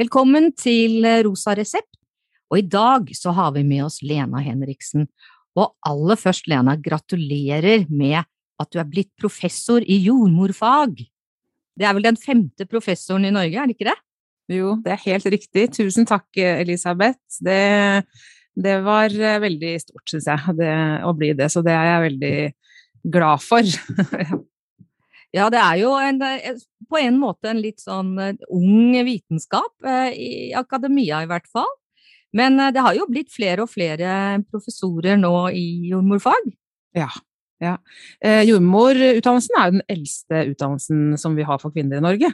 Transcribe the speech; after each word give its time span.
Velkommen 0.00 0.46
til 0.56 1.04
Rosa 1.26 1.52
resept, 1.58 1.98
og 2.48 2.56
i 2.56 2.64
dag 2.64 3.10
så 3.12 3.34
har 3.36 3.50
vi 3.52 3.60
med 3.68 3.82
oss 3.84 3.98
Lena 4.00 4.40
Henriksen. 4.40 5.02
Og 5.60 5.74
aller 5.84 6.16
først, 6.16 6.46
Lena, 6.48 6.72
gratulerer 6.80 7.84
med 7.90 8.22
at 8.22 8.70
du 8.72 8.78
er 8.80 8.88
blitt 8.88 9.10
professor 9.20 9.84
i 9.84 9.98
jordmorfag. 10.00 11.02
Det 11.76 11.84
er 11.84 11.92
vel 11.98 12.06
den 12.06 12.16
femte 12.16 12.64
professoren 12.70 13.28
i 13.28 13.34
Norge, 13.34 13.58
er 13.60 13.68
det 13.68 13.76
ikke 13.76 13.90
det? 13.90 13.96
Jo, 14.56 14.72
det 14.80 14.94
er 14.94 15.04
helt 15.04 15.28
riktig. 15.36 15.66
Tusen 15.76 16.08
takk, 16.08 16.30
Elisabeth. 16.48 17.42
Det, 17.44 17.60
det 18.56 18.78
var 18.86 19.12
eh, 19.12 19.36
veldig 19.44 19.74
stort, 19.84 20.06
syns 20.08 20.30
jeg, 20.32 20.56
det, 20.62 20.72
å 21.04 21.12
bli 21.18 21.34
det, 21.36 21.50
så 21.52 21.60
det 21.66 21.76
er 21.76 21.90
jeg 21.90 22.06
veldig 22.06 22.34
glad 23.18 23.44
for. 23.44 23.68
Ja, 25.36 25.46
det 25.52 25.60
er 25.62 25.78
jo 25.78 25.92
en, 25.94 26.18
eh, 26.26 26.58
på 26.90 26.98
en 26.98 27.18
måte 27.20 27.52
en 27.52 27.62
litt 27.62 27.78
sånn 27.82 28.16
eh, 28.18 28.38
ung 28.50 28.96
vitenskap, 29.06 29.72
eh, 29.86 30.10
i 30.10 30.30
akademia 30.58 31.22
i 31.22 31.30
hvert 31.30 31.46
fall. 31.50 31.70
Men 32.34 32.58
det 32.70 32.82
har 32.82 32.94
jo 32.94 33.08
blitt 33.10 33.32
flere 33.34 33.64
og 33.64 33.72
flere 33.72 34.38
professorer 34.52 35.16
nå 35.18 35.50
i 35.50 35.90
jordmorfag. 35.90 36.52
Ja. 36.94 37.08
ja. 37.58 37.72
Eh, 38.22 38.44
jordmorutdannelsen 38.46 39.56
er 39.58 39.66
jo 39.66 39.74
den 39.74 39.88
eldste 39.90 40.44
utdannelsen 40.52 41.18
som 41.18 41.34
vi 41.34 41.46
har 41.46 41.58
for 41.58 41.74
kvinner 41.74 41.98
i 41.98 42.04
Norge. 42.04 42.30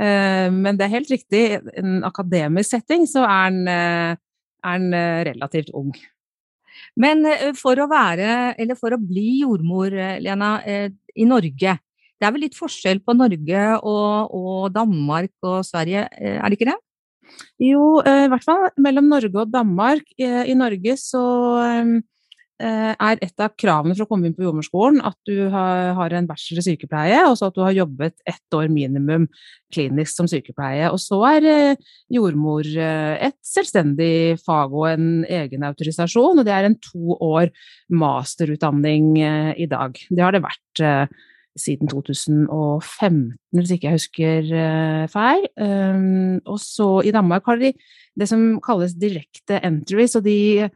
Eh, 0.00 0.48
men 0.48 0.80
det 0.80 0.86
er 0.86 0.94
helt 0.96 1.12
riktig, 1.12 1.42
i 1.60 1.76
en 1.82 2.00
akademisk 2.08 2.72
setting 2.72 3.04
så 3.08 3.26
er 3.28 3.52
den, 3.52 3.68
er 3.68 4.80
den 4.80 4.98
relativt 5.28 5.74
ung. 5.76 5.92
Men 6.96 7.28
for 7.60 7.76
å 7.76 7.90
være, 7.90 8.54
eller 8.56 8.80
for 8.80 8.96
å 8.96 9.00
bli 9.00 9.42
jordmor, 9.42 9.92
Lena, 10.24 10.56
i 10.64 11.28
Norge, 11.28 11.76
det 12.20 12.28
er 12.28 12.34
vel 12.34 12.46
litt 12.46 12.58
forskjell 12.58 13.02
på 13.04 13.16
Norge 13.18 13.66
og, 13.82 14.34
og 14.38 14.72
Danmark 14.74 15.34
og 15.44 15.62
Sverige, 15.66 16.06
eh, 16.16 16.38
er 16.38 16.48
det 16.48 16.58
ikke 16.58 16.70
det? 16.70 16.80
Jo, 17.62 18.00
eh, 18.06 18.26
i 18.26 18.32
hvert 18.32 18.46
fall 18.46 18.68
mellom 18.80 19.10
Norge 19.10 19.40
og 19.42 19.52
Danmark. 19.52 20.06
Eh, 20.20 20.44
I 20.52 20.58
Norge 20.58 20.98
så 21.00 21.24
er 22.64 23.18
et 23.18 23.42
av 23.42 23.50
kravene 23.58 23.96
for 23.96 24.06
å 24.06 24.08
komme 24.08 24.28
inn 24.28 24.34
på 24.36 24.44
jordmorskolen 24.44 25.00
at 25.04 25.16
du 25.26 25.50
har 25.52 26.14
en 26.14 26.28
bachelor 26.28 26.62
i 26.62 26.64
sykepleie, 26.68 27.18
og 27.26 27.34
så 27.36 27.48
at 27.50 27.56
du 27.58 27.60
har 27.64 27.74
jobbet 27.74 28.14
ett 28.30 28.56
år 28.56 28.70
minimum 28.72 29.26
klinisk 29.74 30.14
som 30.14 30.28
sykepleie. 30.30 30.86
Og 30.94 31.02
så 31.02 31.18
er 31.32 31.74
jordmor 32.14 32.70
et 32.78 33.36
selvstendig 33.44 34.38
fag 34.46 34.72
og 34.72 34.86
en 34.92 35.10
egen 35.26 35.66
autorisasjon, 35.66 36.40
og 36.40 36.46
det 36.46 36.54
er 36.54 36.70
en 36.70 36.78
to 36.78 37.18
år 37.18 37.50
masterutdanning 37.92 39.18
i 39.58 39.68
dag. 39.68 39.98
Det 40.08 40.24
har 40.24 40.38
det 40.38 40.46
vært 40.46 40.86
siden 41.58 41.88
2015, 41.90 43.20
hvis 43.54 43.72
ikke 43.74 43.88
jeg 43.88 43.98
husker 43.98 44.48
uh, 44.50 45.04
feil. 45.12 45.46
Um, 45.60 46.40
og 46.50 46.58
så 46.62 46.88
i 47.06 47.12
Danmark 47.14 47.46
har 47.46 47.60
de 47.60 47.72
det 48.18 48.28
som 48.30 48.58
kalles 48.64 48.96
direkte 48.98 49.60
entry, 49.66 50.06
så 50.10 50.22
de 50.24 50.68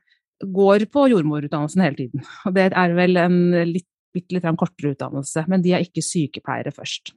går 0.42 0.86
på 0.92 1.08
jordmorutdannelsen 1.10 1.82
hele 1.82 1.98
tiden. 1.98 2.26
Og 2.46 2.54
det 2.54 2.68
er 2.70 2.94
vel 2.98 3.18
en 3.20 3.40
litt, 3.66 3.88
litt, 4.14 4.30
litt 4.34 4.50
kortere 4.58 4.94
utdannelse, 4.94 5.46
men 5.50 5.64
de 5.64 5.74
er 5.74 5.86
ikke 5.86 6.04
sykepleiere 6.04 6.74
først. 6.74 7.14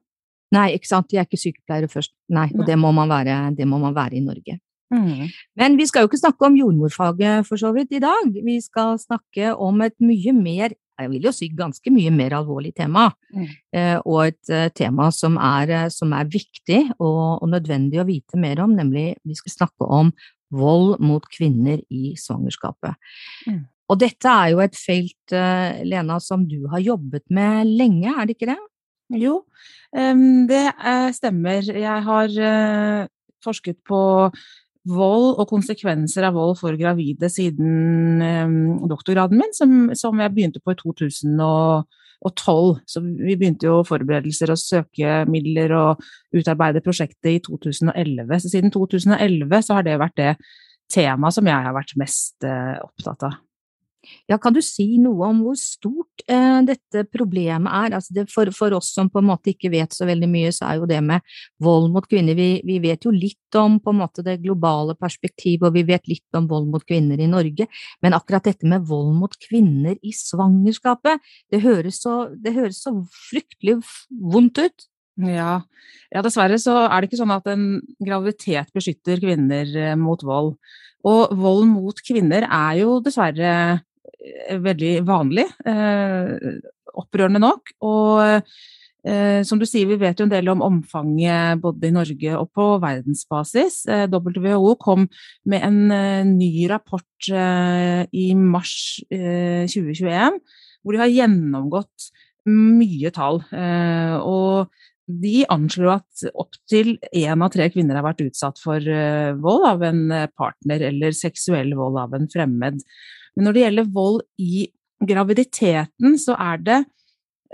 Nei, 0.52 0.74
ikke 0.76 0.90
sant, 0.90 1.08
de 1.12 1.20
er 1.20 1.30
ikke 1.30 1.40
sykepleiere 1.40 1.88
først. 1.92 2.14
Nei, 2.36 2.50
og 2.58 2.66
det 2.68 2.76
må 2.80 2.92
man 2.96 3.12
være, 3.12 3.38
det 3.56 3.68
må 3.70 3.80
man 3.80 3.96
være 3.96 4.20
i 4.20 4.26
Norge. 4.26 4.58
Mm. 4.92 5.32
Men 5.56 5.78
vi 5.80 5.88
skal 5.88 6.04
jo 6.04 6.12
ikke 6.12 6.20
snakke 6.20 6.48
om 6.50 6.58
jordmorfaget 6.60 7.48
for 7.48 7.60
så 7.60 7.72
vidt 7.76 7.96
i 7.96 8.04
dag. 8.04 8.32
Vi 8.36 8.60
skal 8.64 8.98
snakke 9.00 9.54
om 9.56 9.82
et 9.86 9.96
mye 10.04 10.36
mer 10.36 10.76
jeg 11.02 11.12
vil 11.12 11.28
jo 11.28 11.34
si 11.36 11.50
ganske 11.56 11.94
mye 11.94 12.12
mer 12.14 12.36
alvorlig 12.38 12.74
tema, 12.78 13.08
mm. 13.34 13.50
eh, 13.78 13.98
og 14.06 14.20
et 14.28 14.54
eh, 14.54 14.70
tema 14.76 15.10
som 15.16 15.38
er, 15.42 15.74
eh, 15.78 15.90
som 15.94 16.14
er 16.18 16.30
viktig 16.32 16.82
og, 17.00 17.42
og, 17.42 17.48
nødvendig 17.52 18.02
å 18.02 18.08
vite 18.08 18.40
mer 18.42 18.62
om, 18.64 18.76
nemlig 18.78 19.16
vi 19.28 19.38
skal 19.38 19.56
snakke 19.56 19.88
om 19.88 20.12
vold 20.52 21.00
mot 21.04 21.26
kvinner 21.32 21.82
i 21.90 22.14
svangerskapet. 22.20 23.00
Mm. 23.48 23.64
Og 23.92 24.00
dette 24.00 24.32
er 24.32 24.52
jo 24.54 24.62
et 24.64 24.78
felt, 24.80 25.34
Lena, 25.84 26.16
som 26.24 26.46
du 26.48 26.62
har 26.72 26.80
jobbet 26.80 27.26
med 27.34 27.68
lenge, 27.68 28.12
er 28.12 28.28
det 28.28 28.38
ikke 28.38 28.48
det? 28.54 28.60
Jo, 29.20 29.42
um, 29.92 30.46
det 30.48 30.62
stemmer. 31.18 31.68
Jeg 31.68 32.06
har 32.06 32.38
forsket 33.44 33.82
på 33.88 34.00
vold 34.90 35.40
og 35.40 35.50
konsekvenser 35.50 36.26
av 36.26 36.38
vold 36.38 36.56
for 36.60 36.78
gravide 36.80 37.30
siden 37.30 38.22
eh, 38.26 38.54
doktorgraden 38.90 39.42
min, 39.42 39.54
som, 39.58 39.76
som, 39.98 40.22
jeg 40.22 40.34
begynte 40.34 40.62
på 40.64 40.74
i 40.74 40.80
2012. 40.80 42.82
Så 42.90 43.04
vi 43.04 43.38
begynte 43.38 43.70
jo 43.70 43.82
forberedelser 43.88 44.54
og 44.54 44.62
søke 44.62 45.22
midler 45.30 45.76
og 45.78 46.02
utarbeide 46.34 46.84
prosjektet 46.86 47.36
i 47.36 47.38
2011. 47.46 48.42
Så 48.42 48.56
siden 48.56 48.74
2011 48.74 49.64
så 49.68 49.78
har 49.78 49.88
det 49.88 50.02
vært 50.02 50.20
det 50.20 50.34
temaet 50.92 51.38
som 51.38 51.48
jeg 51.48 51.68
har 51.68 51.78
vært 51.78 51.96
mest 52.02 52.48
eh, 52.48 52.78
opptatt 52.82 53.30
av. 53.30 53.40
Ja, 54.30 54.38
kan 54.42 54.56
du 54.56 54.62
si 54.66 54.86
noe 55.02 55.28
om 55.30 55.42
hvor 55.46 55.58
stort 55.60 56.24
eh, 56.26 56.60
dette 56.66 57.04
problemet 57.14 57.70
er? 57.70 57.96
Altså 57.98 58.16
det, 58.16 58.26
for, 58.34 58.50
for, 58.56 58.74
oss 58.78 58.90
som 58.96 59.12
på 59.14 59.22
en 59.22 59.30
måte 59.30 59.52
ikke 59.54 59.72
vet 59.74 59.94
så 59.94 60.08
veldig 60.10 60.30
mye, 60.32 60.52
så 60.56 60.70
er 60.70 60.80
jo 60.80 60.90
det 60.90 61.02
med 61.06 61.26
vold 61.62 61.92
mot 61.94 62.08
kvinner 62.10 62.38
Vi, 62.38 62.50
vi 62.66 62.80
vet 62.82 63.06
jo 63.06 63.14
litt 63.14 63.60
om 63.60 63.78
på 63.84 63.94
en 63.94 64.02
måte 64.02 64.26
det 64.26 64.40
globale 64.42 64.96
perspektivet, 64.98 65.68
og 65.70 65.78
vi 65.78 65.86
vet 65.88 66.10
litt 66.10 66.38
om 66.38 66.48
vold 66.50 66.70
mot 66.74 66.86
kvinner 66.88 67.22
i 67.22 67.30
Norge, 67.30 67.68
men 68.02 68.18
akkurat 68.18 68.50
dette 68.50 68.70
med 68.70 68.88
vold 68.90 69.14
mot 69.20 69.36
kvinner 69.48 69.98
i 70.02 70.14
svangerskapet, 70.16 71.22
det 71.52 71.62
høres 71.66 72.02
så, 72.02 72.24
det 72.34 72.56
høres 72.58 72.82
så 72.86 72.96
fryktelig 73.30 73.82
vondt 74.10 74.64
ut. 74.64 74.88
Ja. 75.22 75.60
ja, 76.10 76.22
dessverre 76.24 76.58
så 76.62 76.74
er 76.88 77.02
det 77.02 77.10
ikke 77.10 77.20
sånn 77.20 77.34
at 77.36 77.50
en 77.52 77.66
graviditet 78.02 78.72
beskytter 78.74 79.20
kvinner 79.22 79.68
eh, 79.78 79.98
mot 80.00 80.24
vold. 80.26 80.56
Og 81.08 81.34
vold 81.38 81.68
mot 81.70 81.98
kvinner 82.06 82.46
er 82.48 82.80
jo 82.82 83.00
dessverre 83.04 83.82
veldig 84.62 84.94
vanlig. 85.08 85.48
Eh, 85.68 86.60
opprørende 87.00 87.42
nok. 87.42 87.74
Og 87.88 88.22
eh, 88.28 89.42
som 89.48 89.62
du 89.62 89.66
sier, 89.68 89.90
vi 89.90 90.00
vet 90.02 90.20
jo 90.20 90.28
en 90.28 90.34
del 90.34 90.52
om 90.52 90.64
omfanget 90.66 91.62
både 91.64 91.90
i 91.90 91.96
Norge 91.96 92.36
og 92.38 92.52
på 92.56 92.68
verdensbasis. 92.84 93.84
WHO 94.12 94.76
kom 94.82 95.08
med 95.50 95.66
en 95.68 96.36
ny 96.36 96.52
rapport 96.72 97.32
i 97.32 98.28
mars 98.38 98.76
2021 99.10 100.38
hvor 100.82 100.96
de 100.96 101.02
har 101.02 101.14
gjennomgått 101.14 102.08
mye 102.50 103.12
tall. 103.14 103.38
Og 104.26 104.72
de 105.12 105.44
anslår 105.52 105.92
at 106.00 106.24
opptil 106.40 106.96
én 107.14 107.44
av 107.44 107.52
tre 107.54 107.68
kvinner 107.74 108.00
har 108.00 108.06
vært 108.06 108.24
utsatt 108.26 108.62
for 108.62 108.82
vold 109.42 109.68
av 109.70 109.86
en 109.86 110.04
partner 110.34 110.88
eller 110.90 111.14
seksuell 111.14 111.76
vold 111.78 112.00
av 112.02 112.16
en 112.18 112.30
fremmed. 112.32 112.82
Men 113.36 113.48
når 113.48 113.56
det 113.56 113.66
gjelder 113.66 113.94
vold 113.94 114.22
i 114.42 114.66
graviditeten, 115.02 116.18
så 116.22 116.36
er 116.38 116.60
det 116.62 116.80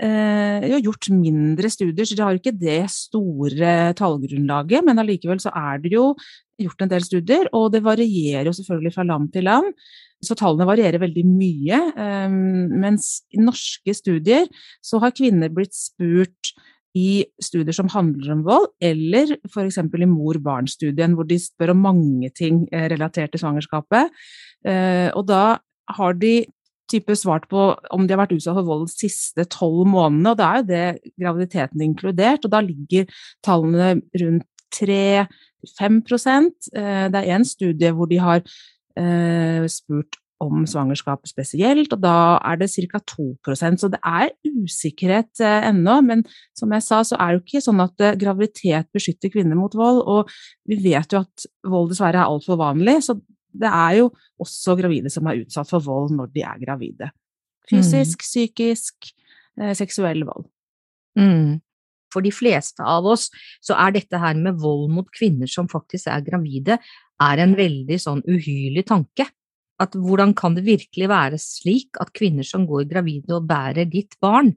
eh, 0.02 0.76
gjort 0.82 1.10
mindre 1.14 1.70
studier, 1.72 2.06
så 2.06 2.18
de 2.18 2.24
har 2.26 2.38
ikke 2.38 2.56
det 2.56 2.82
store 2.92 3.78
tallgrunnlaget. 3.98 4.84
Men 4.86 5.02
allikevel 5.02 5.40
så 5.42 5.52
er 5.56 5.82
det 5.84 5.94
jo 5.94 6.12
gjort 6.58 6.82
en 6.82 6.92
del 6.92 7.06
studier, 7.06 7.50
og 7.54 7.70
det 7.74 7.84
varierer 7.86 8.50
jo 8.50 8.56
selvfølgelig 8.56 8.94
fra 8.96 9.06
land 9.06 9.32
til 9.34 9.46
land. 9.48 9.70
Så 10.24 10.34
tallene 10.38 10.66
varierer 10.66 11.00
veldig 11.02 11.24
mye. 11.28 11.82
Eh, 11.94 12.40
mens 12.84 13.12
i 13.34 13.42
norske 13.42 13.94
studier 13.96 14.50
så 14.84 15.00
har 15.02 15.14
kvinner 15.16 15.52
blitt 15.54 15.76
spurt 15.78 16.52
i 16.98 17.22
studier 17.42 17.76
som 17.76 17.90
handler 17.92 18.32
om 18.34 18.42
vold, 18.46 18.70
eller 18.82 19.36
f.eks. 19.46 19.78
i 19.78 20.08
mor-barn-studien, 20.08 21.14
hvor 21.14 21.28
de 21.28 21.38
spør 21.40 21.74
om 21.74 21.84
mange 21.84 22.30
ting 22.34 22.64
eh, 22.72 22.88
relatert 22.90 23.34
til 23.34 23.42
svangerskapet. 23.42 24.14
Eh, 24.66 25.08
og 25.14 25.26
da 25.28 25.58
har 25.96 26.16
de 26.20 26.34
type 26.88 27.16
svart 27.20 27.48
på 27.50 27.64
om 27.94 28.06
de 28.06 28.14
har 28.14 28.22
vært 28.22 28.36
utsatt 28.38 28.56
for 28.56 28.68
vold 28.68 28.86
de 28.88 28.94
siste 28.94 29.44
tolv 29.52 29.84
månedene, 29.90 30.32
og 30.32 30.38
da 30.40 30.52
er 30.52 30.62
jo 30.62 30.68
det 30.70 31.16
graviditeten 31.20 31.84
inkludert, 31.84 32.46
og 32.46 32.54
da 32.54 32.62
ligger 32.64 33.10
tallene 33.44 33.98
rundt 34.22 34.48
3-5 34.74 35.28
eh, 36.76 37.04
Det 37.08 37.20
er 37.20 37.28
en 37.34 37.44
studie 37.44 37.92
hvor 37.96 38.08
de 38.08 38.18
har 38.20 38.42
eh, 39.00 39.68
spurt 39.68 40.18
om 40.38 40.62
svangerskapet 40.70 41.32
spesielt, 41.32 41.92
og 41.92 42.02
da 42.02 42.38
er 42.46 42.60
det 42.60 42.68
ca. 42.70 43.00
2% 43.10 43.80
så 43.80 43.88
det 43.90 43.98
er 44.06 44.28
usikkerhet 44.46 45.40
eh, 45.42 45.68
ennå. 45.70 46.00
Men 46.06 46.22
som 46.56 46.72
jeg 46.72 46.84
sa, 46.86 47.00
så 47.02 47.18
er 47.18 47.32
det 47.32 47.40
jo 47.40 47.44
ikke 47.46 47.64
sånn 47.64 47.82
at 47.82 48.04
graviditet 48.20 48.92
beskytter 48.94 49.32
kvinner 49.34 49.58
mot 49.58 49.74
vold, 49.74 50.04
og 50.06 50.30
vi 50.68 50.78
vet 50.84 51.12
jo 51.12 51.24
at 51.24 51.48
vold 51.66 51.90
dessverre 51.90 52.22
er 52.22 52.30
altfor 52.30 52.60
vanlig, 52.60 53.00
så 53.08 53.18
det 53.52 53.70
er 53.70 53.94
jo 54.00 54.10
også 54.42 54.76
gravide 54.78 55.12
som 55.12 55.28
er 55.30 55.42
utsatt 55.44 55.70
for 55.70 55.84
vold 55.84 56.12
når 56.16 56.32
de 56.34 56.44
er 56.46 56.60
gravide. 56.62 57.10
Fysisk, 57.68 58.20
mm. 58.20 58.26
psykisk, 58.26 59.10
eh, 59.60 59.74
seksuell 59.76 60.24
vold. 60.28 60.46
Mm. 61.18 61.58
For 62.12 62.24
de 62.24 62.32
fleste 62.32 62.84
av 62.84 63.06
oss 63.08 63.28
så 63.64 63.76
er 63.76 63.96
dette 63.98 64.20
her 64.20 64.38
med 64.38 64.60
vold 64.62 64.88
mot 64.92 65.08
kvinner 65.12 65.50
som 65.50 65.68
faktisk 65.68 66.08
er 66.12 66.24
gravide, 66.24 66.78
er 67.18 67.42
en 67.42 67.56
veldig 67.58 67.98
sånn 68.00 68.22
uhyrlig 68.30 68.86
tanke 68.88 69.26
at 69.82 69.94
hvordan 69.94 70.34
kan 70.34 70.56
det 70.56 70.66
virkelig 70.66 71.08
være 71.10 71.38
slik 71.38 71.98
at 72.02 72.10
kvinner 72.16 72.46
som 72.46 72.66
går 72.66 72.88
gravide 72.90 73.36
og 73.36 73.46
bærer 73.46 73.86
ditt 73.90 74.16
barn, 74.22 74.56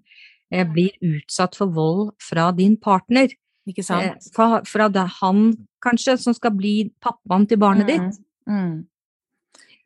eh, 0.51 0.65
blir 0.65 0.95
utsatt 1.01 1.55
for 1.55 1.69
vold 1.73 2.11
fra 2.21 2.51
din 2.51 2.77
partner? 2.77 3.29
Ikke 3.69 3.85
sant? 3.85 4.17
Eh, 4.17 4.31
fra, 4.33 4.63
fra 4.65 4.89
det 4.89 5.05
han, 5.19 5.51
kanskje, 5.83 6.17
som 6.17 6.33
skal 6.33 6.55
bli 6.57 6.91
pappaen 7.01 7.45
til 7.47 7.61
barnet 7.61 7.85
mm. 7.85 7.91
ditt. 7.91 8.21
Mm. 8.49 8.87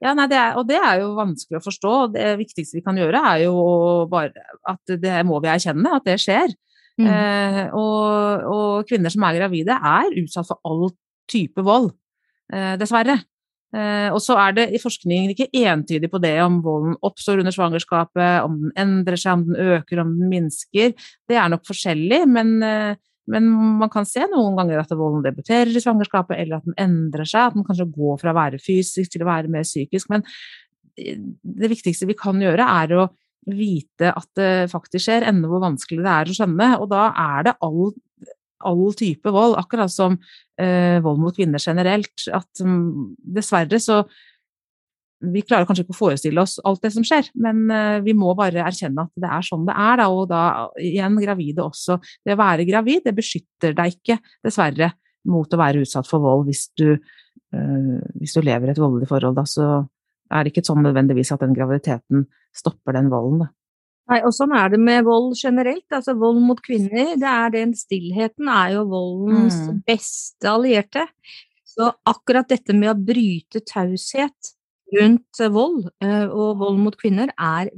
Ja, 0.04 0.12
nei, 0.14 0.28
det 0.30 0.38
er, 0.38 0.58
og 0.60 0.68
det 0.70 0.78
er 0.78 1.00
jo 1.02 1.14
vanskelig 1.18 1.60
å 1.60 1.66
forstå. 1.66 1.94
Det 2.14 2.28
viktigste 2.42 2.78
vi 2.78 2.84
kan 2.86 2.98
gjøre, 3.00 3.22
er 3.32 3.46
jo 3.46 3.56
bare 4.12 4.34
at 4.68 4.96
det 5.02 5.22
må 5.28 5.40
vi 5.44 5.52
erkjenne, 5.54 5.96
at 5.98 6.08
det 6.08 6.18
skjer. 6.22 6.52
Mm. 7.00 7.08
Eh, 7.12 7.62
og, 7.76 8.44
og, 8.52 8.90
kvinner 8.90 9.12
som 9.12 9.24
er 9.28 9.40
gravide, 9.40 9.76
er 9.76 10.20
utsatt 10.22 10.48
for 10.52 10.62
all 10.68 10.90
type 11.32 11.64
vold, 11.66 11.90
eh, 12.54 12.76
dessverre. 12.80 13.18
Eh, 13.76 14.08
og 14.14 14.22
så 14.24 14.38
er 14.40 14.54
det 14.56 14.66
i 14.76 14.80
forskningen 14.80 15.34
ikke 15.34 15.50
entydig 15.66 16.08
på 16.12 16.22
det 16.24 16.38
om 16.44 16.62
volden 16.64 16.96
oppstår 17.04 17.42
under 17.42 17.56
svangerskapet, 17.56 18.46
om 18.46 18.62
den 18.62 18.76
endrer 18.80 19.20
seg, 19.20 19.40
om 19.40 19.50
den 19.50 19.74
øker, 19.76 20.04
om 20.04 20.14
den 20.20 20.32
minsker. 20.32 20.94
Det 21.28 21.40
er 21.40 21.52
nok 21.52 21.66
forskjellig, 21.68 22.22
men, 22.32 22.56
eh, 22.64 22.96
men 23.32 23.48
man 23.82 23.92
kan 23.94 24.06
se 24.08 24.26
noen 24.32 24.58
ganger 24.58 24.82
at 24.82 24.94
volden 24.96 25.24
debuterer 25.26 25.72
i 25.74 25.82
svangerskapet, 25.82 26.38
eller 26.38 26.60
at 26.60 26.68
den 26.68 26.78
endrer 26.82 27.28
seg, 27.28 27.50
at 27.50 27.58
den 27.58 27.66
kanskje 27.68 27.90
går 27.96 28.20
fra 28.22 28.34
å 28.34 28.38
være 28.38 28.62
fysisk 28.62 29.14
til 29.14 29.26
å 29.26 29.30
være 29.30 29.52
mer 29.52 29.66
psykisk. 29.66 30.12
Men 30.14 30.26
det 30.96 31.72
viktigste 31.72 32.08
vi 32.10 32.18
kan 32.18 32.40
gjøre, 32.42 32.68
er 32.84 32.96
å 32.98 33.08
vite 33.46 34.10
at 34.10 34.30
det 34.38 34.52
faktisk 34.72 35.06
skjer, 35.08 35.28
enda 35.30 35.50
hvor 35.50 35.64
vanskelig 35.64 36.06
det 36.06 36.14
er 36.14 36.32
å 36.32 36.38
skjønne. 36.38 36.70
Og 36.82 36.90
da 36.94 37.10
er 37.12 37.50
det 37.50 37.58
all 37.66 37.94
all 38.66 38.94
type 38.98 39.30
vold, 39.30 39.58
akkurat 39.60 39.92
som 39.92 40.16
eh, 40.62 40.98
vold 41.04 41.20
mot 41.22 41.36
kvinner 41.36 41.62
generelt. 41.62 42.28
At 42.34 42.64
um, 42.64 43.14
dessverre 43.18 43.78
så 43.84 44.00
Vi 45.24 45.42
klarer 45.48 45.68
kanskje 45.68 45.86
ikke 45.86 45.96
å 45.96 45.98
forestille 45.98 46.44
oss 46.44 46.58
alt 46.68 46.84
det 46.84 46.92
som 46.94 47.06
skjer, 47.08 47.30
men 47.40 47.64
eh, 47.72 48.00
vi 48.04 48.14
må 48.18 48.34
bare 48.38 48.66
erkjenne 48.66 49.08
at 49.08 49.14
det 49.22 49.32
er 49.32 49.46
sånn 49.48 49.66
det 49.68 49.76
er. 49.76 50.02
Da, 50.02 50.08
og 50.12 50.28
da 50.30 50.44
igjen 50.82 51.18
gravide 51.22 51.64
også. 51.64 52.00
Det 52.26 52.36
å 52.36 52.42
være 52.42 52.68
gravid, 52.68 53.06
det 53.08 53.16
beskytter 53.18 53.76
deg 53.78 53.96
ikke, 53.96 54.20
dessverre, 54.46 54.92
mot 55.32 55.50
å 55.50 55.60
være 55.60 55.82
utsatt 55.86 56.10
for 56.10 56.22
vold 56.22 56.46
hvis 56.50 56.68
du, 56.78 56.90
øh, 56.94 57.94
hvis 58.20 58.36
du 58.36 58.44
lever 58.44 58.70
i 58.70 58.76
et 58.76 58.82
voldelig 58.82 59.10
forhold. 59.10 59.40
Da, 59.40 59.46
så 59.50 59.70
er 60.34 60.44
det 60.44 60.54
ikke 60.54 60.66
sånn 60.68 60.84
nødvendigvis 60.86 61.32
at 61.34 61.46
den 61.46 61.56
graviditeten 61.56 62.28
stopper 62.56 62.98
den 62.98 63.10
volden. 63.14 63.46
Da. 63.46 63.52
Nei, 64.12 64.20
og 64.22 64.36
sånn 64.38 64.54
er 64.54 64.70
det 64.74 64.82
med 64.82 65.08
vold 65.08 65.34
generelt. 65.40 65.88
Altså 65.96 66.14
vold 66.20 66.44
mot 66.46 66.60
kvinner, 66.62 67.16
det 67.18 67.32
er 67.32 67.56
den 67.56 67.74
stillheten 67.78 68.52
er 68.52 68.76
jo 68.76 68.86
voldens 68.92 69.58
mm. 69.64 69.82
beste 69.88 70.52
allierte. 70.52 71.08
Så 71.66 71.90
akkurat 72.08 72.48
dette 72.52 72.76
med 72.78 72.92
å 72.94 73.00
bryte 73.00 73.64
taushet 73.66 74.55
rundt 74.94 75.44
vold 75.52 75.86
eh, 76.04 76.26
og 76.30 76.60
vold 76.62 76.82
mot 76.84 76.98
kvinner 77.00 77.32
er 77.36 77.72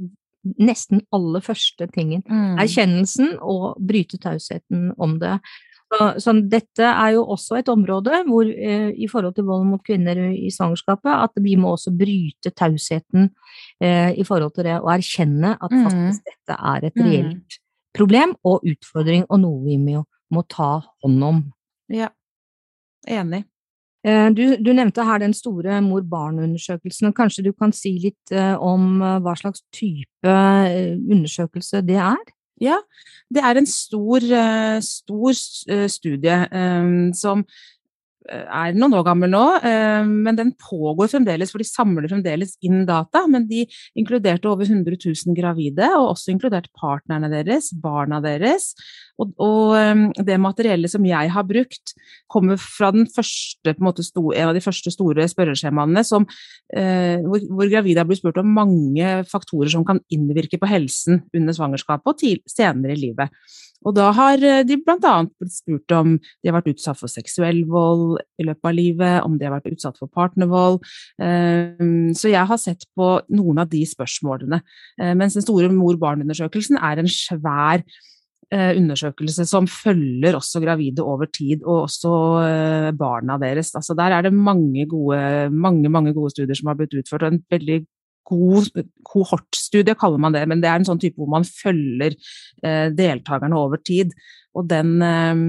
nesten 0.58 1.02
aller 1.14 1.42
første 1.44 1.88
tingen. 1.92 2.22
Mm. 2.28 2.58
Erkjennelsen 2.62 3.34
og 3.42 3.80
bryte 3.84 4.20
tausheten 4.22 4.92
om 4.98 5.18
det. 5.22 5.38
Så, 5.88 6.08
så, 6.20 6.34
dette 6.52 6.84
er 6.84 7.14
jo 7.16 7.22
også 7.32 7.62
et 7.62 7.70
område 7.72 8.20
hvor 8.28 8.44
eh, 8.44 8.90
i 8.92 9.08
forhold 9.08 9.34
til 9.38 9.46
vold 9.48 9.64
mot 9.70 9.80
kvinner 9.84 10.20
i 10.28 10.50
svangerskapet, 10.52 11.08
at 11.08 11.40
vi 11.44 11.56
må 11.56 11.72
også 11.72 11.94
bryte 11.96 12.52
tausheten 12.52 13.30
eh, 13.80 14.12
i 14.12 14.26
forhold 14.28 14.52
til 14.56 14.68
det, 14.68 14.76
og 14.82 14.92
erkjenne 14.98 15.54
at 15.56 15.72
mm. 15.72 15.86
faktisk 15.86 16.28
dette 16.28 16.58
er 16.74 16.88
et 16.90 17.00
mm. 17.00 17.08
reelt 17.08 17.58
problem 17.96 18.36
og 18.46 18.66
utfordring, 18.68 19.24
og 19.32 19.40
noe 19.42 19.62
vi 19.64 19.78
må, 19.80 20.04
må 20.34 20.44
ta 20.52 20.74
hånd 20.84 21.24
om. 21.24 21.40
Ja, 21.92 22.12
enig. 23.08 23.46
Eh, 24.06 24.28
du, 24.30 24.44
du, 24.62 24.72
nevnte 24.76 25.04
her 25.06 25.22
den 25.22 25.34
store 25.34 25.80
mor-barn-undersøkelsen. 25.82 27.12
Kanskje 27.16 27.48
du 27.48 27.52
kan 27.56 27.74
si 27.74 27.96
litt 28.04 28.34
eh, 28.34 28.54
om 28.62 29.00
eh, 29.02 29.16
hva 29.24 29.34
slags 29.38 29.64
type 29.74 30.34
undersøkelse 31.08 31.82
det 31.86 31.98
er? 32.02 32.20
Ja, 32.62 32.78
det 33.30 33.42
er 33.46 33.58
en 33.58 33.68
stor, 33.70 34.24
stor 34.82 35.36
studie 35.86 36.38
som 37.14 37.44
er 38.26 38.74
noen 38.74 38.96
år 38.98 39.04
gammel 39.06 39.30
nå, 39.30 39.42
men 40.02 40.40
den 40.40 40.50
pågår 40.58 41.12
fremdeles, 41.12 41.52
for 41.54 41.62
de 41.62 41.68
samler 41.68 42.10
fremdeles 42.10 42.56
inn 42.66 42.82
data. 42.88 43.22
Men 43.30 43.46
de 43.46 43.62
inkluderte 43.94 44.50
over 44.50 44.66
100 44.66 44.98
000 44.98 45.38
gravide, 45.38 45.86
og 46.00 46.16
også 46.16 46.34
inkludert 46.34 46.66
partnerne 46.74 47.30
deres, 47.30 47.70
barna 47.78 48.18
deres. 48.26 48.72
Og, 49.18 49.32
og 49.42 50.22
det 50.26 50.38
materiellet 50.40 50.92
som 50.92 51.04
jeg 51.06 51.32
har 51.34 51.46
brukt, 51.46 51.94
kommer 52.30 52.58
fra 52.60 52.92
første, 52.92 53.72
en, 53.72 53.84
måte, 53.84 54.04
en 54.16 54.50
av 54.50 54.56
de 54.56 54.64
første 54.64 54.92
store 54.94 55.26
spørreskjemaene 55.30 56.04
som, 56.06 56.26
eh, 56.74 57.18
hvor, 57.24 57.42
hvor, 57.50 57.70
gravide 57.70 58.02
har 58.02 58.08
blitt 58.08 58.22
spurt 58.22 58.40
om 58.40 58.52
mange 58.54 59.22
faktorer 59.28 59.72
som 59.72 59.86
kan 59.88 60.00
innvirke 60.14 60.60
på 60.60 60.70
helsen 60.70 61.24
under 61.34 61.56
svangerskapet 61.56 62.12
og 62.12 62.20
til, 62.20 62.44
senere 62.48 62.94
i 62.94 63.02
livet. 63.08 63.34
Og 63.86 63.94
da 63.94 64.08
har 64.14 64.42
eh, 64.42 64.64
de 64.66 64.78
bl.a. 64.82 65.14
blitt 65.38 65.54
spurt 65.54 65.94
om 65.94 66.16
de 66.18 66.50
har 66.50 66.56
vært 66.58 66.72
utsatt 66.72 66.98
for 66.98 67.10
seksuell 67.12 67.62
vold 67.70 68.18
i 68.40 68.46
løpet 68.48 68.70
av 68.70 68.74
livet, 68.74 69.14
om 69.26 69.38
de 69.38 69.46
har 69.46 69.54
vært 69.54 69.70
utsatt 69.74 70.00
for 70.00 70.10
partnervold. 70.10 70.80
Ehm, 71.22 72.10
så 72.18 72.32
jeg 72.32 72.46
har 72.50 72.60
sett 72.60 72.88
på 72.98 73.12
noen 73.34 73.62
av 73.62 73.70
de 73.70 73.84
spørsmålene. 73.86 74.60
Eh, 75.00 75.14
mens 75.18 75.38
den 75.38 75.46
store 75.46 75.70
mor-barn-undersøkelsen 75.74 76.80
er 76.80 77.02
en 77.02 77.10
svær 77.12 77.86
undersøkelse 78.52 79.44
som 79.44 79.66
følger 79.68 80.38
også 80.38 80.62
gravide 80.62 81.04
over 81.04 81.28
tid, 81.28 81.60
og 81.66 81.82
også 81.82 82.12
barna 82.96 83.36
deres. 83.42 83.74
Altså 83.76 83.92
der 83.98 84.14
er 84.16 84.24
det 84.24 84.32
mange 84.32 84.86
gode, 84.88 85.18
mange, 85.52 85.90
mange 85.92 86.14
gode 86.16 86.32
studier 86.32 86.56
som 86.56 86.70
har 86.72 86.78
blitt 86.78 86.96
utført, 86.96 87.26
og 87.26 87.34
en 87.34 87.42
veldig 87.52 87.82
god 88.28 88.68
kohortstudie, 89.08 89.96
kaller 89.98 90.20
man 90.20 90.36
det, 90.36 90.44
men 90.50 90.62
det 90.62 90.70
er 90.70 90.80
en 90.80 90.88
sånn 90.88 91.00
type 91.02 91.18
hvor 91.18 91.30
man 91.32 91.46
følger 91.48 92.16
eh, 92.64 92.88
deltakerne 92.94 93.58
over 93.58 93.80
tid. 93.84 94.12
Og 94.58 94.68
den 94.70 94.96
eh, 95.04 95.42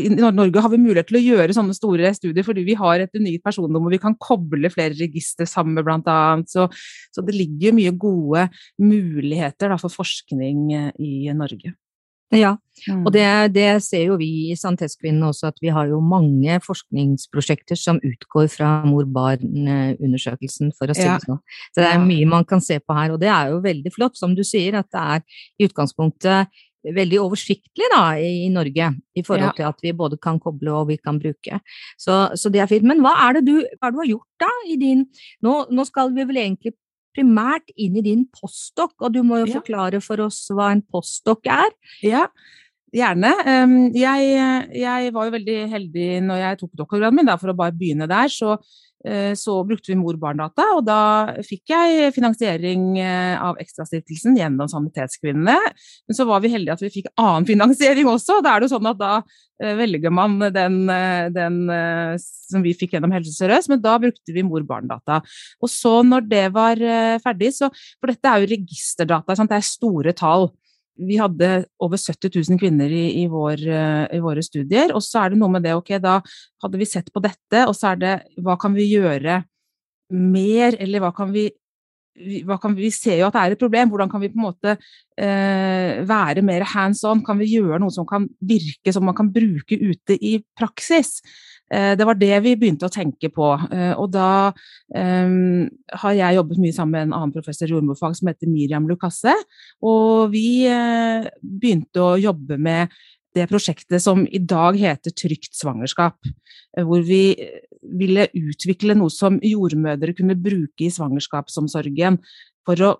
i 0.00 0.06
Norge 0.14 0.62
har 0.62 0.70
vi 0.70 0.78
mulighet 0.80 1.08
til 1.10 1.18
å 1.18 1.24
gjøre 1.24 1.54
sånne 1.56 1.74
store 1.74 2.12
studier 2.14 2.46
fordi 2.46 2.62
vi 2.66 2.76
har 2.78 3.02
et 3.02 3.16
unikt 3.18 3.42
personnummer. 3.46 3.90
Vi 3.92 4.02
kan 4.02 4.14
koble 4.22 4.70
flere 4.72 4.94
registre 4.98 5.48
sammen, 5.50 5.82
annet. 5.82 6.50
Så, 6.50 6.68
så 7.10 7.24
det 7.26 7.36
ligger 7.36 7.76
mye 7.76 7.94
gode 7.98 8.48
muligheter 8.78 9.72
da, 9.72 9.78
for 9.80 9.92
forskning 9.92 10.66
eh, 10.76 10.90
i 10.98 11.36
Norge. 11.36 11.74
Ja, 12.30 12.52
mm. 12.86 13.02
og 13.02 13.10
det, 13.14 13.26
det, 13.56 13.66
ser 13.82 14.04
jo 14.12 14.16
vi 14.20 14.28
i 14.52 14.56
Santeskvinnene 14.58 15.32
også, 15.32 15.50
at 15.50 15.58
vi 15.62 15.72
har 15.74 15.88
jo 15.90 15.98
mange 15.98 16.60
forskningsprosjekter 16.62 17.78
som 17.78 17.98
utgår 18.06 18.46
fra 18.52 18.70
mor-barn-undersøkelsen, 18.86 20.70
for 20.78 20.92
å 20.92 20.94
si 20.94 21.08
det 21.08 21.26
sånn. 21.26 21.42
Så 21.74 21.82
det 21.82 21.90
er 21.90 22.04
mye 22.04 22.30
man 22.30 22.46
kan 22.46 22.62
se 22.62 22.78
på 22.78 22.94
her, 22.94 23.16
og 23.16 23.22
det 23.22 23.32
er 23.34 23.50
jo 23.50 23.62
veldig 23.66 23.94
flott, 23.96 24.18
som 24.20 24.36
du 24.38 24.44
sier, 24.46 24.78
at 24.78 24.90
det 24.94 25.06
er 25.16 25.24
i 25.58 25.70
utgangspunktet 25.70 26.62
veldig 26.80 27.18
oversiktlig 27.20 27.88
da, 27.92 28.04
i 28.16 28.48
Norge, 28.52 28.88
i 29.16 29.24
forhold 29.26 29.56
til 29.58 29.66
at 29.68 29.82
vi 29.84 29.92
både 29.96 30.18
kan 30.22 30.38
koble 30.40 30.72
og 30.72 30.88
vi 30.88 30.96
kan 31.00 31.18
bruke. 31.20 31.60
Så, 32.00 32.22
så 32.38 32.52
det 32.52 32.62
er 32.62 32.70
fint. 32.70 32.86
Men 32.88 33.02
hva 33.04 33.16
er 33.26 33.38
det 33.38 33.44
du, 33.48 33.56
hva 33.76 33.88
er 33.88 33.92
det 33.92 33.98
du 33.98 34.02
har 34.04 34.12
gjort 34.14 34.46
da 34.46 34.52
i 34.70 34.78
din 34.80 35.04
nå, 35.44 35.56
nå, 35.68 35.84
skal 35.88 36.14
vi 36.16 36.24
vel 36.28 36.40
egentlig 36.40 36.74
primært 37.16 37.72
inn 37.76 37.98
i 37.98 38.04
din 38.06 38.26
postdok, 38.34 38.94
og 39.00 39.14
du 39.14 39.22
må 39.26 39.40
jo 39.42 39.50
forklare 39.58 40.02
for 40.04 40.22
oss 40.26 40.44
hva 40.54 40.70
en 40.74 40.82
postdok 40.82 41.48
er. 41.50 41.72
Ja, 42.06 42.26
gjerne. 42.94 43.32
Jeg, 43.94 44.30
jeg, 44.78 45.10
var 45.14 45.26
jo 45.26 45.34
veldig 45.34 45.58
heldig 45.74 46.06
når 46.26 46.44
jeg 46.44 46.60
tok 46.62 46.78
doktorgraden 46.84 47.20
min, 47.20 47.30
da, 47.30 47.38
for 47.40 47.52
å 47.52 47.58
bare 47.58 47.76
begynne 47.76 48.08
der. 48.10 48.30
så 48.30 48.56
Eh, 48.58 48.89
så 49.38 49.54
brukte 49.64 49.92
vi 49.92 49.96
mor-barn-data, 49.96 50.66
og 50.76 50.82
da 50.84 51.00
fikk 51.46 51.72
jeg 51.72 52.10
finansiering 52.12 52.98
eh, 53.00 53.36
av 53.40 53.56
Ekstrastiftelsen 53.62 54.36
gjennom 54.36 54.68
Sanitetskvinnene. 54.68 55.56
Men 55.56 56.18
så 56.18 56.26
var 56.28 56.42
vi 56.44 56.52
heldige 56.52 56.76
at 56.76 56.84
vi 56.84 56.92
fikk 56.98 57.08
annen 57.20 57.48
finansiering 57.48 58.10
også. 58.10 58.40
Da 58.44 58.52
er 58.52 58.60
det 58.60 58.68
jo 58.68 58.74
sånn 58.74 58.90
at 58.92 59.00
da 59.00 59.12
eh, 59.62 59.72
velger 59.80 60.12
man 60.12 60.36
den, 60.52 60.80
den 61.32 61.60
som 62.20 62.64
vi 62.66 62.76
fikk 62.76 62.96
gjennom 62.98 63.16
Helse 63.16 63.32
Sør-Øst, 63.38 63.72
men 63.72 63.80
da 63.80 63.96
brukte 64.02 64.36
vi 64.36 64.44
mor-barn-data. 64.44 65.22
Og 65.64 65.72
så 65.72 66.00
når 66.04 66.28
det 66.28 66.46
var 66.56 66.80
ferdig, 67.24 67.54
så 67.56 67.72
For 67.72 68.12
dette 68.12 68.28
er 68.28 68.42
jo 68.42 68.52
registerdata, 68.52 69.36
sant? 69.36 69.50
det 69.52 69.60
er 69.60 69.70
store 69.70 70.12
tall 70.16 70.50
vi 70.98 71.16
hadde 71.20 71.50
over 71.80 72.00
70 72.00 72.32
000 72.50 72.60
kvinner 72.60 72.90
i, 72.92 73.04
i, 73.22 73.26
vår, 73.30 73.62
eh, 73.68 74.04
i, 74.16 74.20
våre 74.22 74.42
studier. 74.44 74.92
Og 74.96 75.04
så 75.04 75.24
er 75.24 75.32
det 75.32 75.40
noe 75.40 75.52
med 75.54 75.64
det, 75.66 75.76
ok, 75.78 75.94
da 76.02 76.18
hadde 76.64 76.80
vi 76.80 76.88
sett 76.88 77.08
på 77.12 77.22
dette, 77.24 77.64
og 77.66 77.74
så 77.76 77.92
er 77.92 78.02
det 78.02 78.14
hva 78.42 78.58
kan 78.60 78.76
vi 78.76 78.90
gjøre 78.90 79.40
mer, 80.10 80.76
eller 80.82 81.04
hva 81.04 81.14
kan 81.16 81.32
vi 81.34 81.48
vi, 82.20 82.40
kan, 82.60 82.74
vi, 82.76 82.90
ser 82.92 83.20
jo 83.20 83.28
at 83.28 83.36
det 83.36 83.42
er 83.42 83.54
et 83.54 83.60
problem. 83.62 83.88
Hvordan 83.88 84.10
kan 84.12 84.20
vi 84.20 84.28
på 84.28 84.36
en 84.36 84.44
måte 84.44 84.74
eh, 84.74 86.00
være 86.04 86.42
mer 86.44 86.66
hands 86.68 87.00
on? 87.08 87.22
Kan 87.24 87.38
vi 87.40 87.48
gjøre 87.54 87.78
noe 87.80 87.94
som 87.94 88.04
kan 88.08 88.26
virke 88.44 88.92
som 88.92 89.06
man 89.08 89.16
kan 89.16 89.30
bruke 89.32 89.78
ute 89.78 90.18
i 90.18 90.34
praksis? 90.58 91.20
Eh, 91.70 91.92
det 91.98 92.06
var 92.06 92.18
det 92.18 92.32
vi 92.44 92.56
begynte 92.58 92.88
å 92.88 92.92
tenke 92.92 93.30
på. 93.32 93.52
Eh, 93.70 93.92
og 93.94 94.10
da 94.14 94.50
um, 94.94 95.68
har 96.02 96.16
jeg 96.18 96.38
jobbet 96.40 96.62
mye 96.64 96.74
sammen 96.74 96.96
med 96.96 97.06
en 97.06 97.16
annen 97.20 97.34
professor 97.34 97.70
i 97.70 97.76
jordmorfag 97.76 98.16
som 98.18 98.30
heter 98.30 98.50
Miriam 98.50 98.88
Lucasse. 98.90 99.34
Og 99.86 100.34
vi 100.34 100.66
uh, 100.66 101.28
begynte 101.40 102.02
å 102.02 102.18
jobbe 102.20 102.58
med 102.58 102.90
det 103.36 103.46
prosjektet 103.46 104.02
som 104.02 104.24
i 104.26 104.40
dag 104.42 104.78
heter 104.80 105.14
Trygt 105.14 105.54
svangerskap. 105.54 106.18
Hvor 106.74 107.02
vi 107.06 107.36
ville 107.98 108.26
utvikle 108.34 108.96
noe 108.98 109.10
som 109.14 109.38
jordmødre 109.42 110.14
kunne 110.18 110.34
bruke 110.38 110.86
i 110.86 110.90
svangerskapsomsorgen 110.90 112.18
for 112.66 112.82
å 112.82 112.90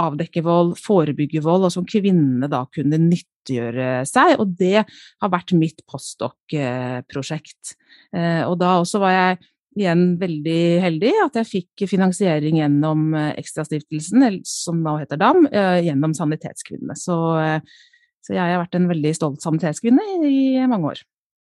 avdekke 0.00 0.42
vold, 0.46 0.74
forebygge 0.80 1.42
vold, 1.44 1.66
og 1.68 1.74
som 1.74 1.86
kvinnene 1.88 2.48
da 2.50 2.64
kunne 2.72 3.00
nyttiggjøre 3.02 4.02
seg. 4.08 4.36
Og 4.40 4.56
det 4.58 4.84
har 4.84 5.32
vært 5.32 5.54
mitt 5.58 5.84
postdoc-prosjekt. 5.90 7.76
Eh, 8.16 8.42
og 8.46 8.58
da 8.62 8.78
også 8.80 9.02
var 9.02 9.16
jeg 9.16 9.40
igjen 9.82 10.02
veldig 10.20 10.62
heldig 10.84 11.12
at 11.22 11.38
jeg 11.40 11.48
fikk 11.48 11.86
finansiering 11.88 12.58
gjennom 12.60 13.14
Ekstrastiftelsen, 13.30 14.42
som 14.44 14.82
nå 14.84 14.98
heter 15.00 15.16
DAM, 15.20 15.46
gjennom 15.80 16.12
Sanitetskvinnene. 16.16 16.92
Så 17.00 17.16
så 18.22 18.36
jeg 18.36 18.54
har 18.54 18.60
vært 18.62 18.78
en 18.78 18.90
veldig 18.90 19.12
stolt 19.16 19.42
sanitetskvinne 19.42 20.04
i 20.28 20.62
mange 20.70 20.94
år. 20.94 21.00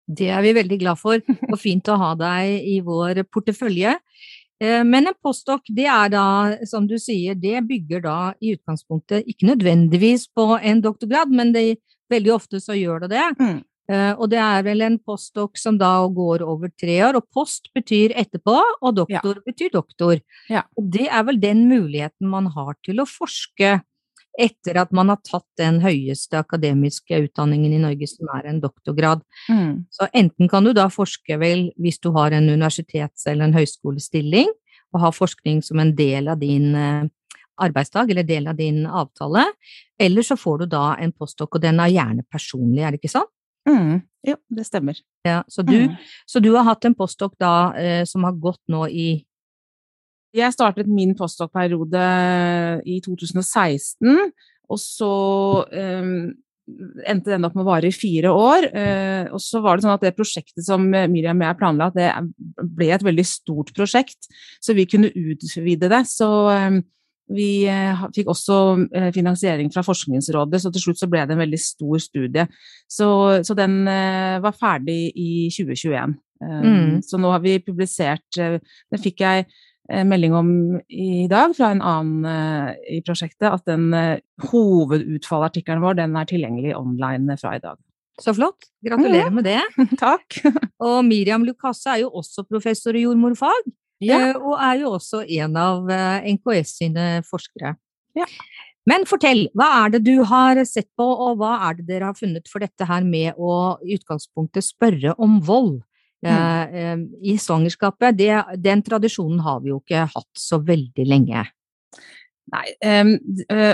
Det 0.05 0.27
er 0.29 0.43
vi 0.45 0.53
veldig 0.57 0.77
glad 0.81 0.99
for, 1.01 1.21
og 1.49 1.57
fint 1.57 1.87
å 1.89 1.97
ha 2.01 2.11
deg 2.19 2.67
i 2.67 2.79
vår 2.85 3.23
portefølje. 3.31 3.95
Eh, 4.63 4.83
men 4.87 5.09
en 5.09 5.17
postdoc, 5.23 5.67
det 5.75 5.87
er 5.91 6.11
da, 6.13 6.25
som 6.69 6.87
du 6.87 6.95
sier, 7.01 7.35
det 7.35 7.63
bygger 7.67 8.03
da 8.05 8.19
i 8.39 8.55
utgangspunktet 8.55 9.27
ikke 9.27 9.49
nødvendigvis 9.51 10.29
på 10.35 10.55
en 10.61 10.83
doktorgrad, 10.83 11.33
men 11.35 11.51
det, 11.55 11.67
veldig 12.11 12.35
ofte 12.35 12.61
så 12.63 12.75
gjør 12.77 13.05
det 13.05 13.15
det. 13.15 13.29
Mm. 13.39 13.63
Uh, 13.85 14.13
og 14.17 14.31
det 14.31 14.39
er 14.41 14.63
vel 14.65 14.81
en 14.81 14.95
postdoc 14.97 15.59
som 15.61 15.75
da 15.77 15.91
går 16.09 16.41
over 16.41 16.71
tre 16.73 16.95
år, 17.05 17.19
og 17.19 17.27
post 17.33 17.69
betyr 17.77 18.15
etterpå, 18.17 18.55
og 18.81 18.95
doktor 18.97 19.35
ja. 19.37 19.43
betyr 19.45 19.75
doktor. 19.75 20.21
Ja. 20.49 20.63
Og 20.73 20.87
det 20.95 21.05
er 21.05 21.25
vel 21.27 21.37
den 21.41 21.67
muligheten 21.69 22.31
man 22.31 22.49
har 22.55 22.73
til 22.85 23.03
å 23.03 23.05
forske 23.09 23.75
etter 24.39 24.77
at 24.81 24.91
man 24.95 25.11
har 25.11 25.21
tatt 25.23 25.47
den 25.59 25.79
høyeste 25.83 26.39
akademiske 26.39 27.17
utdanningen 27.27 27.73
i 27.75 27.81
Norge, 27.81 28.07
som 28.11 28.29
er 28.35 28.49
en 28.49 28.61
doktorgrad. 28.63 29.23
Mm. 29.49 29.85
Så 29.93 30.09
enten 30.11 30.51
kan 30.51 30.65
du 30.67 30.73
da 30.75 30.89
forske 30.91 31.39
vel 31.41 31.69
hvis 31.81 32.01
du 32.03 32.11
har 32.15 32.35
en 32.35 32.49
universitets- 32.51 33.27
eller 33.31 33.47
en 33.47 33.55
høyskolestilling, 33.55 34.51
og 34.93 35.01
har 35.03 35.15
forskning 35.15 35.61
som 35.65 35.79
en 35.81 35.93
del 35.95 36.29
av 36.31 36.39
din 36.39 36.75
eh, 36.75 37.05
arbeidsdag 37.61 38.11
eller 38.11 38.27
del 38.27 38.47
av 38.47 38.59
din 38.59 38.83
avtale, 38.87 39.45
eller 39.99 40.27
så 40.27 40.37
får 40.39 40.63
du 40.63 40.65
da 40.75 40.85
en 40.99 41.13
postdok, 41.15 41.55
og 41.55 41.63
den 41.63 41.79
er 41.79 41.93
gjerne 41.93 42.27
personlig, 42.31 42.83
er 42.83 42.95
det 42.95 43.01
ikke 43.01 43.15
sånn? 43.15 43.31
Mm. 43.69 44.01
Jo, 44.25 44.35
det 44.57 44.65
stemmer. 44.67 44.99
Ja, 45.25 45.43
så, 45.47 45.63
du, 45.65 45.87
mm. 45.87 45.95
så 46.29 46.41
du 46.43 46.51
har 46.55 46.67
hatt 46.67 46.85
en 46.85 46.95
postdok 46.97 47.35
da 47.41 47.73
eh, 47.79 48.03
som 48.09 48.25
har 48.27 48.35
gått 48.41 48.61
nå 48.71 48.85
i 48.89 49.09
jeg 50.35 50.55
startet 50.55 50.89
min 50.91 51.13
postdoc-periode 51.17 52.07
i 52.87 52.97
2016, 53.03 54.17
og 54.65 54.81
så 54.81 55.11
um, 55.69 56.31
endte 57.05 57.29
den 57.29 57.45
opp 57.45 57.53
med 57.53 57.65
å 57.65 57.69
vare 57.69 57.91
i 57.91 57.95
fire 57.95 58.31
år. 58.33 58.67
Uh, 58.73 59.35
og 59.35 59.43
så 59.43 59.61
var 59.63 59.77
det 59.77 59.85
sånn 59.85 59.93
at 59.93 60.05
det 60.05 60.15
prosjektet 60.17 60.65
som 60.65 60.87
Miriam 60.89 61.41
og 61.41 61.47
jeg 61.47 61.59
planla, 61.61 61.91
det 61.95 62.09
ble 62.75 62.89
et 62.95 63.05
veldig 63.05 63.27
stort 63.29 63.71
prosjekt, 63.77 64.29
så 64.63 64.75
vi 64.77 64.87
kunne 64.89 65.13
utvide 65.13 65.91
det. 65.91 66.01
Så 66.09 66.29
um, 66.49 66.81
vi 67.35 67.65
fikk 68.13 68.27
også 68.29 68.55
finansiering 69.15 69.71
fra 69.73 69.81
Forskningsrådet, 69.81 70.59
så 70.61 70.69
til 70.69 70.83
slutt 70.83 70.99
så 70.99 71.07
ble 71.09 71.23
det 71.25 71.33
en 71.33 71.41
veldig 71.41 71.57
stor 71.57 72.03
studie. 72.03 72.43
Så, 72.85 73.07
så 73.41 73.55
den 73.57 73.79
var 74.43 74.53
ferdig 74.53 75.07
i 75.17 75.47
2021. 75.49 76.13
Um, 76.43 76.67
mm. 76.67 76.91
Så 77.01 77.17
nå 77.17 77.31
har 77.33 77.41
vi 77.41 77.55
publisert 77.65 78.37
Den 78.37 79.01
fikk 79.01 79.23
jeg 79.23 79.47
Eh, 79.47 79.74
melding 79.85 80.33
om 80.33 80.51
i 80.89 81.27
dag 81.29 81.53
fra 81.57 81.69
en 81.73 81.81
annen 81.85 82.25
uh, 82.25 82.71
i 82.89 83.01
prosjektet 83.05 83.47
at 83.51 83.65
den 83.69 83.91
uh, 83.93 84.17
hovedutfallartikkelen 84.49 85.83
vår 85.83 85.99
den 85.99 86.15
er 86.17 86.29
tilgjengelig 86.29 86.75
online 86.77 87.37
fra 87.41 87.55
i 87.57 87.61
dag. 87.63 87.77
Så 88.21 88.33
flott. 88.33 88.69
Gratulerer 88.85 89.33
med 89.35 89.45
det. 89.45 89.59
Takk. 90.01 90.39
og 90.87 90.99
Miriam 91.05 91.45
Lucasse 91.45 91.91
er 91.91 92.05
jo 92.05 92.13
også 92.15 92.47
professor 92.47 92.95
i 92.95 93.03
jordmorfag, 93.03 93.67
ja. 94.05 94.21
og 94.39 94.55
er 94.57 94.81
jo 94.81 94.93
også 94.95 95.25
en 95.41 95.59
av 95.59 95.91
NKS 96.23 96.77
sine 96.79 97.09
forskere. 97.27 97.75
Ja. 98.15 98.27
Men 98.85 99.07
fortell, 99.09 99.47
hva 99.57 99.67
er 99.81 99.95
det 99.95 100.03
du 100.05 100.19
har 100.29 100.61
sett 100.69 100.87
på, 100.97 101.05
og 101.05 101.41
hva 101.41 101.57
er 101.67 101.79
det 101.79 101.87
dere 101.89 102.11
har 102.11 102.17
funnet 102.17 102.47
for 102.51 102.63
dette 102.63 102.85
her 102.87 103.05
med 103.05 103.37
å 103.37 103.75
i 103.83 103.97
utgangspunktet 103.97 104.65
spørre 104.65 105.15
om 105.21 105.39
vold? 105.43 105.79
Mm. 106.25 107.03
i 107.23 107.35
svangerskapet. 107.41 108.17
Det, 108.17 108.31
den 108.61 108.81
tradisjonen 108.85 109.43
har 109.45 109.61
vi 109.63 109.73
jo 109.73 109.81
ikke 109.83 110.07
hatt 110.11 110.31
så 110.39 110.61
veldig 110.63 111.05
lenge. 111.07 111.45
Nei, 112.45 112.67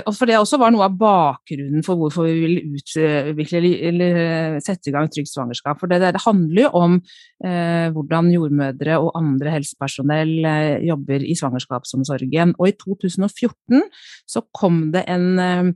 og 0.08 0.14
for 0.16 0.24
det 0.24 0.38
også 0.38 0.56
var 0.56 0.72
noe 0.72 0.86
av 0.86 0.94
bakgrunnen 0.96 1.84
for 1.84 2.00
hvorfor 2.00 2.24
vi 2.24 2.38
vil 2.40 2.78
utvikle 2.78 3.60
eller 3.90 4.20
eh, 4.22 4.56
sette 4.64 4.88
i 4.88 4.94
gang 4.94 5.10
trygt 5.12 5.28
svangerskap. 5.28 5.76
For 5.78 5.92
det, 5.92 6.00
det 6.16 6.22
handler 6.24 6.64
jo 6.64 6.70
om 6.80 6.96
hvordan 7.42 8.30
jordmødre 8.32 8.96
og 9.02 9.16
andre 9.18 9.52
helsepersonell 9.58 10.46
jobber 10.86 11.24
i 11.26 11.36
svangerskapsomsorgen. 11.36 12.56
Og 12.56 12.70
i 12.70 12.76
2014 12.80 13.82
så 14.30 14.44
kom 14.56 14.86
det 14.94 15.04
en 15.10 15.26
uh, 15.36 15.72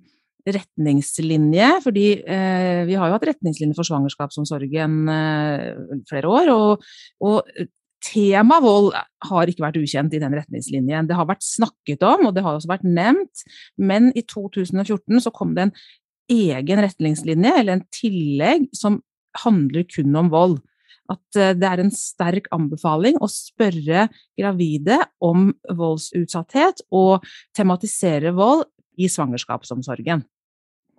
retningslinje, 0.46 1.70
fordi 1.84 2.06
eh, 2.22 2.82
vi 2.86 2.94
har 2.98 3.10
jo 3.10 3.16
hatt 3.16 3.26
retningslinjer 3.30 3.76
for 3.76 3.88
svangerskapsomsorgen 3.88 5.00
eh, 5.10 5.66
flere 6.10 6.30
år. 6.30 6.52
og, 6.54 6.86
og 7.26 7.66
Tema 8.06 8.60
vold 8.62 8.92
har 9.26 9.50
ikke 9.50 9.64
vært 9.64 9.78
ukjent 9.80 10.12
i 10.14 10.20
den 10.22 10.34
retningslinjen. 10.36 11.08
Det 11.08 11.16
har 11.16 11.26
vært 11.26 11.42
snakket 11.42 12.04
om, 12.06 12.28
og 12.28 12.36
det 12.36 12.44
har 12.44 12.54
også 12.54 12.70
vært 12.70 12.86
nevnt, 12.86 13.42
men 13.80 14.12
i 14.14 14.22
2014 14.22 15.24
så 15.24 15.32
kom 15.34 15.56
det 15.56 15.66
en 15.66 15.74
egen 16.30 16.82
retningslinje, 16.84 17.52
eller 17.62 17.78
en 17.78 17.86
tillegg, 17.94 18.68
som 18.76 19.00
handler 19.42 19.86
kun 19.90 20.14
om 20.22 20.30
vold. 20.32 20.58
At 21.10 21.38
eh, 21.38 21.54
det 21.56 21.66
er 21.70 21.82
en 21.82 21.92
sterk 21.94 22.48
anbefaling 22.54 23.18
å 23.22 23.30
spørre 23.30 24.06
gravide 24.38 25.00
om 25.22 25.50
voldsutsatthet 25.66 26.84
og 26.94 27.26
tematisere 27.56 28.34
vold 28.36 28.66
i 29.00 29.10
svangerskapsomsorgen. 29.12 30.24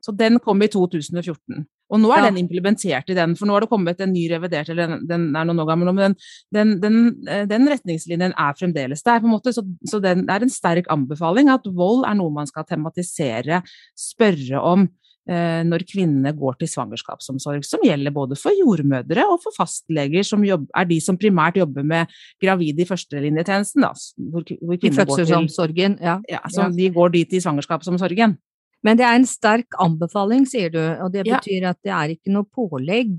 Så 0.07 0.13
den 0.15 0.39
kom 0.39 0.61
i 0.63 0.69
2014. 0.71 1.65
Og 1.91 1.99
nå 1.99 2.11
er 2.11 2.21
ja. 2.21 2.27
den 2.29 2.39
implementert 2.39 3.09
i 3.11 3.15
den, 3.15 3.33
for 3.39 3.47
nå 3.47 3.55
har 3.55 3.63
det 3.63 3.71
kommet 3.71 3.99
en 4.03 4.13
ny 4.13 4.25
revidert, 4.31 4.69
eller 4.71 4.87
den, 4.87 5.01
den 5.07 5.25
er 5.35 5.47
noen 5.47 5.63
år 5.63 5.69
gammel, 5.71 5.91
men 5.95 6.15
den, 6.55 6.77
den, 6.83 7.01
eh, 7.27 7.43
den, 7.47 7.67
retningslinjen 7.71 8.35
er 8.35 8.55
fremdeles 8.59 9.03
der. 9.03 9.19
på 9.23 9.27
en 9.27 9.35
måte, 9.35 9.51
Så, 9.55 9.63
så 9.87 9.99
den 10.03 10.25
er 10.31 10.43
en 10.43 10.51
sterk 10.51 10.87
anbefaling 10.93 11.51
at 11.51 11.67
vold 11.67 12.05
er 12.07 12.15
noe 12.19 12.33
man 12.33 12.47
skal 12.47 12.67
tematisere, 12.67 13.61
spørre 13.99 14.63
om 14.63 14.87
eh, 15.27 15.61
når 15.67 15.87
kvinnene 15.91 16.35
går 16.35 16.59
til 16.59 16.71
svangerskapsomsorg, 16.71 17.67
som 17.67 17.83
gjelder 17.83 18.15
både 18.15 18.39
for 18.39 18.55
jordmødre 18.55 19.27
og 19.27 19.39
for 19.43 19.55
fastleger, 19.55 20.27
som 20.27 20.43
jobb, 20.47 20.67
er 20.75 20.87
de 20.91 20.99
som 21.03 21.19
primært 21.19 21.59
jobber 21.59 21.87
med 21.87 22.19
gravide 22.43 22.83
i 22.83 22.89
førstelinjetjenesten. 22.89 23.87
Da, 23.87 23.93
hvor, 24.31 24.47
hvor 24.59 24.75
I 24.79 24.91
fødselsomsorgen, 25.03 25.99
ja. 26.03 26.19
ja. 26.31 26.43
Så 26.51 26.67
ja. 26.67 26.73
de 26.79 26.91
går 26.95 27.15
dit 27.15 27.39
i 27.39 27.43
svangerskapsomsorgen. 27.43 28.39
Men 28.87 28.99
det 28.99 29.03
er 29.03 29.17
en 29.19 29.27
sterk 29.27 29.75
anbefaling, 29.83 30.45
sier 30.47 30.71
du, 30.71 30.79
og 31.03 31.11
det 31.11 31.25
betyr 31.27 31.65
ja. 31.65 31.73
at 31.75 31.79
det 31.83 31.91
er 31.91 32.13
ikke 32.13 32.31
noe 32.31 32.47
pålegg. 32.47 33.17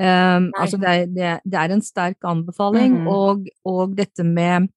Um, 0.00 0.48
altså 0.56 0.78
det 0.80 0.90
er, 0.90 1.08
det, 1.12 1.30
det 1.44 1.56
er, 1.60 1.72
en 1.74 1.82
sterk 1.84 2.24
anbefaling, 2.24 3.02
mm 3.02 3.08
og, 3.10 3.48
og, 3.68 3.90
dette 3.98 4.24
med 4.24 4.70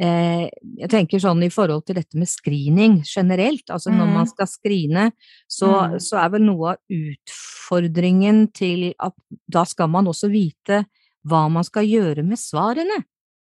eh, 0.00 0.46
Jeg 0.78 0.88
tenker 0.88 1.20
sånn 1.20 1.42
i 1.44 1.50
forhold 1.52 1.82
til 1.84 1.98
dette 1.98 2.16
med 2.16 2.30
screening 2.30 3.00
generelt, 3.04 3.66
altså 3.68 3.92
mm. 3.92 3.98
når 3.98 4.06
man 4.06 4.22
mhm. 4.22 4.30
skal 4.30 4.48
screene, 4.48 5.06
så, 5.50 5.70
mm. 5.74 5.98
så 6.06 6.22
er 6.22 6.32
vel 6.36 6.46
noe 6.46 6.76
av 6.76 6.96
utfordringen 6.96 8.46
til 8.56 8.92
at 8.94 9.16
da 9.52 9.66
skal 9.68 9.90
man 9.92 10.08
også 10.08 10.30
vite 10.32 10.84
hva 11.28 11.44
man 11.52 11.66
skal 11.66 11.88
gjøre 11.88 12.24
med 12.24 12.40
svarene. 12.40 13.02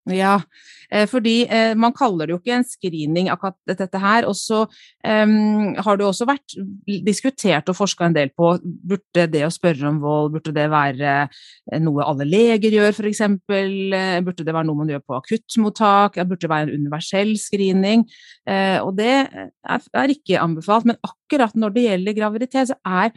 Ja, 0.08 0.38
eh, 0.90 1.04
fordi 1.08 1.42
eh, 1.52 1.74
man 1.76 1.92
kaller 1.96 2.26
det 2.26 2.32
jo 2.32 2.38
ikke 2.40 2.54
en 2.56 2.64
screening 2.66 3.28
akkurat 3.32 3.56
dette 3.68 4.00
her. 4.00 4.26
Og 4.28 4.36
så 4.38 4.62
um, 4.64 5.74
har 5.76 5.98
det 5.98 6.04
jo 6.04 6.10
også 6.10 6.28
vært 6.28 6.56
diskutert 7.06 7.68
og 7.68 7.76
forska 7.76 8.08
en 8.08 8.16
del 8.16 8.32
på 8.32 8.54
burde 8.62 9.26
det 9.30 9.44
å 9.44 9.52
spørre 9.52 9.90
om 9.90 10.00
vold, 10.02 10.32
burde 10.36 10.54
det 10.56 10.68
være 10.72 11.14
eh, 11.26 11.80
noe 11.82 12.06
alle 12.08 12.28
leger 12.28 12.78
gjør 12.78 12.94
f.eks., 12.94 13.24
burde 13.48 14.46
det 14.46 14.54
være 14.54 14.68
noe 14.68 14.80
man 14.80 14.94
gjør 14.94 15.04
på 15.04 15.18
akuttmottak, 15.18 16.20
burde 16.22 16.46
det 16.46 16.52
være 16.54 16.68
en 16.68 16.86
universell 16.86 17.34
screening. 17.40 18.06
Uh, 18.48 18.80
og 18.86 18.94
det 19.00 19.12
er, 19.28 20.14
ikke 20.14 20.40
anbefalt, 20.40 20.88
men 20.88 20.96
akkurat 21.04 21.52
når 21.58 21.74
det 21.74 21.84
gjelder 21.84 22.16
graviditet, 22.16 22.72
så 22.72 22.80
er 22.86 23.12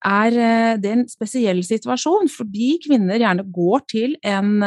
er 0.00 0.32
det 0.80 0.90
en 0.94 1.02
spesiell 1.12 1.58
situasjon, 1.60 2.30
fordi 2.32 2.78
kvinner 2.80 3.20
gjerne 3.20 3.42
går 3.52 3.82
til 3.92 4.14
en 4.24 4.62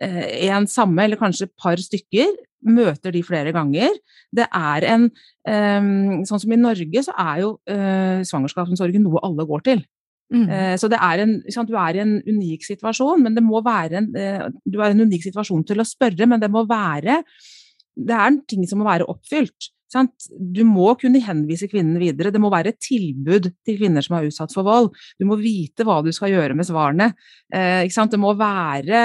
en 0.00 0.66
samme, 0.70 1.04
eller 1.04 1.20
kanskje 1.20 1.48
et 1.48 1.54
par 1.60 1.80
stykker, 1.80 2.30
møter 2.70 3.12
de 3.12 3.22
flere 3.24 3.52
ganger. 3.56 3.94
Det 4.32 4.46
er 4.48 4.86
en 4.94 5.10
Sånn 6.28 6.40
som 6.42 6.52
i 6.52 6.58
Norge, 6.60 7.02
så 7.04 7.14
er 7.16 7.40
jo 7.42 7.54
svangerskapsomsorgen 8.28 9.02
noe 9.06 9.22
alle 9.24 9.46
går 9.48 9.64
til. 9.66 9.80
Mm. 10.30 10.44
Så 10.78 10.90
det 10.92 10.98
er 11.02 11.22
en, 11.24 11.32
du 11.42 11.72
er 11.80 11.96
i 11.96 12.02
en 12.04 12.12
unik 12.22 12.66
situasjon, 12.68 13.24
men 13.24 13.34
det 13.34 13.42
må 13.42 13.62
være 13.64 14.02
en, 14.02 14.10
du 14.12 14.76
er 14.78 14.92
i 14.92 14.94
en 14.94 15.06
unik 15.08 15.24
situasjon 15.26 15.64
til 15.66 15.82
å 15.82 15.88
spørre, 15.88 16.28
men 16.28 16.42
det 16.42 16.52
må 16.52 16.62
være 16.68 17.22
Det 17.96 18.14
er 18.14 18.26
en 18.28 18.38
ting 18.48 18.62
som 18.68 18.80
må 18.80 18.86
være 18.86 19.08
oppfylt. 19.10 19.72
Sant? 19.90 20.28
Du 20.30 20.60
må 20.68 20.92
kunne 21.00 21.18
henvise 21.24 21.66
kvinnen 21.70 21.98
videre. 21.98 22.30
Det 22.30 22.40
må 22.42 22.50
være 22.52 22.70
et 22.70 22.80
tilbud 22.84 23.48
til 23.66 23.78
kvinner 23.80 24.04
som 24.04 24.16
er 24.16 24.28
utsatt 24.28 24.54
for 24.54 24.66
vold. 24.66 24.92
Du 25.18 25.26
må 25.26 25.38
vite 25.40 25.82
hva 25.86 25.98
du 26.06 26.12
skal 26.14 26.30
gjøre 26.30 26.54
med 26.54 26.68
svarene. 26.68 27.10
Eh, 27.50 27.88
det 27.90 28.20
må 28.22 28.30
være 28.38 29.00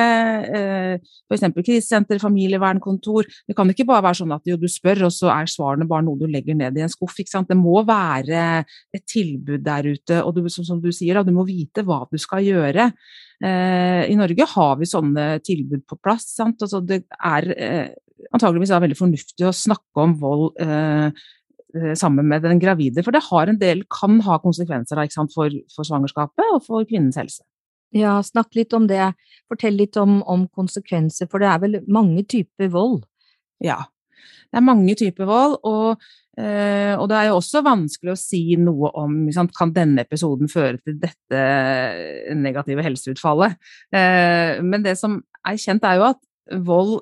eh, 0.45 1.09
f.eks. 1.25 1.47
krisesenter, 1.57 2.21
familievernkontor. 2.21 3.25
Det 3.49 3.57
kan 3.57 3.73
ikke 3.73 3.87
bare 3.89 4.05
være 4.05 4.21
sånn 4.21 4.35
at 4.37 4.45
jo, 4.45 4.59
du 4.61 4.67
spør, 4.69 5.07
og 5.09 5.15
så 5.15 5.31
er 5.33 5.49
svarene 5.49 5.89
bare 5.89 6.05
noe 6.05 6.21
du 6.21 6.29
legger 6.29 6.57
ned 6.57 6.77
i 6.77 6.85
en 6.85 6.93
skuff. 6.93 7.17
Det 7.17 7.57
må 7.57 7.81
være 7.87 8.63
et 8.93 9.05
tilbud 9.09 9.65
der 9.65 9.89
ute, 9.89 10.21
og 10.21 10.35
du, 10.37 10.45
som, 10.53 10.67
som, 10.67 10.81
du 10.83 10.91
sier, 10.93 11.17
da, 11.17 11.25
du 11.25 11.33
må 11.33 11.47
vite 11.47 11.81
hva 11.85 12.03
du 12.11 12.19
skal 12.21 12.45
gjøre. 12.45 12.91
Eh, 13.41 14.05
I 14.11 14.17
Norge 14.19 14.47
har 14.53 14.77
vi 14.79 14.89
sånne 14.89 15.29
tilbud 15.45 15.87
på 15.89 15.97
plass. 15.97 16.29
Altså, 16.45 16.83
det 16.85 17.03
er 17.17 17.53
eh, 17.55 17.87
antageligvis 18.31 18.73
er 18.73 18.83
veldig 18.83 18.99
fornuftig 18.99 19.47
å 19.47 19.55
snakke 19.55 20.03
om 20.03 20.15
vold 20.21 20.61
eh, 20.63 21.07
eh, 21.75 21.93
sammen 21.99 22.27
med 22.29 22.45
den 22.45 22.61
gravide. 22.61 23.03
For 23.05 23.15
det 23.15 23.23
en 23.25 23.59
del, 23.61 23.83
kan 23.91 24.19
ha 24.27 24.39
konsekvenser 24.43 25.01
sant, 25.13 25.33
for, 25.35 25.53
for, 25.73 25.87
svangerskapet 25.87 26.53
og 26.53 26.63
for 26.65 26.87
kvinnens 26.87 27.19
helse. 27.19 27.43
Ja, 27.95 28.19
snakk 28.23 28.55
litt 28.55 28.73
om 28.75 28.87
det. 28.87 29.13
Fortell 29.47 29.77
litt 29.79 29.97
om, 29.97 30.21
om 30.23 30.47
konsekvenser, 30.47 31.29
for 31.31 31.39
det 31.39 31.51
er 31.51 31.59
vel 31.63 31.81
mange 31.87 32.25
typer 32.27 32.71
vold? 32.73 33.03
Ja, 33.63 33.85
det 34.51 34.59
er 34.59 34.65
mange 34.65 34.97
typer 34.99 35.29
vold. 35.29 35.59
og 35.63 36.05
Uh, 36.35 36.99
og 36.99 37.05
det 37.07 37.15
er 37.15 37.29
jo 37.29 37.37
også 37.37 37.61
vanskelig 37.63 38.11
å 38.11 38.19
si 38.19 38.57
noe 38.59 38.89
om 38.99 39.13
sant, 39.31 39.53
kan 39.55 39.69
denne 39.71 40.03
episoden 40.03 40.49
føre 40.51 40.81
til 40.83 40.97
dette 40.99 41.43
negative 42.35 42.83
helseutfallet. 42.83 43.55
Uh, 43.95 44.59
men 44.59 44.83
det 44.83 44.97
som 44.99 45.21
er 45.47 45.61
kjent, 45.61 45.87
er 45.87 46.01
jo 46.01 46.09
at 46.09 46.19
vold 46.67 46.97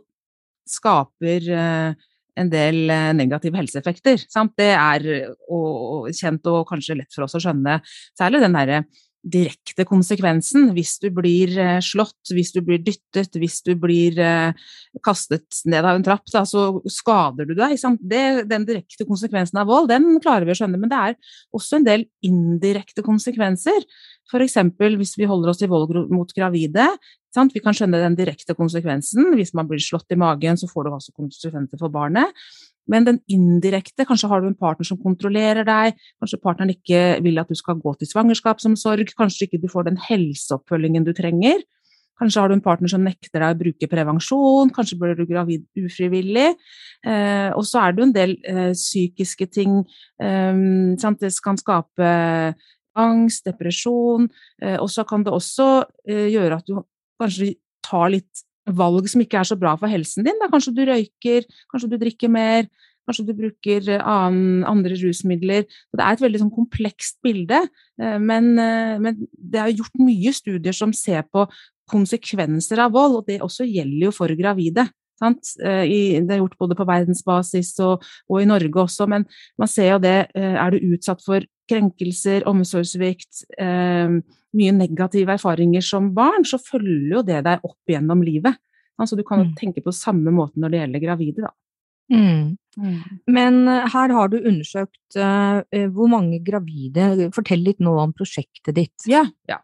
skaper 0.70 1.48
eh, 1.52 2.10
en 2.40 2.52
del 2.52 2.84
eh, 2.90 3.14
negative 3.18 3.60
helseeffekter. 3.62 4.26
Sant? 4.32 4.56
Det 4.60 4.72
er 4.74 5.08
og, 5.48 5.64
og 5.64 6.12
kjent 6.16 6.46
og 6.52 6.64
kanskje 6.70 7.00
lett 7.02 7.16
for 7.16 7.28
oss 7.28 7.38
å 7.38 7.44
skjønne, 7.44 7.80
særlig 8.18 8.44
den 8.44 8.58
derre 8.58 8.84
direkte 9.24 9.86
konsekvensen 9.88 10.74
hvis 10.76 10.98
du 11.00 11.06
blir 11.16 11.54
eh, 11.56 11.78
slått, 11.86 12.34
hvis 12.36 12.52
du 12.52 12.60
blir 12.66 12.82
dyttet, 12.84 13.38
hvis 13.40 13.62
du 13.64 13.72
blir 13.80 14.18
kastet 15.06 15.62
ned 15.70 15.86
av 15.88 15.96
en 15.96 16.04
trapp, 16.04 16.26
da, 16.34 16.42
så 16.48 16.82
skader 16.92 17.48
du 17.48 17.54
deg. 17.56 17.78
Det, 18.02 18.26
den 18.50 18.68
direkte 18.68 19.08
konsekvensen 19.08 19.62
av 19.62 19.70
vold, 19.72 19.88
den 19.94 20.20
klarer 20.24 20.50
vi 20.50 20.56
å 20.56 20.60
skjønne, 20.60 20.82
men 20.82 20.92
det 20.92 21.00
er 21.00 21.38
også 21.56 21.80
en 21.80 21.88
del 21.88 22.08
indirekte 22.26 23.06
konsekvenser. 23.06 23.88
F.eks. 24.32 24.58
hvis 24.80 25.16
vi 25.20 25.30
holder 25.30 25.52
oss 25.52 25.62
i 25.62 25.70
vold 25.70 25.94
mot 26.12 26.30
gravide. 26.36 26.88
Sant? 27.34 27.54
Vi 27.54 27.62
kan 27.64 27.76
skjønne 27.76 28.02
den 28.02 28.18
direkte 28.18 28.56
konsekvensen. 28.58 29.34
Hvis 29.38 29.54
man 29.58 29.68
blir 29.70 29.82
slått 29.84 30.14
i 30.14 30.20
magen, 30.20 30.60
så 30.60 30.70
får 30.70 30.88
det 30.88 30.94
også 30.98 31.16
konsekvenser 31.18 31.82
for 31.82 31.94
barnet. 31.94 32.32
Men 32.90 33.06
den 33.08 33.20
indirekte, 33.32 34.06
kanskje 34.08 34.28
har 34.32 34.42
du 34.42 34.50
en 34.50 34.60
partner 34.60 34.88
som 34.88 35.00
kontrollerer 35.00 35.64
deg, 35.68 36.00
kanskje 36.20 36.42
partneren 36.44 36.74
ikke 36.74 37.04
vil 37.24 37.40
at 37.40 37.52
du 37.52 37.56
skal 37.56 37.80
gå 37.80 37.94
til 38.00 38.10
svangerskapsomsorg, 38.10 39.14
kanskje 39.16 39.48
ikke 39.48 39.62
du 39.64 39.70
får 39.72 39.88
den 39.88 40.02
helseoppfølgingen 40.10 41.08
du 41.08 41.14
trenger. 41.16 41.64
Kanskje 42.20 42.44
har 42.44 42.52
du 42.52 42.58
en 42.58 42.64
partner 42.64 42.92
som 42.92 43.04
nekter 43.04 43.42
deg 43.42 43.56
å 43.56 43.60
bruke 43.60 43.90
prevensjon, 43.90 44.72
kanskje 44.76 45.00
blir 45.00 45.16
du 45.18 45.24
gravid 45.30 45.64
ufrivillig. 45.80 46.52
Eh, 47.08 47.50
og 47.56 47.66
så 47.66 47.82
er 47.82 47.94
det 47.94 48.04
jo 48.04 48.08
en 48.10 48.16
del 48.16 48.36
eh, 48.52 48.70
psykiske 48.76 49.48
ting. 49.50 49.80
Eh, 50.22 50.62
det 51.00 51.34
kan 51.44 51.60
skape 51.60 52.12
angst, 53.00 53.46
depresjon. 53.48 54.30
Eh, 54.62 54.78
og 54.80 54.90
så 54.92 55.06
kan 55.08 55.26
det 55.26 55.34
også 55.34 55.68
eh, 56.08 56.30
gjøre 56.34 56.60
at 56.60 56.70
du 56.70 56.80
kanskje 57.22 57.54
tar 57.86 58.14
litt 58.14 58.46
valg 58.64 59.10
som 59.12 59.22
ikke 59.24 59.42
er 59.42 59.50
så 59.50 59.60
bra 59.60 59.76
for 59.80 59.92
helsen 59.92 60.26
din. 60.28 60.40
Da. 60.42 60.50
Kanskje 60.52 60.76
du 60.78 60.84
røyker, 60.88 61.48
kanskje 61.72 61.92
du 61.92 62.00
drikker 62.00 62.32
mer, 62.32 62.70
kanskje 63.08 63.28
du 63.28 63.34
bruker 63.38 63.92
eh, 63.92 64.08
annen, 64.08 64.64
andre 64.70 64.98
rusmidler. 65.02 65.68
Så 65.90 66.00
det 66.00 66.06
er 66.08 66.18
et 66.18 66.26
veldig 66.26 66.44
sånn, 66.46 66.56
komplekst 66.56 67.20
bilde, 67.26 67.66
men, 68.00 68.56
men, 68.58 69.20
det 69.38 69.60
er 69.62 69.76
gjort 69.76 70.00
mye 70.02 70.32
studier 70.34 70.74
som 70.74 70.94
ser 70.98 71.22
på 71.30 71.44
konsekvenser 71.92 72.80
av 72.82 72.96
vold, 72.96 73.20
og 73.20 73.28
det 73.28 73.44
også 73.44 73.68
gjelder 73.68 74.08
jo 74.08 74.14
for 74.16 74.32
gravide. 74.40 74.88
det 75.22 76.32
er 76.32 76.40
gjort 76.40 76.58
både 76.58 76.76
på 76.80 76.88
verdensbasis 76.88 77.76
og, 77.86 78.02
og, 78.32 78.38
i 78.42 78.48
Norge 78.50 78.82
også, 78.82 79.06
men 79.12 79.28
man 79.60 79.70
ser 79.70 79.92
jo 79.92 80.00
det. 80.02 80.32
Er 80.34 80.72
du 80.74 80.96
utsatt 80.96 81.22
for 81.22 81.44
krenkelser, 81.70 82.46
omsorgssvikt, 82.50 83.46
eh, 83.58 84.20
mye 84.54 84.76
negative 84.76 85.38
erfaringer 85.38 85.84
som 85.86 86.12
barn, 86.16 86.46
så 86.46 86.60
følger 86.62 87.18
jo 87.18 87.26
det 87.26 87.42
deg 87.48 87.66
opp 87.66 87.90
gjennom 87.90 88.24
livet. 88.26 88.60
Altså, 89.02 89.18
du 89.18 89.24
kan 89.26 89.42
jo 89.42 89.50
mm. 89.50 89.58
tenke 89.58 89.84
på 89.84 89.94
samme 89.96 90.32
måte 90.34 90.62
når 90.62 90.74
det 90.74 90.82
gjelder 90.84 91.06
gravide, 91.08 91.48
da. 91.48 91.54
Mm. 92.14 92.58
Mm. 92.78 93.02
Men 93.32 93.60
uh, 93.70 93.86
her 93.94 94.12
har 94.14 94.30
du 94.30 94.40
undersøkt 94.40 95.18
uh, 95.18 95.62
hvor 95.94 96.10
mange 96.12 96.40
gravide 96.46 97.30
Fortell 97.34 97.62
litt 97.64 97.80
nå 97.84 97.94
om 98.02 98.14
prosjektet 98.18 98.76
ditt. 98.76 99.06
Ja, 99.10 99.24
ja. 99.50 99.60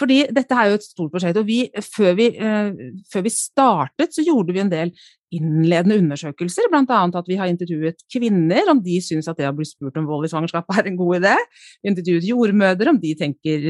fordi 0.00 0.22
dette 0.34 0.56
er 0.56 0.70
jo 0.70 0.78
et 0.78 0.86
stort 0.86 1.12
prosjekt. 1.14 1.40
Og 1.40 1.48
vi, 1.48 1.64
før, 1.84 2.14
vi, 2.18 2.30
uh, 2.38 3.02
før 3.12 3.26
vi 3.26 3.34
startet, 3.34 4.14
så 4.14 4.24
gjorde 4.26 4.56
vi 4.56 4.64
en 4.64 4.72
del 4.72 4.94
innledende 5.32 5.98
undersøkelser, 6.02 6.68
bl.a. 6.72 7.00
at 7.18 7.28
vi 7.30 7.38
har 7.40 7.50
intervjuet 7.50 8.04
kvinner 8.12 8.70
om 8.72 8.82
de 8.84 8.98
syns 9.04 9.30
at 9.30 9.40
det 9.40 9.48
å 9.48 9.54
bli 9.56 9.66
spurt 9.68 9.96
om 10.00 10.08
vold 10.08 10.28
i 10.28 10.32
svangerskapet 10.32 10.82
er 10.82 10.90
en 10.90 10.98
god 11.00 11.20
idé. 11.20 11.34
Vi 11.82 11.92
intervjuet 11.92 12.28
jordmødre 12.28 12.94
om 12.94 13.00
de 13.02 13.14
tenker 13.18 13.68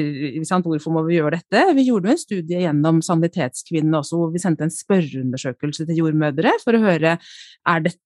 sant, 0.48 0.66
hvorfor 0.68 0.94
må 0.94 1.04
vi 1.08 1.18
gjøre 1.20 1.38
dette. 1.38 1.64
Vi 1.78 1.88
gjorde 1.88 2.14
en 2.14 2.20
studie 2.20 2.64
gjennom 2.64 3.02
Sanitetskvinnene 3.04 4.02
også, 4.02 4.20
hvor 4.20 4.32
vi 4.34 4.42
sendte 4.42 4.66
en 4.66 4.74
spørreundersøkelse 4.74 5.88
til 5.88 6.02
jordmødre 6.02 6.56
for 6.64 6.78
å 6.78 6.84
høre 6.86 7.18
er 7.18 7.86
dette 7.86 8.00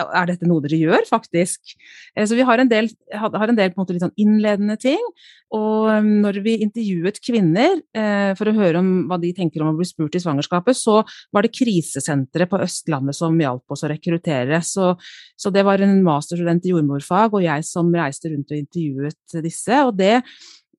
er 0.00 0.30
dette 0.30 0.48
noe 0.48 0.62
dere 0.64 0.78
gjør, 0.78 1.06
faktisk? 1.08 1.74
Eh, 2.14 2.26
så 2.26 2.36
vi 2.38 2.46
har 2.46 2.60
en 2.60 2.70
del, 2.70 2.90
har 3.12 3.52
en 3.52 3.58
del 3.58 3.70
en 3.70 3.90
litt 3.90 4.02
sånn 4.02 4.20
innledende 4.20 4.76
ting. 4.80 5.02
Og 5.56 5.88
um, 5.90 6.10
når 6.24 6.40
vi 6.44 6.56
intervjuet 6.64 7.18
kvinner 7.24 7.80
eh, 7.96 8.32
for 8.38 8.50
å 8.50 8.54
høre 8.54 8.82
om 8.82 8.90
hva 9.10 9.18
de 9.22 9.32
tenker 9.34 9.62
om 9.62 9.72
å 9.72 9.78
bli 9.78 9.88
spurt 9.88 10.14
i 10.14 10.22
svangerskapet, 10.22 10.78
så 10.78 11.00
var 11.34 11.46
det 11.46 11.54
krisesenteret 11.56 12.50
på 12.50 12.60
Østlandet 12.62 13.18
som 13.18 13.38
hjalp 13.40 13.74
oss 13.74 13.84
å 13.86 13.90
rekruttere. 13.90 14.62
Så, 14.66 14.92
så 15.38 15.54
det 15.54 15.66
var 15.66 15.82
en 15.82 15.98
masterstudent 16.06 16.66
i 16.66 16.74
jordmorfag 16.74 17.36
og 17.36 17.46
jeg 17.46 17.66
som 17.66 17.90
reiste 17.94 18.32
rundt 18.32 18.54
og 18.54 18.62
intervjuet 18.62 19.40
disse. 19.42 19.82
og 19.86 19.96
det 19.98 20.16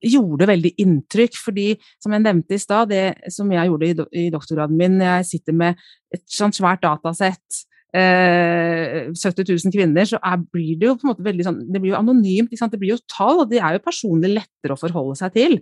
gjorde 0.01 0.47
veldig 0.49 0.71
inntrykk, 0.81 1.35
fordi 1.37 1.67
som 2.01 2.15
jeg 2.15 2.23
nevnte 2.23 2.57
i 2.57 2.61
stad, 2.61 2.89
det 2.89 3.31
som 3.33 3.51
jeg 3.53 3.69
gjorde 3.69 4.07
i, 4.17 4.29
doktorgraden 4.33 4.79
min, 4.79 4.97
jeg 5.03 5.27
sitter 5.29 5.57
med 5.57 5.83
et 6.15 6.23
sånt 6.25 6.57
svært 6.57 6.81
datasett 6.81 7.61
70 7.91 9.49
000 9.51 9.73
kvinner, 9.73 10.07
så 10.07 10.19
er, 10.23 10.39
blir 10.53 10.77
det 10.79 10.87
jo 10.87 10.95
på 10.95 11.03
en 11.03 11.11
måte 11.11 11.25
veldig 11.25 11.43
sånn 11.43 11.57
Det 11.67 11.81
blir 11.81 11.91
jo 11.91 11.99
anonymt, 11.99 12.53
det 12.53 12.79
blir 12.79 12.93
jo 12.93 13.01
tall, 13.11 13.43
og 13.43 13.51
det 13.51 13.59
er 13.59 13.75
jo 13.75 13.83
personlig 13.83 14.31
lettere 14.37 14.77
å 14.77 14.79
forholde 14.79 15.17
seg 15.19 15.35
til. 15.35 15.57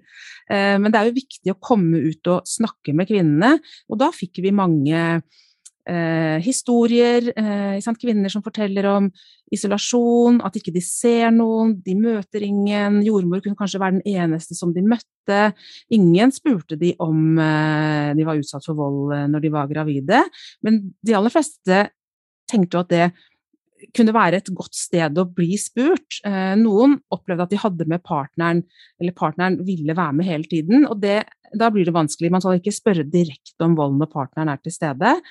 Eh, 0.49 0.77
men 0.77 0.93
det 0.93 1.01
er 1.01 1.09
jo 1.09 1.17
viktig 1.17 1.55
å 1.55 1.59
komme 1.71 2.03
ut 2.05 2.31
og 2.35 2.49
snakke 2.49 2.93
med 2.93 3.09
kvinnene, 3.09 3.55
og 3.89 4.01
da 4.01 4.11
fikk 4.13 4.43
vi 4.45 4.53
mange 4.53 5.21
Eh, 5.89 6.37
historier, 6.45 7.31
eh, 7.35 7.93
kvinner 7.97 8.29
som 8.29 8.43
forteller 8.43 8.85
om 8.85 9.09
isolasjon, 9.51 10.39
at 10.45 10.53
ikke 10.53 10.73
de 10.73 10.81
ser 10.81 11.31
noen, 11.31 11.81
de 11.81 11.95
møter 11.95 12.43
ingen. 12.45 13.01
Jordmor 13.01 13.41
kunne 13.41 13.57
kanskje 13.57 13.79
være 13.79 13.97
den 13.97 14.05
eneste 14.05 14.53
som 14.53 14.71
de 14.71 14.81
møtte. 14.81 15.53
Ingen 15.89 16.31
spurte 16.31 16.77
de 16.77 16.93
om 16.99 17.39
eh, 17.39 18.13
de 18.13 18.23
var 18.23 18.37
utsatt 18.37 18.65
for 18.65 18.75
vold 18.75 19.15
eh, 19.15 19.25
når 19.27 19.41
de 19.41 19.49
var 19.49 19.71
gravide, 19.71 20.21
men 20.61 20.93
de 21.01 21.15
aller 21.15 21.33
fleste 21.33 21.89
tenkte 22.49 22.77
jo 22.77 22.83
at 22.85 22.93
det 22.93 23.09
kunne 23.95 24.13
være 24.15 24.41
et 24.41 24.51
godt 24.55 24.75
sted 24.75 25.17
å 25.19 25.27
bli 25.35 25.57
spurt. 25.59 26.19
Eh, 26.27 26.53
noen 26.59 26.97
opplevde 27.13 27.47
at 27.47 27.53
de 27.53 27.61
hadde 27.61 27.87
med 27.89 28.03
partneren, 28.05 28.63
eller 28.99 29.15
partneren 29.15 29.59
ville 29.65 29.95
være 29.95 30.17
med 30.19 30.27
hele 30.27 30.49
tiden. 30.49 30.85
og 30.85 30.99
det, 31.01 31.23
Da 31.55 31.69
blir 31.69 31.85
det 31.85 31.95
vanskelig. 31.95 32.31
Man 32.31 32.41
skal 32.41 32.59
ikke 32.59 32.75
spørre 32.75 33.03
direkte 33.09 33.65
om 33.65 33.75
vold 33.75 33.97
når 33.97 34.11
partneren 34.11 34.49
er 34.49 34.57
til 34.61 34.71
stede. 34.71 35.21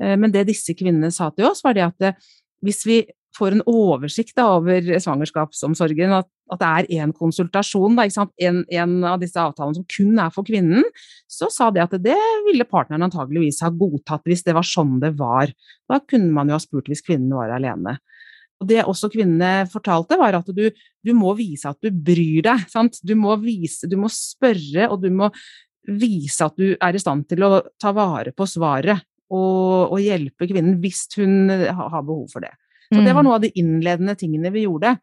Eh, 0.00 0.16
men 0.16 0.32
det 0.32 0.48
disse 0.48 0.74
kvinnene 0.74 1.12
sa 1.12 1.30
til 1.30 1.46
oss, 1.46 1.62
var 1.64 1.74
det 1.74 1.86
at 1.86 2.02
eh, 2.02 2.18
hvis 2.62 2.84
vi 2.86 3.06
får 3.36 3.56
en 3.56 3.64
oversikt 3.68 4.36
da, 4.36 4.46
over 4.58 4.86
svangerskapsomsorgen, 5.00 6.14
at, 6.18 6.28
at 6.52 6.60
det 6.60 6.70
er 6.70 7.02
én 7.02 7.14
konsultasjon, 7.16 7.96
da, 7.96 8.06
en, 8.44 8.62
en, 8.68 8.94
av 9.08 9.20
disse 9.22 9.40
avtalene 9.40 9.78
som 9.78 9.86
kun 9.88 10.20
er 10.20 10.32
for 10.34 10.46
kvinnen, 10.46 10.84
så 11.30 11.48
sa 11.52 11.70
de 11.72 11.82
at 11.84 11.96
det 12.02 12.18
ville 12.46 12.68
partneren 12.68 13.06
antageligvis 13.08 13.62
ha 13.64 13.72
godtatt 13.72 14.28
hvis 14.28 14.44
det 14.46 14.56
var 14.56 14.68
sånn 14.68 14.98
det 15.02 15.14
var. 15.20 15.52
Da 15.90 16.00
kunne 16.04 16.32
man 16.34 16.50
jo 16.50 16.58
ha 16.58 16.62
spurt 16.62 16.90
hvis 16.92 17.04
kvinnen 17.04 17.32
var 17.36 17.54
alene. 17.56 17.98
Og 18.62 18.68
Det 18.70 18.84
også 18.86 19.10
kvinnene 19.10 19.66
fortalte, 19.70 20.18
var 20.20 20.38
at 20.38 20.50
du, 20.54 20.68
du 21.02 21.12
må 21.18 21.32
vise 21.38 21.66
at 21.70 21.80
du 21.82 21.90
bryr 21.90 22.44
deg. 22.46 22.66
Du 23.02 23.16
må, 23.18 23.34
vise, 23.42 23.88
du 23.90 23.96
må 23.98 24.10
spørre, 24.12 24.86
og 24.86 25.00
du 25.02 25.10
må 25.10 25.32
vise 25.88 26.46
at 26.46 26.54
du 26.60 26.76
er 26.76 26.94
i 26.94 27.00
stand 27.02 27.26
til 27.26 27.42
å 27.42 27.56
ta 27.80 27.90
vare 27.96 28.30
på 28.36 28.46
svaret 28.46 29.02
og 29.32 29.96
hjelpe 29.96 30.44
kvinnen 30.44 30.76
hvis 30.82 31.06
hun 31.16 31.48
har 31.48 32.04
behov 32.04 32.28
for 32.30 32.44
det. 32.44 32.52
Så 32.92 33.02
det 33.02 33.14
var 33.14 33.22
mm. 33.22 33.28
noe 33.28 33.38
av 33.38 33.44
de 33.44 33.52
innledende 33.58 34.16
tingene 34.20 34.52
vi 34.54 34.66
gjorde. 34.66 34.96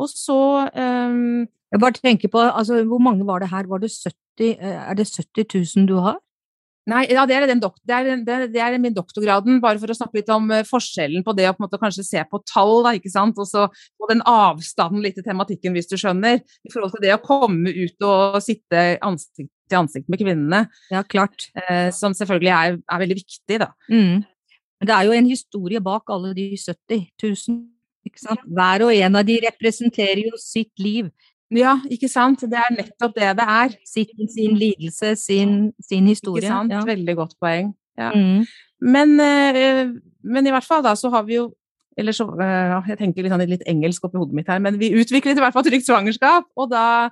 Og 0.00 0.08
så 0.08 0.40
um, 0.70 1.46
Jeg 1.70 1.80
bare 1.82 1.98
tenker 1.98 2.30
på, 2.32 2.40
altså, 2.40 2.82
Hvor 2.88 3.02
mange 3.02 3.26
var 3.26 3.42
det 3.42 3.50
her? 3.50 3.68
Var 3.68 3.82
det 3.82 3.90
70, 3.92 4.56
er 4.60 4.98
det 4.98 5.06
70 5.06 5.46
000 5.76 5.88
du 5.88 5.96
har? 6.00 6.18
Nei, 6.88 7.04
ja, 7.12 7.26
det 7.28 7.36
er, 7.36 7.44
det, 7.46 7.92
er, 7.92 8.46
det, 8.50 8.60
er, 8.64 8.76
min 8.80 8.94
doktorgraden, 8.96 9.60
bare 9.62 9.78
for 9.78 9.92
å 9.92 9.94
snakke 9.94 10.16
litt 10.16 10.30
om 10.32 10.48
uh, 10.50 10.62
forskjellen 10.66 11.22
på 11.26 11.34
det 11.36 11.46
å 11.46 11.52
på 11.54 11.60
en 11.60 11.66
måte 11.68 11.78
kanskje 11.78 12.06
se 12.06 12.22
på 12.26 12.40
tall, 12.48 12.80
da, 12.86 12.94
ikke 12.96 13.12
sant, 13.12 13.38
og 13.38 13.46
så 13.46 13.66
og 13.68 14.08
den 14.10 14.24
avstanden 14.26 15.04
litt 15.04 15.18
til 15.18 15.26
tematikken, 15.26 15.76
hvis 15.76 15.90
du 15.90 15.98
skjønner, 16.00 16.40
i 16.40 16.72
forhold 16.72 16.96
til 16.96 17.04
det 17.04 17.12
å 17.14 17.22
komme 17.22 17.70
ut 17.70 18.08
og 18.08 18.40
sitte 18.42 18.96
ansikt 19.06 19.52
til 19.70 19.78
ansikt 19.84 20.10
med 20.10 20.20
kvinnene. 20.20 20.64
Ja, 20.90 21.04
klart. 21.06 21.48
Eh, 21.62 21.88
som 21.94 22.16
selvfølgelig 22.16 22.52
er, 22.56 22.78
er, 22.80 23.02
veldig 23.04 23.18
viktig, 23.20 23.60
da. 23.62 23.70
Mm. 23.92 24.24
Men 24.80 24.88
det 24.88 24.96
er 24.96 25.08
jo 25.08 25.16
en 25.16 25.28
historie 25.28 25.80
bak 25.84 26.08
alle 26.12 26.32
de 26.36 26.46
70 26.56 27.04
000. 27.22 27.58
Ikke 28.08 28.22
sant? 28.22 28.46
Hver 28.48 28.86
og 28.86 28.94
en 28.96 29.18
av 29.20 29.26
de 29.28 29.36
representerer 29.44 30.24
jo 30.24 30.38
sitt 30.40 30.72
liv. 30.80 31.10
Ja, 31.52 31.76
ikke 31.90 32.08
sant. 32.08 32.46
Det 32.48 32.58
er 32.58 32.72
nettopp 32.76 33.16
det 33.18 33.34
det 33.40 33.46
er. 33.56 33.76
Sitt, 33.86 34.14
sin 34.32 34.56
lidelse, 34.56 35.14
sin, 35.20 35.54
sin 35.84 36.08
historie. 36.08 36.46
Ikke 36.46 36.54
sant. 36.54 36.72
Ja. 36.72 36.82
Veldig 36.88 37.16
godt 37.18 37.36
poeng. 37.42 37.74
Ja. 37.98 38.12
Mm. 38.14 38.46
Men, 38.80 39.16
øh, 39.20 39.96
men, 40.24 40.46
i 40.46 40.54
hvert 40.54 40.64
fall 40.64 40.84
da 40.86 40.94
så 40.96 41.10
har 41.12 41.26
vi 41.28 41.36
jo 41.40 41.50
eller 41.98 42.12
så, 42.16 42.24
øh, 42.24 42.88
Jeg 42.88 42.96
tenker 42.98 43.22
litt, 43.22 43.32
sånn, 43.32 43.50
litt 43.50 43.66
engelsk 43.68 44.04
oppi 44.06 44.16
hodet 44.16 44.36
mitt 44.38 44.48
her, 44.48 44.60
men 44.62 44.78
vi 44.80 44.94
utviklet 44.96 45.36
i 45.36 45.42
hvert 45.42 45.52
fall 45.52 45.66
trygt 45.66 45.84
svangerskap. 45.84 46.46
Og 46.56 46.70
da 46.70 47.10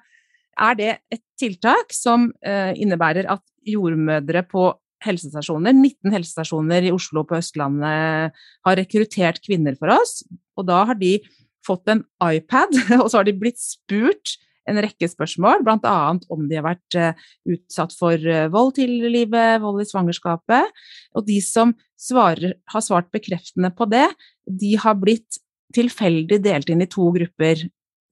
er 0.58 0.78
det 0.78 0.92
et 1.12 1.20
tiltak 1.38 1.92
som 1.92 2.30
øh, 2.46 2.72
innebærer 2.72 3.28
at 3.28 3.42
jordmødre 3.66 4.46
på 4.48 4.70
helsestasjoner. 5.04 5.74
19 5.76 6.14
helsestasjoner 6.14 6.88
i 6.88 6.92
Oslo 6.94 7.24
på 7.28 7.38
Østlandet 7.38 8.34
har 8.66 8.78
rekruttert 8.80 9.40
kvinner 9.44 9.78
for 9.78 9.92
oss. 9.94 10.22
Og 10.58 10.66
da 10.68 10.82
har 10.88 10.98
de 10.98 11.16
fått 11.66 11.90
en 11.92 12.04
iPad, 12.24 12.74
og 13.02 13.08
så 13.10 13.20
har 13.20 13.28
de 13.28 13.36
blitt 13.38 13.60
spurt 13.62 14.36
en 14.68 14.80
rekke 14.84 15.08
spørsmål, 15.08 15.62
bl.a. 15.64 15.96
om 16.28 16.48
de 16.48 16.58
har 16.58 16.66
vært 16.66 16.96
uh, 16.98 17.28
utsatt 17.48 17.94
for 17.96 18.20
uh, 18.20 18.50
vold 18.52 18.80
i 18.82 18.88
livet, 19.08 19.62
vold 19.62 19.80
i 19.80 19.88
svangerskapet. 19.88 20.74
Og 21.16 21.24
de 21.28 21.38
som 21.44 21.72
svarer, 21.98 22.58
har 22.72 22.84
svart 22.84 23.08
bekreftende 23.14 23.72
på 23.74 23.88
det, 23.90 24.06
de 24.44 24.74
har 24.80 24.98
blitt 25.00 25.40
tilfeldig 25.76 26.40
delt 26.44 26.70
inn 26.72 26.84
i 26.84 26.90
to 26.90 27.08
grupper. 27.16 27.64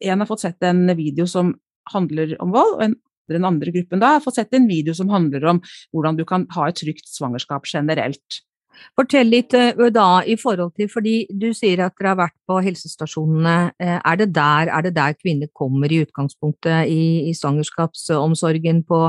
En 0.05 0.23
har 0.23 0.29
fått 0.29 0.47
sett 0.47 0.65
en 0.67 0.89
video 0.97 1.29
som 1.29 1.55
handler 1.93 2.35
om 2.43 2.57
vold, 2.57 2.79
og 2.79 2.87
en 2.89 2.97
den 3.35 3.49
andre 3.49 3.75
gruppen 3.75 4.03
da 4.03 4.17
få 4.23 4.35
sett 4.35 4.55
en 4.55 4.69
video 4.71 4.95
som 4.95 5.11
handler 5.13 5.45
om 5.53 5.63
hvordan 5.95 6.19
du 6.19 6.25
kan 6.29 6.47
ha 6.57 6.69
et 6.69 6.79
trygt 6.79 7.09
svangerskap 7.11 7.67
generelt. 7.67 8.43
Fortell 8.97 9.31
litt 9.33 9.55
da 9.95 10.07
i 10.29 10.37
forhold 10.37 10.75
til, 10.77 10.89
fordi 10.93 11.15
du 11.33 11.49
sier 11.57 11.81
at 11.85 11.95
dere 11.97 12.13
har 12.13 12.19
vært 12.21 12.37
på 12.49 12.59
helsestasjonene. 12.65 13.57
Er 13.81 14.19
det 14.21 14.29
der, 14.37 14.71
er 14.73 14.85
det 14.85 14.95
der 14.97 15.17
kvinner 15.17 15.49
kommer 15.57 15.93
i 15.93 16.03
utgangspunktet 16.05 16.91
i, 16.93 17.29
i 17.31 17.35
svangerskapsomsorgen 17.37 18.83
på 18.89 19.01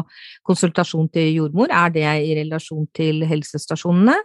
konsultasjon 0.47 1.11
til 1.13 1.33
jordmor? 1.35 1.71
Er 1.71 1.91
det 1.93 2.07
i 2.07 2.37
relasjon 2.39 2.87
til 2.95 3.25
helsestasjonene? 3.27 4.15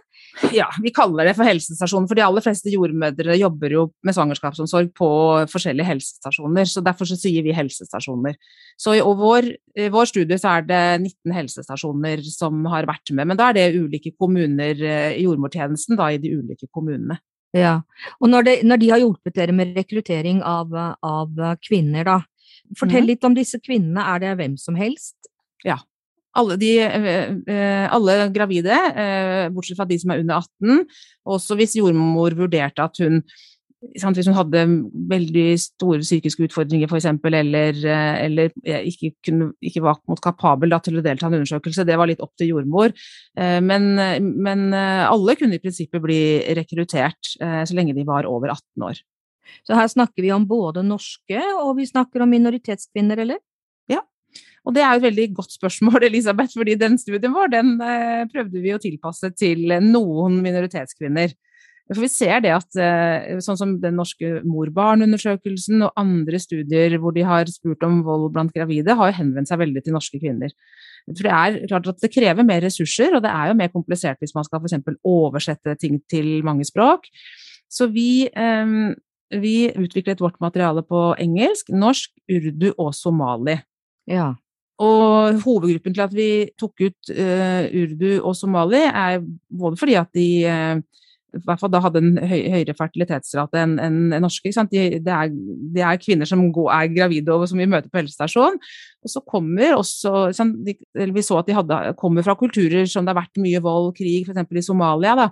Ja, 0.53 0.65
vi 0.81 0.89
kaller 0.93 1.27
det 1.27 1.35
for 1.37 1.45
helsestasjoner, 1.45 2.07
for 2.09 2.17
de 2.17 2.23
aller 2.25 2.43
fleste 2.43 2.71
jordmødre 2.73 3.35
jobber 3.37 3.75
jo 3.75 3.83
med 4.05 4.15
svangerskapsomsorg 4.17 4.89
på 4.97 5.09
forskjellige 5.51 5.87
helsestasjoner, 5.87 6.69
så 6.69 6.81
derfor 6.85 7.09
så 7.09 7.17
sier 7.19 7.45
vi 7.45 7.53
helsestasjoner. 7.55 8.39
Så 8.81 8.95
i 8.97 9.03
vår, 9.03 9.51
i 9.77 9.89
vår 9.93 10.09
studie 10.09 10.39
så 10.41 10.57
er 10.57 10.65
det 10.69 10.81
19 11.03 11.35
helsestasjoner 11.37 12.25
som 12.25 12.65
har 12.73 12.89
vært 12.89 13.13
med, 13.13 13.29
men 13.29 13.39
da 13.39 13.51
er 13.51 13.59
det 13.59 13.67
ulike 13.77 14.15
kommuner 14.17 14.73
i 14.73 14.89
eh, 14.89 15.21
jordmortjenesten 15.21 15.99
da 15.99 16.09
i 16.13 16.19
de 16.21 16.33
ulike 16.33 16.69
kommunene. 16.73 17.19
Ja, 17.53 17.77
og 18.17 18.31
når, 18.33 18.47
det, 18.47 18.53
når 18.65 18.81
de 18.81 18.89
har 18.89 19.03
hjulpet 19.03 19.35
dere 19.37 19.53
med 19.53 19.75
rekruttering 19.77 20.41
av, 20.41 20.73
av 20.73 21.43
kvinner, 21.61 22.07
da, 22.09 22.19
fortell 22.79 23.05
mm. 23.05 23.09
litt 23.11 23.27
om 23.29 23.37
disse 23.37 23.61
kvinnene, 23.61 24.01
er 24.15 24.23
det 24.23 24.37
hvem 24.41 24.57
som 24.57 24.77
helst? 24.79 25.29
Ja, 25.63 25.77
alle, 26.39 26.57
de, 26.57 26.71
eh, 26.81 27.31
eh, 27.47 27.87
alle 27.93 28.27
gravide, 28.33 28.77
eh, 28.95 29.47
bortsett 29.53 29.77
fra 29.77 29.87
de 29.89 29.99
som 30.01 30.13
er 30.13 30.21
under 30.23 30.41
18. 30.41 30.85
Også 31.29 31.57
hvis 31.59 31.77
jordmor 31.77 32.37
vurderte 32.37 32.83
at 32.83 33.03
hun 33.03 33.23
Hvis 33.83 34.27
hun 34.29 34.37
hadde 34.37 34.61
veldig 35.11 35.59
store 35.59 35.99
psykiske 35.99 36.45
utfordringer 36.45 36.87
f.eks., 36.87 37.03
eller, 37.03 37.75
eller 37.83 38.53
ikke, 38.63 39.11
kunne, 39.19 39.49
ikke, 39.59 39.81
var 39.83 39.99
kapabel 40.23 40.71
da, 40.71 40.79
til 40.79 41.01
å 41.01 41.03
delta 41.03 41.27
i 41.27 41.27
en 41.27 41.41
undersøkelse, 41.41 41.83
det 41.83 41.97
var 41.99 42.07
litt 42.07 42.23
opp 42.23 42.31
til 42.39 42.53
jordmor. 42.53 42.95
Men, 43.35 43.89
men 44.39 44.71
alle 44.71 45.35
kunne 45.35 45.59
i 45.59 45.59
prinsippet 45.59 45.99
bli 45.99 46.21
rekruttert 46.55 47.33
så 47.35 47.75
lenge 47.75 47.91
de 47.91 48.07
var 48.07 48.23
over 48.23 48.55
18 48.55 48.87
år. 48.87 49.03
Så 49.67 49.75
her 49.75 49.91
snakker 49.91 50.23
vi 50.23 50.31
om 50.31 50.47
både 50.47 50.79
norske 50.87 51.43
og 51.59 51.75
vi 51.81 51.91
snakker 51.91 52.23
om 52.23 52.31
minoritetskvinner, 52.31 53.19
eller? 53.25 53.43
Og 54.63 54.75
det 54.75 54.83
er 54.83 54.93
jo 54.93 55.01
et 55.01 55.07
veldig 55.09 55.29
godt 55.39 55.55
spørsmål, 55.57 56.05
Elisabeth, 56.09 56.55
fordi 56.57 56.77
den 56.79 56.99
studien 57.01 57.35
vår 57.35 57.51
den 57.53 57.73
eh, 57.83 58.23
prøvde 58.31 58.63
vi 58.63 58.75
å 58.75 58.81
tilpasse 58.81 59.33
til 59.35 59.73
noen 59.83 60.39
minoritetskvinner. 60.45 61.35
For 61.91 61.99
vi 61.99 62.07
ser 62.07 62.39
det 62.45 62.53
at 62.55 62.77
eh, 62.79 63.39
sånn 63.43 63.59
som 63.59 63.73
den 63.83 63.97
norske 63.99 64.39
mor-barn-undersøkelsen 64.47 65.83
og 65.83 65.99
andre 65.99 66.39
studier 66.39 66.95
hvor 67.01 67.11
de 67.15 67.25
har 67.27 67.49
spurt 67.51 67.83
om 67.83 67.99
vold 68.05 68.29
blant 68.35 68.53
gravide, 68.55 68.95
har 68.95 69.15
henvendt 69.17 69.51
seg 69.51 69.59
veldig 69.59 69.83
til 69.83 69.97
norske 69.97 70.21
kvinner. 70.21 70.53
For 71.09 71.27
det 71.27 71.33
er 71.35 71.57
klart 71.67 71.89
at 71.91 71.99
det 71.99 72.13
krever 72.13 72.47
mer 72.47 72.63
ressurser, 72.63 73.17
og 73.17 73.25
det 73.25 73.33
er 73.33 73.51
jo 73.51 73.57
mer 73.59 73.73
komplisert 73.73 74.23
hvis 74.23 74.31
man 74.37 74.47
skal 74.47 74.63
f.eks. 74.63 74.79
oversette 75.03 75.75
ting 75.81 75.99
til 76.07 76.37
mange 76.47 76.63
språk. 76.69 77.09
Så 77.67 77.89
vi, 77.91 78.29
eh, 78.31 78.95
vi 79.43 79.57
utviklet 79.75 80.23
vårt 80.23 80.39
materiale 80.39 80.85
på 80.87 81.09
engelsk, 81.19 81.73
norsk, 81.75 82.15
urdu 82.31 82.71
og 82.77 82.93
somali. 82.95 83.59
Ja. 84.07 84.31
Og 84.83 85.43
hovedgruppen 85.43 85.95
til 85.95 86.03
at 86.03 86.15
vi 86.15 86.29
tok 86.59 86.87
ut 86.87 87.13
uh, 87.13 87.63
urdu 87.83 88.09
og 88.19 88.35
somali, 88.35 88.81
er 88.89 89.21
både 89.53 89.79
fordi 89.79 89.95
at 89.99 90.11
de 90.17 90.27
uh, 90.49 90.81
i 91.33 91.41
hvert 91.47 91.61
fall 91.61 91.71
da 91.73 91.81
hadde 91.81 92.01
en 92.01 92.17
høy, 92.21 92.41
høyere 92.53 92.75
fertilitetsrate 92.77 93.61
enn 93.63 93.77
en, 93.81 93.95
en 94.13 94.21
norske. 94.21 94.51
De, 94.69 94.83
det, 95.01 95.13
er, 95.13 95.31
det, 95.73 95.81
er, 95.81 96.01
kvinner 96.01 96.29
som 96.29 96.43
går, 96.53 96.69
er 96.75 96.91
gravide 96.93 97.33
og 97.33 97.47
som 97.49 97.61
vi 97.61 97.69
møter 97.69 97.89
på 97.89 98.01
helsestasjonen. 98.01 98.59
Og 99.03 99.11
så 99.11 99.23
kommer 99.25 99.73
også 99.79 100.29
de, 100.65 100.77
Vi 100.93 101.25
så 101.25 101.39
at 101.41 101.49
de 101.49 101.57
hadde, 101.57 101.79
kommer 101.99 102.25
fra 102.25 102.37
kulturer 102.39 102.85
som 102.89 103.05
det 103.05 103.15
har 103.15 103.23
vært 103.23 103.41
mye 103.41 103.63
vold, 103.65 103.95
krig, 103.97 104.29
f.eks. 104.29 104.45
i 104.45 104.65
Somalia. 104.65 105.15
da, 105.23 105.31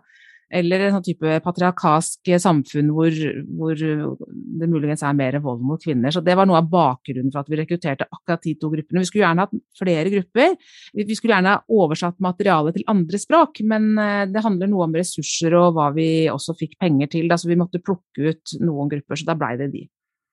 eller 0.52 0.86
en 0.86 0.96
sånn 0.98 1.06
type 1.06 1.38
patriarkalsk 1.46 2.32
samfunn 2.44 2.90
hvor, 2.94 3.16
hvor, 3.58 3.76
det 3.78 4.70
muligens 4.70 5.04
er 5.08 5.16
mer 5.18 5.38
vold 5.44 5.64
mot 5.66 5.82
kvinner. 5.82 6.12
Så 6.14 6.24
det 6.26 6.36
var 6.38 6.50
noe 6.50 6.60
av 6.60 6.70
bakgrunnen 6.72 7.32
for 7.32 7.44
at 7.44 7.52
vi 7.52 7.62
rekrutterte 7.62 8.10
akkurat 8.10 8.44
de 8.44 8.56
to 8.60 8.72
gruppene. 8.74 9.04
Vi 9.04 9.10
skulle 9.10 9.26
gjerne 9.26 9.46
hatt 9.48 9.56
flere 9.80 10.12
grupper. 10.14 10.58
Vi 10.98 11.18
skulle 11.18 11.38
gjerne 11.38 11.56
ha 11.56 11.82
oversatt 11.82 12.20
materialet 12.24 12.78
til 12.78 12.88
andre 12.92 13.22
språk, 13.22 13.64
men 13.72 13.94
eh, 14.02 14.28
det 14.32 14.44
handler 14.44 14.72
noe 14.72 14.90
om 14.90 15.00
ressurser 15.00 15.56
og 15.60 15.78
hva 15.78 15.90
vi 15.96 16.10
også 16.32 16.58
fikk 16.60 16.78
penger 16.82 17.12
til. 17.16 17.32
Da, 17.32 17.40
så 17.40 17.52
vi 17.52 17.60
måtte 17.60 17.84
plukke 17.84 18.36
ut 18.36 18.56
noen 18.60 18.92
grupper, 18.92 19.20
så 19.20 19.32
da 19.32 19.40
blei 19.40 19.56
det 19.62 19.72
de. 19.74 19.88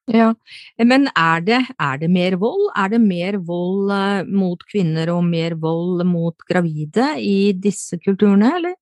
Ja, 0.08 0.32
Men 0.80 1.10
er 1.12 1.40
det, 1.44 1.58
er 1.76 1.98
det, 2.00 2.08
mer 2.08 2.38
vold? 2.40 2.70
Er 2.76 2.88
det 2.88 3.00
mer 3.02 3.36
vold 3.44 3.92
eh, 3.92 4.24
mot 4.24 4.62
kvinner 4.72 5.12
og 5.12 5.24
mer 5.28 5.54
vold 5.60 6.04
mot 6.08 6.36
gravide 6.48 7.10
i 7.20 7.52
disse 7.52 8.00
kulturene, 8.00 8.54
eller? 8.56 8.76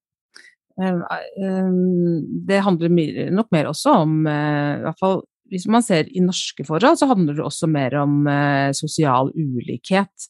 Ehm, 0.76 1.00
ehm, 1.40 2.44
det 2.48 2.60
handler 2.64 2.92
nok 3.32 3.48
mer 3.54 3.70
også 3.70 3.94
om 4.02 4.26
eh, 4.28 4.76
i 4.76 4.84
hvert 4.84 5.00
fall 5.00 5.22
Hvis 5.48 5.64
man 5.70 5.84
ser 5.84 6.08
i 6.10 6.20
norske 6.20 6.64
forhold, 6.66 6.98
så 6.98 7.06
handler 7.06 7.36
det 7.38 7.44
også 7.46 7.68
mer 7.70 7.94
om 8.00 8.26
eh, 8.26 8.72
sosial 8.74 9.30
ulikhet, 9.30 10.24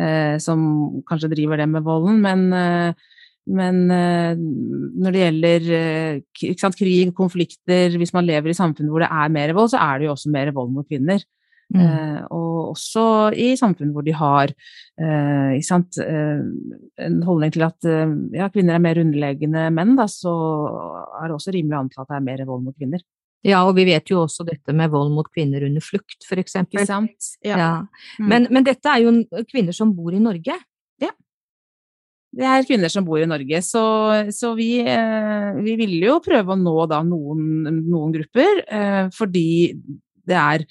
eh, 0.00 0.38
som 0.40 0.62
kanskje 1.04 1.28
driver 1.34 1.60
det 1.60 1.66
med 1.68 1.84
volden. 1.84 2.22
Men, 2.24 2.46
men 3.52 3.82
når 3.84 5.12
det 5.12 5.20
gjelder 5.20 5.68
sant, 6.56 6.78
krig, 6.80 7.12
konflikter, 7.12 7.98
hvis 8.00 8.14
man 8.16 8.24
lever 8.24 8.48
i 8.48 8.56
samfunn 8.56 8.88
hvor 8.88 9.04
det 9.04 9.10
er 9.12 9.36
mer 9.36 9.52
vold, 9.52 9.68
så 9.74 9.82
er 9.84 10.00
det 10.00 10.08
jo 10.08 10.14
også 10.14 10.32
mer 10.32 10.54
vold 10.56 10.72
mot 10.72 10.88
kvinner. 10.88 11.20
Mm. 11.72 11.82
Eh, 11.82 12.20
og 12.34 12.72
også 12.74 13.04
i 13.32 13.52
samfunn 13.56 13.94
hvor 13.94 14.04
de 14.04 14.12
har 14.16 14.52
eh, 14.52 15.56
sant, 15.64 15.96
eh, 16.02 16.42
en 17.06 17.18
holdning 17.24 17.54
til 17.54 17.64
at 17.64 17.88
eh, 17.88 18.12
ja, 18.36 18.50
kvinner 18.52 18.76
er 18.76 18.84
mer 18.84 19.00
underlegne 19.00 19.70
menn, 19.74 19.96
da, 19.98 20.08
så 20.10 20.34
er 21.20 21.30
det 21.30 21.38
også 21.38 21.54
rimelig 21.56 21.78
å 21.78 21.82
anta 21.86 22.04
at 22.04 22.12
det 22.12 22.18
er 22.20 22.28
mer 22.28 22.44
vold 22.48 22.66
mot 22.68 22.76
kvinner. 22.76 23.02
Ja, 23.42 23.64
og 23.66 23.74
vi 23.74 23.88
vet 23.88 24.10
jo 24.10 24.20
også 24.22 24.44
dette 24.46 24.74
med 24.76 24.92
vold 24.92 25.10
mot 25.16 25.26
kvinner 25.34 25.64
under 25.66 25.82
flukt, 25.82 26.20
for 26.28 26.38
eksempel. 26.38 26.84
Ja. 26.86 27.56
Ja. 27.58 27.70
Mm. 28.20 28.28
Men, 28.30 28.46
men, 28.54 28.66
dette 28.66 28.92
er 28.92 29.02
jo 29.02 29.42
kvinner 29.50 29.74
som 29.74 29.90
bor 29.96 30.14
i 30.14 30.22
Norge? 30.22 30.54
Ja. 31.02 31.10
Det 32.32 32.46
er 32.46 32.68
kvinner 32.68 32.92
som 32.92 33.04
bor 33.04 33.18
i 33.18 33.26
Norge, 33.26 33.58
så, 33.66 33.82
så 34.32 34.52
vi, 34.56 34.76
eh, 34.86 35.50
vi 35.58 35.74
ville 35.80 36.06
jo 36.06 36.20
prøve 36.22 36.54
å 36.54 36.60
nå 36.60 36.76
da 36.88 37.02
noen, 37.04 37.82
noen 37.82 38.14
grupper, 38.14 38.62
eh, 38.62 39.02
fordi 39.12 39.48
det 40.22 40.38
er 40.38 40.64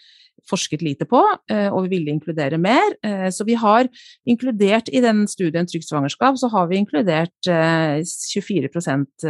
forsket 0.52 0.84
lite 0.86 1.08
på, 1.10 1.22
og 1.22 1.80
vi 1.86 1.96
ville 1.96 2.14
inkludere 2.14 2.60
mer. 2.62 2.96
Så 3.32 3.46
vi 3.48 3.56
har 3.60 3.88
inkludert 4.28 4.92
i 4.92 5.02
den 5.04 5.24
studien 5.32 5.68
Trygt 5.68 5.88
svangerskap, 5.88 6.38
så 6.38 6.50
har 6.52 6.70
vi 6.70 6.80
inkludert 6.82 7.50
24% 7.50 9.28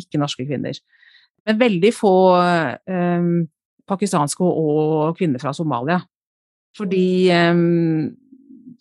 ikke-norske 0.00 0.46
kvinner. 0.48 0.78
Men 1.46 1.60
veldig 1.60 1.92
få 1.94 2.14
pakistanske 3.86 4.44
og 4.44 5.16
kvinner 5.18 5.42
fra 5.42 5.52
Somalia. 5.56 6.00
Fordi 6.76 7.08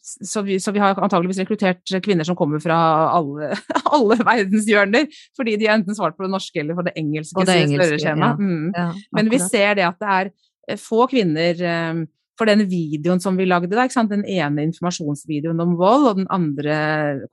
så, 0.05 0.41
vi, 0.41 0.59
så 0.59 0.71
vi, 0.71 0.79
har 0.79 0.99
antageligvis 1.01 1.39
rekruttert 1.41 1.93
kvinner 2.05 2.27
som 2.27 2.38
kommer 2.38 2.61
fra 2.61 2.77
alle, 3.15 3.55
alle 3.95 4.17
verdenshjørner. 4.21 5.07
Fordi 5.38 5.55
de 5.57 5.69
har 5.69 5.79
enten 5.79 5.97
svart 5.97 6.17
på 6.17 6.25
det 6.25 6.33
norske 6.33 6.61
eller 6.61 6.77
på 6.77 6.85
det 6.85 6.93
engelske, 7.01 7.45
det 7.47 7.61
engelske. 7.65 8.11
Ja. 8.11 8.33
Mm. 8.38 8.69
Ja, 8.75 8.91
Men 9.17 9.31
vi 9.33 9.41
ser 9.41 9.79
det 9.79 9.88
at 9.88 9.97
det 10.01 10.11
er 10.17 10.29
eh, 10.29 10.35
få 10.82 11.06
kvinner 11.12 11.62
um, 11.93 12.06
for 12.36 12.49
den 12.49 12.65
videoen 12.67 13.21
som 13.23 13.38
vi 13.39 13.47
lagde, 13.47 13.71
da, 13.71 13.86
den 14.10 14.25
ene 14.28 14.65
informasjonsvideoen 14.67 15.62
om 15.63 15.75
vold 15.80 16.10
og 16.10 16.19
den 16.19 16.30
andre 16.34 16.78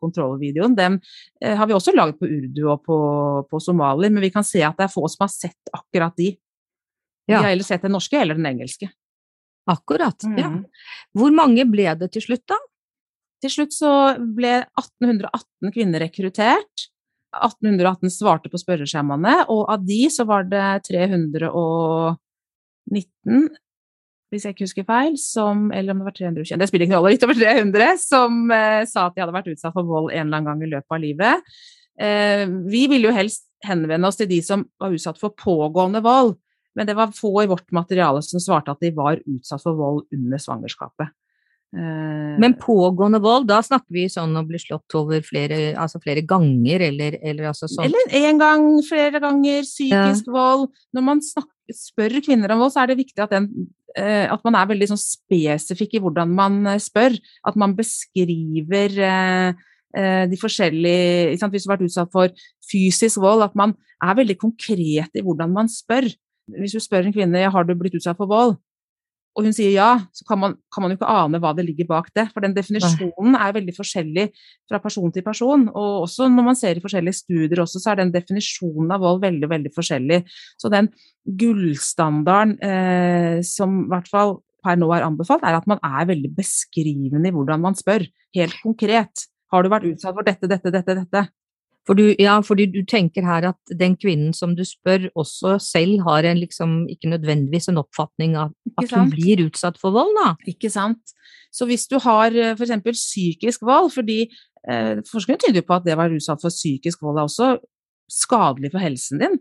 kontrollvideoen, 0.03 0.77
den 0.79 0.99
eh, 1.43 1.57
har 1.59 1.67
vi 1.67 1.75
også 1.77 1.95
laget 1.97 2.21
på 2.21 2.31
urdu 2.31 2.63
og 2.71 2.85
på, 2.87 2.99
på 3.51 3.61
somali, 3.63 4.11
men 4.11 4.23
vi 4.23 4.33
kan 4.35 4.47
se 4.47 4.63
at 4.67 4.79
det 4.79 4.87
er 4.87 4.95
få 4.95 5.09
som 5.11 5.27
har 5.27 5.33
sett 5.35 5.75
akkurat 5.75 6.15
de. 6.19 6.33
Ja. 7.27 7.39
De 7.39 7.41
har 7.41 7.51
heller 7.51 7.67
sett 7.67 7.83
den 7.83 7.95
norske 7.97 8.19
eller 8.19 8.39
den 8.39 8.47
engelske. 8.47 8.91
Akkurat. 9.71 10.23
Mm. 10.27 10.39
Ja. 10.39 10.53
Hvor 11.19 11.35
mange 11.35 11.67
ble 11.71 11.91
det 11.99 12.13
til 12.15 12.25
slutt, 12.25 12.47
da? 12.51 12.59
Til 13.43 13.51
slutt 13.51 13.75
så 13.75 13.93
ble 14.23 14.61
1818 14.79 15.75
kvinner 15.75 16.03
rekruttert. 16.05 16.89
1818 17.33 18.13
svarte 18.13 18.51
på 18.53 18.61
spørreskjemaene, 18.61 19.47
og 19.51 19.65
av 19.73 19.83
de 19.87 20.05
så 20.13 20.27
var 20.29 20.45
det 20.51 20.67
319, 22.91 23.51
hvis 24.33 24.47
jeg 24.47 24.55
ikke 24.55 24.65
husker 24.65 24.89
feil, 24.89 25.17
som 25.21 25.71
Eller 25.77 25.93
om 25.93 26.01
det 26.01 26.09
var 26.09 26.17
321, 26.17 26.59
det 26.59 26.69
spiller 26.71 26.87
ikke 26.87 26.95
noen 26.95 27.03
rolle, 27.05 27.15
litt 27.15 27.27
over 27.27 27.37
300, 27.37 27.89
som 28.01 28.43
eh, 28.51 28.83
sa 28.89 29.07
at 29.07 29.17
de 29.17 29.25
hadde 29.25 29.37
vært 29.37 29.51
utsatt 29.53 29.77
for 29.77 29.89
vold 29.89 30.13
en 30.13 30.27
eller 30.27 30.41
annen 30.41 30.51
gang 30.51 30.63
i 30.65 30.73
løpet 30.73 30.97
av 30.97 31.03
livet. 31.03 31.57
Eh, 32.01 32.47
vi 32.73 32.87
ville 32.89 33.11
jo 33.11 33.17
helst 33.17 33.45
henvende 33.67 34.09
oss 34.09 34.19
til 34.19 34.31
de 34.31 34.41
som 34.45 34.65
var 34.81 34.95
utsatt 34.95 35.21
for 35.21 35.37
pågående 35.37 36.03
vold. 36.05 36.39
Men 36.75 36.89
det 36.89 36.97
var 36.97 37.13
få 37.13 37.43
i 37.43 37.51
vårt 37.51 37.69
materiale 37.77 38.23
som 38.25 38.41
svarte 38.41 38.73
at 38.73 38.81
de 38.81 38.93
var 38.97 39.21
utsatt 39.21 39.61
for 39.61 39.77
vold 39.77 40.07
under 40.17 40.41
svangerskapet. 40.41 41.13
Eh, 41.77 42.39
Men 42.41 42.55
pågående 42.61 43.21
vold, 43.23 43.47
da 43.49 43.63
snakker 43.65 43.93
vi 43.97 44.09
sånn 44.13 44.35
å 44.37 44.45
bli 44.45 44.61
slått 44.61 44.97
over 44.99 45.23
flere, 45.25 45.73
altså 45.81 46.01
flere 46.03 46.25
ganger, 46.29 46.85
eller, 46.89 47.17
eller 47.23 47.49
altså 47.53 47.69
sånn 47.71 47.87
Eller 47.87 48.17
én 48.17 48.41
gang, 48.41 48.67
flere 48.85 49.21
ganger, 49.23 49.65
psykisk 49.65 50.29
ja. 50.29 50.35
vold. 50.35 50.69
Når 50.93 51.07
man 51.07 51.23
snakker, 51.25 51.51
spør 51.71 52.19
kvinner 52.25 52.55
om 52.55 52.65
vold, 52.65 52.73
så 52.75 52.83
er 52.83 52.93
det 52.93 52.99
viktig 53.03 53.23
at, 53.23 53.35
den, 53.35 53.69
eh, 53.97 54.27
at 54.33 54.43
man 54.47 54.57
er 54.59 54.71
veldig 54.73 54.89
sånn 54.93 55.01
spesifikk 55.01 55.97
i 55.97 56.03
hvordan 56.03 56.33
man 56.35 56.59
eh, 56.75 56.81
spør. 56.83 57.15
At 57.47 57.59
man 57.61 57.77
beskriver 57.79 58.99
de 59.93 60.37
forskjellige 60.41 61.35
Hvis 61.37 61.67
du 61.67 61.69
har 61.69 61.75
vært 61.75 61.83
utsatt 61.85 62.09
for 62.15 62.31
fysisk 62.65 63.21
vold, 63.21 63.43
at 63.45 63.53
man 63.53 63.75
er 64.01 64.17
veldig 64.17 64.39
konkret 64.41 65.13
i 65.13 65.21
hvordan 65.21 65.53
man 65.53 65.69
spør. 65.69 66.07
Hvis 66.49 66.73
du 66.73 66.81
spør 66.81 67.05
en 67.05 67.13
kvinne 67.13 67.43
har 67.53 67.67
du 67.69 67.75
blitt 67.77 67.99
utsatt 67.99 68.17
for 68.17 68.31
vold, 68.31 68.57
og 69.33 69.47
hun 69.47 69.55
sier 69.57 69.73
ja, 69.73 69.89
så 70.13 70.27
kan 70.29 70.41
man, 70.41 70.55
kan 70.73 70.85
man 70.85 70.93
jo 70.93 70.99
ikke 70.99 71.09
ane 71.09 71.41
hva 71.41 71.55
det 71.57 71.65
ligger 71.65 71.89
bak 71.89 72.11
det. 72.17 72.27
For 72.35 72.45
den 72.45 72.53
definisjonen 72.57 73.39
er 73.39 73.55
veldig 73.57 73.75
forskjellig 73.77 74.27
fra 74.69 74.81
person 74.83 75.13
til 75.15 75.25
person. 75.25 75.65
Og 75.71 76.05
også 76.05 76.29
når 76.29 76.49
man 76.51 76.59
ser 76.59 76.77
i 76.77 76.85
forskjellige 76.85 77.23
studier 77.23 77.63
også, 77.65 77.81
så 77.81 77.93
er 77.93 78.03
den 78.03 78.13
definisjonen 78.13 78.93
av 78.93 79.01
vold 79.05 79.23
veldig, 79.25 79.49
veldig 79.55 79.73
forskjellig. 79.73 80.21
Så 80.61 80.69
den 80.73 80.91
gullstandarden 81.41 82.59
eh, 82.61 83.39
som 83.47 83.87
i 83.87 83.91
hvert 83.95 84.13
fall 84.13 84.37
per 84.63 84.77
nå 84.79 84.93
er 84.95 85.07
anbefalt, 85.07 85.43
er 85.49 85.57
at 85.59 85.69
man 85.71 85.81
er 85.83 86.07
veldig 86.13 86.35
beskrivende 86.37 87.33
i 87.33 87.35
hvordan 87.35 87.65
man 87.65 87.79
spør. 87.79 88.05
Helt 88.37 88.61
konkret. 88.63 89.27
Har 89.53 89.65
du 89.65 89.73
vært 89.73 89.89
utsatt 89.89 90.17
for 90.17 90.29
dette, 90.29 90.49
dette, 90.49 90.71
dette, 90.73 91.01
dette? 91.03 91.25
For 91.89 91.99
du, 91.99 92.13
ja, 92.21 92.37
fordi 92.47 92.69
du 92.71 92.81
tenker 92.87 93.25
her 93.27 93.49
at 93.49 93.73
den 93.79 93.97
kvinnen 93.99 94.31
som 94.37 94.55
du 94.55 94.63
spør, 94.67 95.09
også 95.19 95.57
selv 95.63 96.05
har 96.07 96.29
en 96.31 96.39
liksom, 96.39 96.77
ikke 96.93 97.11
nødvendigvis 97.11 97.67
en 97.73 97.81
oppfatning 97.83 98.37
av 98.39 98.53
at 98.79 98.95
hun 98.95 99.11
blir 99.11 99.43
utsatt 99.49 99.81
for 99.83 99.95
vold, 99.95 100.15
da. 100.21 100.35
Ikke 100.47 100.71
sant. 100.71 101.17
Så 101.53 101.67
hvis 101.67 101.89
du 101.91 101.99
har 102.05 102.35
eh, 102.39 102.55
f.eks. 102.55 102.87
psykisk 102.95 103.67
vold, 103.67 103.91
fordi 103.97 104.21
eh, 104.23 105.03
forskerne 105.11 105.43
tyder 105.43 105.67
på 105.67 105.75
at 105.75 105.89
det 105.89 105.97
å 105.97 106.03
være 106.05 106.21
utsatt 106.21 106.45
for 106.45 106.55
psykisk 106.55 107.03
vold 107.03 107.19
er 107.19 107.27
også 107.27 107.51
skadelig 108.13 108.73
for 108.73 108.85
helsen 108.85 109.23
din. 109.25 109.37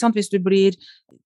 Sant? 0.00 0.16
Hvis 0.16 0.32
du 0.32 0.38
blir 0.42 0.76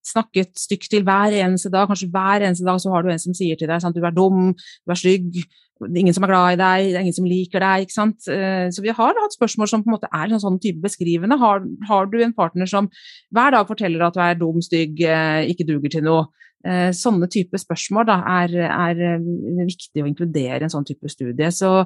snakket 0.05 0.53
stygt 0.59 0.89
til 0.91 1.05
hver 1.07 1.33
eneste 1.37 1.71
dag, 1.73 1.87
kanskje 1.89 2.09
hver 2.11 2.45
eneste 2.45 2.67
dag 2.67 2.79
så 2.81 2.91
har 2.93 3.05
du 3.05 3.11
en 3.13 3.21
som 3.21 3.35
sier 3.37 3.59
til 3.59 3.69
deg 3.69 3.83
at 3.83 3.95
du 3.95 4.05
er 4.05 4.15
dum, 4.15 4.53
du 4.53 4.93
er 4.93 4.99
stygg, 4.99 5.41
ingen 5.87 6.15
som 6.15 6.25
er 6.25 6.31
glad 6.31 6.55
i 6.55 6.59
deg, 6.59 6.89
det 6.89 6.97
er 6.97 7.05
ingen 7.05 7.15
som 7.15 7.27
liker 7.29 7.63
deg. 7.63 7.85
ikke 7.85 7.95
sant? 7.95 8.27
Eh, 8.31 8.67
så 8.73 8.83
vi 8.83 8.95
har 8.95 9.21
hatt 9.21 9.37
spørsmål 9.37 9.71
som 9.71 9.83
på 9.83 9.91
en 9.91 9.95
måte 9.95 10.11
er 10.11 10.27
en 10.27 10.43
sånn 10.43 10.59
type 10.61 10.81
beskrivende. 10.83 11.39
Har, 11.39 11.63
har, 11.87 12.09
du 12.11 12.19
en 12.23 12.35
partner 12.35 12.69
som 12.69 12.89
hver 13.35 13.55
dag 13.55 13.69
forteller 13.69 14.03
at 14.05 14.17
du 14.17 14.21
er 14.23 14.37
dum, 14.39 14.59
stygg, 14.65 14.99
eh, 15.05 15.47
ikke 15.53 15.67
duger 15.69 15.95
til 15.95 16.05
noe? 16.07 16.27
Eh, 16.67 16.89
sånne 16.91 17.29
type 17.31 17.55
spørsmål 17.55 18.09
da, 18.09 18.17
er, 18.41 18.55
er 18.67 19.21
viktig 19.63 20.03
å 20.03 20.09
inkludere 20.09 20.59
i 20.59 20.65
en 20.67 20.73
sånn 20.73 20.87
type 20.87 21.07
studie. 21.11 21.47
Så 21.55 21.85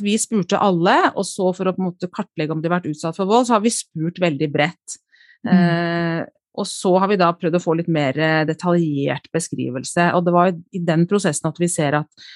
vi 0.00 0.14
spurte 0.20 0.60
alle, 0.60 0.96
og 1.14 1.24
så 1.28 1.50
for 1.56 1.70
å 1.70 1.74
kartlegge 2.06 2.52
om 2.54 2.62
de 2.62 2.68
har 2.70 2.78
vært 2.78 2.92
utsatt 2.92 3.16
for 3.16 3.30
vold, 3.30 3.48
så 3.48 3.56
har 3.56 3.64
vi 3.64 3.72
spurt 3.74 4.20
veldig 4.22 4.48
bredt. 4.52 4.98
Mm. 5.44 6.24
Og 6.54 6.66
så 6.70 6.92
har 7.02 7.10
vi 7.10 7.18
da 7.18 7.32
prøvd 7.34 7.58
å 7.58 7.62
få 7.62 7.74
litt 7.80 7.90
mer 7.90 8.18
eh, 8.20 8.44
detaljert 8.46 9.26
beskrivelse. 9.34 10.12
Og 10.14 10.26
det 10.26 10.34
var 10.34 10.52
i 10.54 10.82
den 10.86 11.06
prosessen 11.10 11.50
at 11.50 11.58
vi 11.60 11.68
ser 11.70 11.98
at 11.98 12.26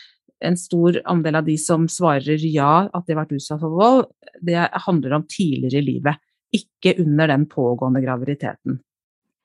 en 0.45 0.59
stor 0.59 1.01
andel 1.11 1.41
av 1.41 1.47
de 1.47 1.55
som 1.59 1.87
svarer 1.91 2.43
ja, 2.47 2.89
at 2.95 3.07
de 3.07 3.15
har 3.15 3.23
vært 3.25 3.39
utsatt 3.39 3.63
for 3.63 3.75
vold, 3.79 4.05
det 4.43 4.59
handler 4.87 5.17
om 5.17 5.27
tidligere 5.27 5.81
i 5.81 5.87
livet, 5.87 6.21
ikke 6.55 6.95
under 7.03 7.31
den 7.31 7.47
pågående 7.51 8.03
graviditeten. 8.05 8.79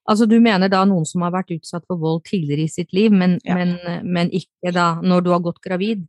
Altså 0.09 0.27
du 0.27 0.35
mener 0.43 0.69
da 0.69 0.83
noen 0.85 1.05
som 1.07 1.23
har 1.23 1.33
vært 1.33 1.53
utsatt 1.55 1.85
for 1.87 2.01
vold 2.01 2.25
tidligere 2.27 2.67
i 2.67 2.71
sitt 2.71 2.91
liv, 2.93 3.13
men, 3.13 3.37
ja. 3.47 3.55
men, 3.57 3.77
men 4.03 4.29
ikke 4.35 4.73
da 4.75 4.97
når 5.01 5.25
du 5.25 5.31
har 5.33 5.43
gått 5.45 5.61
gravid? 5.63 6.03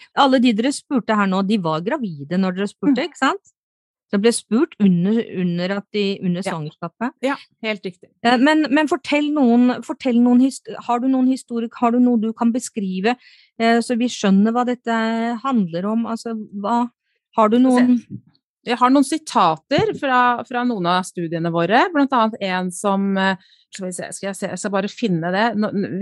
Ja. 0.00 0.26
Alle 0.26 0.40
de 0.42 0.52
dere 0.56 0.72
spurte 0.74 1.16
her 1.16 1.30
nå, 1.30 1.42
de 1.48 1.58
var 1.62 1.82
gravide 1.86 2.38
når 2.40 2.58
dere 2.58 2.70
spurte, 2.70 2.98
mm. 2.98 3.10
ikke 3.10 3.20
sant? 3.20 3.54
Det 4.10 4.18
ble 4.18 4.32
spurt 4.34 4.72
under, 4.82 5.20
under, 5.38 5.76
de, 5.94 6.04
under 6.26 6.42
svangerskapet? 6.42 7.12
Ja, 7.22 7.36
helt 7.62 7.84
riktig. 7.86 8.08
Men, 8.42 8.64
men 8.74 8.90
fortell 8.90 9.28
noen, 9.30 9.76
fortell 9.86 10.18
noen 10.18 10.42
Har 10.88 11.02
du 11.02 11.06
noen 11.06 11.28
historikk, 11.30 11.78
har 11.78 11.94
du 11.94 12.00
noe 12.02 12.18
du 12.18 12.32
kan 12.34 12.50
beskrive, 12.50 13.14
eh, 13.60 13.78
så 13.78 13.94
vi 14.00 14.10
skjønner 14.10 14.56
hva 14.56 14.66
dette 14.66 14.96
handler 15.44 15.86
om? 15.92 16.08
Altså, 16.10 16.34
hva 16.58 16.88
Har 17.38 17.52
du 17.52 17.60
noen 17.62 18.00
Jeg 18.66 18.76
har 18.76 18.92
noen 18.92 19.06
sitater 19.06 19.94
fra, 19.96 20.20
fra 20.44 20.64
noen 20.68 20.88
av 20.90 21.06
studiene 21.08 21.52
våre, 21.52 21.86
annet 21.96 22.40
en 22.44 22.70
som 22.74 23.06
eh, 23.16 23.38
skal, 23.72 23.86
vi 23.86 23.92
se, 23.96 24.08
skal 24.12 24.28
jeg, 24.28 24.36
se, 24.36 24.48
jeg 24.52 24.60
skal 24.60 24.74
bare 24.74 24.90
finne 24.92 25.30
det. 25.32 25.46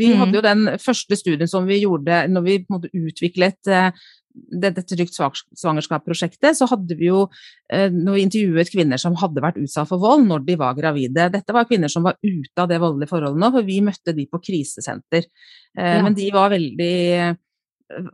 Vi 0.01 0.13
hadde 0.15 0.33
mm. 0.33 0.39
jo 0.39 0.45
den 0.47 0.71
første 0.83 1.19
studien 1.21 1.51
som 1.51 1.69
vi 1.69 1.83
gjorde 1.85 2.25
når 2.33 2.47
vi 2.47 2.57
måte 2.73 2.91
utviklet 2.91 3.71
eh, 3.71 3.91
dette 4.39 4.85
Trygt 4.87 5.17
svangerskap-prosjektet, 5.59 6.55
så 6.55 6.69
hadde 6.71 6.95
vi 6.99 7.09
jo 7.09 7.25
når 7.73 8.15
vi 8.15 8.23
intervjuet 8.23 8.71
kvinner 8.71 9.01
som 9.01 9.17
hadde 9.19 9.43
vært 9.43 9.59
utsatt 9.59 9.89
for 9.91 9.99
vold 9.99 10.29
når 10.29 10.45
de 10.47 10.55
var 10.61 10.77
gravide. 10.79 11.27
Dette 11.33 11.55
var 11.57 11.67
kvinner 11.67 11.91
som 11.91 12.07
var 12.07 12.21
ute 12.23 12.63
av 12.63 12.69
det 12.71 12.79
voldelige 12.79 13.11
forholdet 13.11 13.43
nå, 13.43 13.51
for 13.57 13.67
vi 13.67 13.81
møtte 13.83 14.15
de 14.15 14.29
på 14.31 14.39
krisesenter. 14.45 15.27
Eh, 15.75 15.97
ja. 15.97 16.05
Men 16.05 16.15
de 16.15 16.29
var 16.35 16.53
veldig 16.55 16.95
eh, 17.17 17.41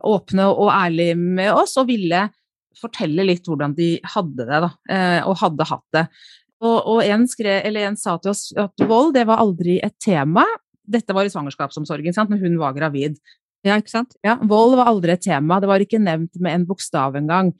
åpne 0.07 0.49
og 0.49 0.71
ærlige 0.73 1.19
med 1.19 1.51
oss 1.53 1.75
og 1.81 1.91
ville 1.91 2.25
fortelle 2.79 3.25
litt 3.27 3.47
hvordan 3.47 3.75
de 3.77 3.95
hadde 4.15 4.47
det, 4.47 4.59
da, 4.65 4.71
eh, 4.91 5.21
og 5.27 5.39
hadde 5.41 5.67
hatt 5.69 5.85
det. 5.95 6.05
Og, 6.63 6.77
og 6.79 7.01
en, 7.03 7.25
skrev, 7.29 7.65
en, 7.67 7.97
sa 7.99 8.15
til 8.21 8.31
oss 8.31 8.47
at 8.57 8.85
vold 8.87 9.13
det 9.17 9.25
var 9.27 9.43
aldri 9.43 9.77
et 9.83 9.95
tema. 10.01 10.45
Dette 10.85 11.13
var 11.15 11.27
i 11.27 11.33
svangerskapsomsorgen, 11.33 12.15
sant? 12.15 12.31
når 12.31 12.45
hun 12.45 12.59
var 12.61 12.75
gravid. 12.77 13.19
Ja, 13.65 13.77
ikke 13.79 13.91
sant? 13.91 14.13
Ja, 14.25 14.37
vold 14.45 14.77
var 14.77 14.91
aldri 14.91 15.15
et 15.15 15.25
tema, 15.25 15.59
det 15.61 15.69
var 15.69 15.81
ikke 15.81 16.01
nevnt 16.01 16.37
med 16.37 16.53
en 16.53 16.67
bokstav 16.69 17.17
engang. 17.17 17.51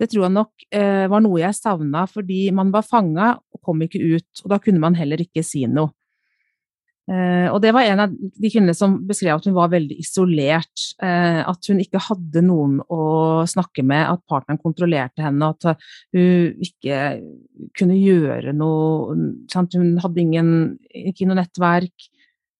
Det 0.00 0.08
tror 0.10 0.26
jeg 0.26 0.34
nok 0.34 0.64
eh, 0.74 1.06
var 1.10 1.22
noe 1.22 1.38
jeg 1.38 1.54
savna, 1.54 2.04
fordi 2.10 2.48
man 2.54 2.72
var 2.74 2.86
fanga 2.86 3.36
og 3.38 3.60
kom 3.62 3.84
ikke 3.84 4.00
ut, 4.02 4.42
og 4.42 4.50
da 4.50 4.58
kunne 4.62 4.82
man 4.82 4.96
heller 4.98 5.22
ikke 5.22 5.44
si 5.46 5.62
noe. 5.70 5.94
Eh, 7.10 7.48
og 7.50 7.58
det 7.64 7.72
var 7.74 7.82
en 7.82 8.00
av 8.04 8.12
de 8.14 8.48
kvinnene 8.50 8.76
som 8.78 8.94
beskrev 9.08 9.34
at 9.34 9.46
hun 9.48 9.56
var 9.56 9.72
veldig 9.72 9.96
isolert, 9.98 10.84
eh, 11.02 11.40
at 11.42 11.66
hun 11.70 11.80
ikke 11.82 12.02
hadde 12.04 12.44
noen 12.46 12.76
å 12.86 13.42
snakke 13.50 13.82
med, 13.82 14.06
at 14.06 14.22
partneren 14.30 14.60
kontrollerte 14.62 15.24
henne, 15.24 15.50
at 15.50 15.82
hun 16.14 16.62
ikke 16.62 17.00
kunne 17.78 17.98
gjøre 17.98 18.54
noe 18.54 19.16
sant? 19.50 19.74
Hun 19.74 19.96
hadde 20.02 20.22
ingen, 20.22 20.52
ikke 20.94 21.26
noe 21.26 21.40
nettverk. 21.40 22.06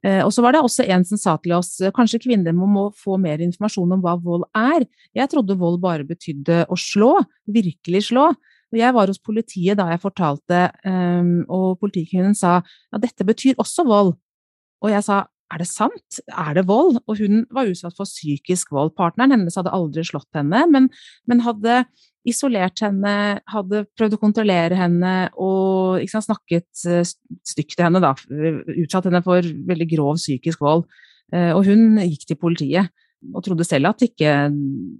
Eh, 0.03 0.25
og 0.27 0.33
så 0.35 0.43
var 0.43 0.57
det 0.57 0.65
også 0.67 0.89
en 0.91 1.07
som 1.07 1.21
sa 1.21 1.37
til 1.39 1.55
oss 1.55 1.77
kanskje 1.95 2.25
kvinner 2.25 2.57
må, 2.57 2.89
få 2.99 3.21
mer 3.23 3.39
informasjon 3.45 3.95
om 3.95 4.03
hva 4.03 4.17
vold 4.19 4.49
er. 4.59 4.89
Jeg 5.15 5.31
trodde 5.31 5.59
vold 5.61 5.79
bare 5.85 6.09
betydde 6.09 6.65
å 6.67 6.79
slå, 6.81 7.15
virkelig 7.47 8.09
slå. 8.11 8.33
Jeg 8.75 8.97
var 8.97 9.07
hos 9.13 9.21
politiet 9.21 9.77
da 9.77 9.91
jeg 9.91 10.01
fortalte, 10.01 10.63
og 11.53 11.75
politikvinnen 11.77 12.33
sa 12.33 12.55
ja, 12.65 13.01
dette 13.03 13.27
betyr 13.29 13.61
også 13.61 13.85
vold. 13.85 14.15
Og 14.83 14.93
jeg 14.93 15.07
sa 15.07 15.25
er 15.53 15.61
det 15.61 15.69
sant? 15.69 16.21
Er 16.33 16.55
det 16.57 16.65
vold? 16.69 16.97
Og 17.05 17.19
hun 17.21 17.43
var 17.53 17.69
utsatt 17.69 17.97
for 17.99 18.09
psykisk 18.09 18.73
vold. 18.73 18.95
Partneren 18.97 19.35
hennes 19.35 19.59
hadde 19.59 19.75
aldri 19.75 20.05
slått 20.09 20.31
henne, 20.39 20.65
men, 20.73 20.89
men 21.29 21.45
hadde 21.45 21.83
isolert 22.29 22.81
henne, 22.85 23.43
hadde 23.51 23.85
prøvd 23.99 24.17
å 24.17 24.23
kontrollere 24.23 24.79
henne 24.79 25.13
og 25.35 26.01
sant, 26.11 26.29
snakket 26.29 26.87
eh, 26.89 27.03
stygt 27.49 27.77
til 27.77 27.89
henne, 27.89 28.03
da. 28.03 28.15
Utsatt 28.79 29.11
henne 29.11 29.23
for 29.27 29.45
veldig 29.45 29.89
grov 29.93 30.21
psykisk 30.23 30.63
vold. 30.63 30.87
Eh, 31.35 31.51
og 31.53 31.67
hun 31.69 32.01
gikk 32.07 32.29
til 32.31 32.41
politiet 32.41 32.93
og 33.23 33.45
trodde 33.47 33.63
selv 33.63 33.93
at, 33.93 34.01
ikke, 34.03 34.31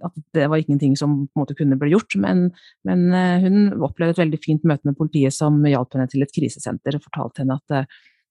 at 0.07 0.19
det 0.35 0.45
var 0.47 0.61
ingenting 0.61 0.93
som 0.95 1.25
måte 1.35 1.57
kunne 1.57 1.75
bli 1.79 1.89
gjort, 1.91 2.15
men, 2.23 2.45
men, 2.87 3.09
eh, 3.15 3.43
hun 3.43 3.83
opplevde 3.83 4.15
et 4.15 4.21
veldig 4.21 4.39
fint 4.43 4.67
møte 4.69 4.87
med 4.87 4.99
politiet 4.99 5.35
som 5.35 5.57
hjalp 5.67 5.97
henne 5.97 6.11
til 6.11 6.23
et 6.23 6.35
krisesenter 6.35 6.99
og 6.99 7.07
fortalte 7.07 7.43
henne 7.43 7.57
at 7.59 7.89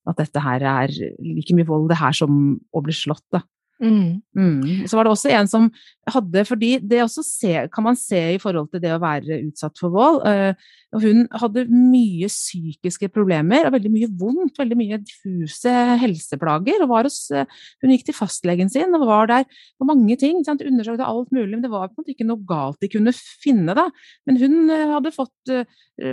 at 0.09 0.19
dette 0.19 0.43
her 0.43 0.65
er 0.67 0.93
like 1.23 1.55
mye 1.55 1.69
vold 1.69 1.91
det 1.93 2.01
her 2.01 2.15
som 2.17 2.38
å 2.75 2.85
bli 2.85 2.95
slått. 2.97 3.27
da. 3.35 3.43
Mm. 3.83 4.23
Mm. 4.37 4.87
Så 4.87 4.95
var 4.95 5.05
det 5.05 5.11
også 5.11 5.31
en 5.35 5.49
som 5.51 5.65
hadde 6.07 6.45
fordi 6.47 6.77
det 6.87 7.01
også 7.03 7.25
se, 7.27 7.51
kan 7.73 7.83
man 7.83 7.99
se 7.99 8.21
i 8.37 8.38
forhold 8.38 8.69
til 8.71 8.83
det 8.85 8.93
å 8.95 9.01
være 9.03 9.41
utsatt 9.49 9.81
for 9.81 9.91
vold. 9.95 10.21
Uh, 10.23 10.55
hun 11.03 11.25
hadde 11.41 11.65
mye 11.73 12.29
psykiske 12.31 13.09
problemer 13.15 13.67
og 13.67 13.75
veldig 13.75 13.91
mye 13.91 14.11
vondt, 14.21 14.61
veldig 14.61 14.79
mye 14.79 15.01
diffuse 15.03 15.75
helseplager. 16.03 16.85
og 16.87 16.95
hos, 16.95 17.25
uh, 17.35 17.43
Hun 17.83 17.95
gikk 17.97 18.07
til 18.07 18.19
fastlegen 18.21 18.71
sin 18.71 18.95
og 18.95 19.09
var 19.11 19.31
der 19.33 19.51
på 19.51 19.88
mange 19.88 20.17
ting. 20.21 20.45
Sant? 20.47 20.62
Undersøkte 20.62 21.09
alt 21.09 21.35
mulig, 21.35 21.57
men 21.57 21.67
det 21.67 21.73
var 21.73 21.91
på 21.91 21.99
en 21.99 22.05
måte 22.05 22.15
ikke 22.15 22.29
noe 22.29 22.47
galt 22.47 22.79
de 22.79 22.93
kunne 22.93 23.17
finne. 23.19 23.75
da. 23.75 23.88
Men 24.31 24.38
hun 24.38 24.59
uh, 24.71 24.95
hadde 24.95 25.17
fått, 25.17 25.57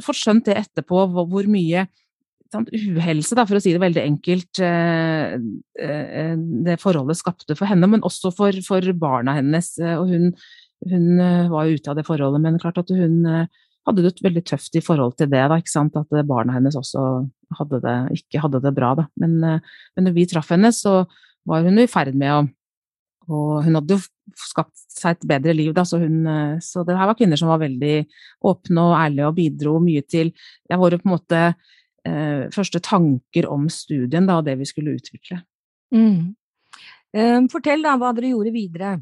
fått 0.02 0.23
skjønt 0.23 0.49
det 0.49 0.58
etterpå, 0.63 1.06
hvor, 1.13 1.30
hvor 1.30 1.54
mye 1.54 1.86
uhelse, 2.55 3.35
da, 3.38 3.45
for 3.47 3.59
å 3.59 3.62
si 3.63 3.73
det 3.75 3.81
veldig 3.81 4.01
enkelt, 4.01 4.62
eh, 4.65 5.35
eh, 5.79 6.35
det 6.65 6.79
forholdet 6.81 7.19
skapte 7.19 7.57
for 7.57 7.69
henne, 7.69 7.89
men 7.91 8.05
også 8.05 8.31
for, 8.35 8.55
for 8.65 8.91
barna 8.99 9.38
hennes. 9.38 9.71
Og 9.99 10.12
hun, 10.12 10.29
hun, 10.89 11.09
var 11.51 11.67
jo 11.67 11.79
ute 11.79 11.91
av 11.91 11.99
det 11.99 12.07
forholdet, 12.07 12.43
men 12.43 12.62
klart 12.62 12.81
at 12.81 12.93
hun 12.93 13.21
hadde 13.88 14.05
det 14.05 14.13
veldig 14.23 14.45
tøft 14.47 14.75
i 14.77 14.83
forhold 14.83 15.17
til 15.19 15.31
det. 15.31 15.45
Da, 15.51 15.59
sant? 15.69 15.97
At 15.99 16.21
barna 16.29 16.57
hennes 16.57 16.77
også 16.79 17.07
hadde 17.59 17.81
det, 17.85 17.97
ikke 18.19 18.43
hadde 18.45 18.63
det 18.65 18.75
bra. 18.77 18.93
Da. 18.99 19.09
Men, 19.21 19.39
men 19.41 20.07
når 20.07 20.15
vi 20.17 20.29
traff 20.29 20.53
henne, 20.53 20.73
så 20.75 21.03
var 21.49 21.65
hun 21.65 21.81
i 21.81 21.89
ferd 21.89 22.17
med 22.17 22.35
å 22.35 22.47
og 23.29 23.62
hun 23.65 23.77
hadde 23.77 23.93
jo 23.93 24.39
skapt 24.41 24.73
seg 24.89 25.17
et 25.17 25.27
bedre 25.29 25.53
liv, 25.53 25.71
da, 25.75 25.83
så, 25.85 25.99
hun, 26.01 26.23
så 26.65 26.81
det 26.88 26.95
her 26.97 27.09
var 27.09 27.17
kvinner 27.17 27.39
som 27.39 27.51
var 27.51 27.62
veldig 27.62 27.95
åpne 28.49 28.85
og 28.88 28.95
ærlige 28.97 29.27
og 29.27 29.35
bidro 29.38 29.75
mye 29.83 30.01
til 30.09 30.31
ja, 30.69 30.79
våre 30.81 30.97
på 30.99 31.07
en 31.07 31.13
måte 31.13 31.41
eh, 31.49 31.67
første 32.55 32.81
tanker 32.83 33.47
om 33.49 33.67
studien 33.73 34.27
da, 34.29 34.39
det 34.45 34.57
vi 34.59 34.67
skulle 34.69 34.95
utvikle. 34.99 35.41
Mm. 35.95 36.35
Eh, 37.17 37.37
fortell 37.51 37.85
da 37.85 37.95
hva 37.97 38.11
dere 38.15 38.33
gjorde 38.33 38.53
videre. 38.53 38.97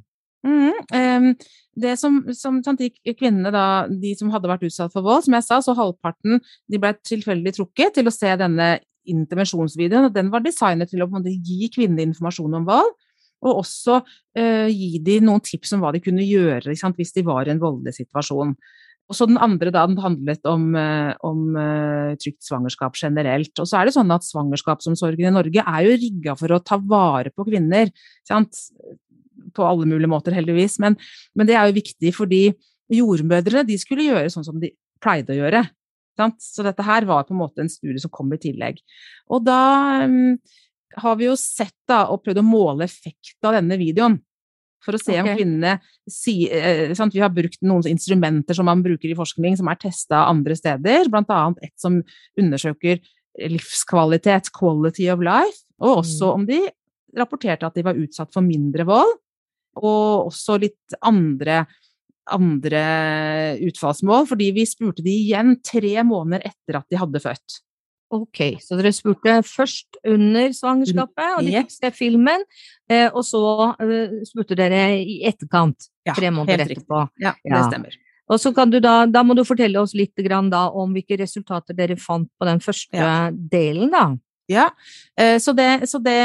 Mm, 0.48 0.76
eh, 0.96 1.48
det 1.76 1.96
som, 2.00 2.22
som 2.34 2.62
kvinnene 2.62 3.52
da, 3.52 3.66
de 3.90 4.14
som 4.16 4.32
hadde 4.32 4.50
vært 4.50 4.68
utsatt 4.70 4.94
for 4.94 5.06
vold, 5.06 5.26
som 5.26 5.36
jeg 5.36 5.48
sa, 5.48 5.60
så 5.62 5.76
halvparten 5.78 6.40
de 6.72 6.80
ble 6.82 6.94
tilfeldig 7.08 7.58
trukket 7.58 7.98
til 7.98 8.08
å 8.08 8.14
se 8.14 8.32
denne 8.40 8.78
intervensjonsvideoen. 9.08 10.10
og 10.10 10.16
Den 10.16 10.32
var 10.32 10.46
designet 10.46 10.92
til 10.92 11.04
å 11.04 11.10
måte, 11.12 11.32
gi 11.32 11.70
kvinnene 11.74 12.10
informasjon 12.10 12.60
om 12.60 12.68
vold. 12.68 12.96
Og 13.46 13.60
også 13.62 14.00
uh, 14.02 14.66
gi 14.66 14.98
dem 15.06 15.28
noen 15.28 15.44
tips 15.46 15.76
om 15.76 15.84
hva 15.84 15.92
de 15.94 16.02
kunne 16.02 16.26
gjøre 16.26 16.74
sant, 16.80 16.98
hvis 16.98 17.14
de 17.14 17.22
var 17.28 17.46
i 17.46 17.52
en 17.54 17.62
voldelig 17.62 17.94
situasjon. 18.00 18.56
Og 19.08 19.16
så 19.16 19.28
den 19.30 19.40
andre 19.40 19.72
da, 19.72 19.86
den 19.88 20.02
handlet 20.04 20.48
om, 20.50 20.66
eh, 20.76 21.14
om 21.24 21.56
uh, 21.56 22.16
trygt 22.20 22.44
svangerskap 22.44 22.98
generelt. 23.00 23.54
Og 23.56 23.70
så 23.70 23.80
er 23.80 23.88
det 23.88 23.96
sånn 23.96 24.12
at 24.12 24.28
svangerskapsomsorgen 24.28 25.30
i 25.30 25.36
Norge 25.36 25.64
er 25.64 25.86
jo 25.86 25.94
rigga 26.02 26.36
for 26.40 26.52
å 26.52 26.60
ta 26.60 26.80
vare 26.82 27.32
på 27.32 27.48
kvinner. 27.48 27.94
Sant? 28.28 28.60
På 29.56 29.64
alle 29.70 29.88
mulige 29.88 30.12
måter, 30.12 30.36
heldigvis. 30.36 30.76
Men, 30.84 31.00
men, 31.40 31.48
det 31.48 31.56
er 31.56 31.70
jo 31.70 31.80
viktig 31.80 32.12
fordi 32.18 32.42
jordmødrene 32.92 33.64
de 33.68 33.80
skulle 33.80 34.10
gjøre 34.10 34.32
sånn 34.34 34.48
som 34.48 34.60
de 34.60 34.74
pleide 35.04 35.36
å 35.36 35.40
gjøre. 35.40 35.64
Sant? 36.20 36.44
Så 36.44 36.68
dette 36.68 36.84
her 36.84 37.08
var 37.08 37.24
på 37.24 37.36
en 37.36 37.44
måte 37.46 37.64
en 37.64 37.72
studie 37.72 38.04
som 38.04 38.12
kom 38.12 38.36
i 38.36 38.42
tillegg. 38.44 38.84
Og 39.32 39.48
da 39.48 39.62
um, 40.04 40.36
har 41.00 41.20
vi 41.20 41.30
jo 41.30 41.40
sett 41.40 41.76
da, 41.88 42.10
og 42.12 42.26
prøvd 42.26 42.44
å 42.44 42.48
måle 42.48 42.88
effekten 42.90 43.48
av 43.48 43.56
denne 43.56 43.80
videoen 43.80 44.20
for 44.84 44.96
å 44.96 45.02
se 45.02 45.14
okay. 45.16 45.24
om 45.24 45.38
kvinnene 45.40 45.76
si, 46.10 46.48
eh, 46.52 46.94
Vi 46.94 47.22
har 47.24 47.34
brukt 47.34 47.62
noen 47.66 47.88
instrumenter 47.90 48.58
som 48.58 48.68
man 48.70 48.84
bruker 48.86 49.10
i 49.10 49.18
forskning, 49.18 49.58
som 49.58 49.70
er 49.72 49.80
testa 49.82 50.26
andre 50.30 50.56
steder, 50.56 51.10
bl.a. 51.12 51.42
et 51.62 51.74
som 51.80 52.02
undersøker 52.40 53.02
livskvalitet, 53.38 54.52
quality 54.56 55.10
of 55.14 55.22
life, 55.22 55.66
og 55.82 56.04
også 56.04 56.30
mm. 56.30 56.34
om 56.34 56.46
de 56.48 56.62
rapporterte 57.18 57.68
at 57.68 57.76
de 57.78 57.86
var 57.86 58.00
utsatt 58.00 58.34
for 58.34 58.46
mindre 58.46 58.86
vold, 58.88 59.14
og 59.78 60.32
også 60.32 60.58
litt 60.62 60.98
andre, 61.06 61.66
andre 62.34 62.84
utfallsmål, 63.68 64.26
fordi 64.30 64.50
vi 64.56 64.66
spurte 64.70 65.06
de 65.06 65.14
igjen 65.14 65.60
tre 65.66 65.94
måneder 66.08 66.50
etter 66.50 66.80
at 66.80 66.88
de 66.90 67.00
hadde 67.00 67.22
født. 67.22 67.62
Ok, 68.14 68.40
så 68.64 68.78
dere 68.80 68.94
spurte 68.96 69.34
først 69.44 69.98
under 70.08 70.54
svangerskapet, 70.56 71.32
og 71.36 71.44
de 71.44 71.56
fikk 71.58 71.74
se 71.76 71.92
filmen. 71.92 72.46
Eh, 72.88 73.10
og 73.12 73.26
så 73.28 73.42
uh, 73.76 74.20
spurte 74.28 74.56
dere 74.56 75.02
i 75.02 75.20
etterkant, 75.28 75.90
tre 76.16 76.32
måneder 76.32 76.64
etterpå. 76.70 77.02
Ja, 77.20 77.36
det 77.44 77.66
stemmer. 77.68 77.98
Og 78.28 78.40
så 78.44 78.52
kan 78.56 78.72
du 78.72 78.80
da, 78.84 79.06
da 79.08 79.24
må 79.24 79.36
du 79.36 79.44
fortelle 79.48 79.80
oss 79.80 79.94
litt 79.96 80.16
da, 80.20 80.64
om 80.70 80.96
hvilke 80.96 81.18
resultater 81.20 81.76
dere 81.76 81.96
fant 82.00 82.28
på 82.40 82.48
den 82.48 82.60
første 82.64 82.96
ja. 83.00 83.30
delen, 83.32 83.92
da. 83.92 84.10
Ja, 84.48 84.70
eh, 85.20 85.36
så 85.44 85.52
det, 85.52 85.90
så 85.92 86.00
det, 86.00 86.16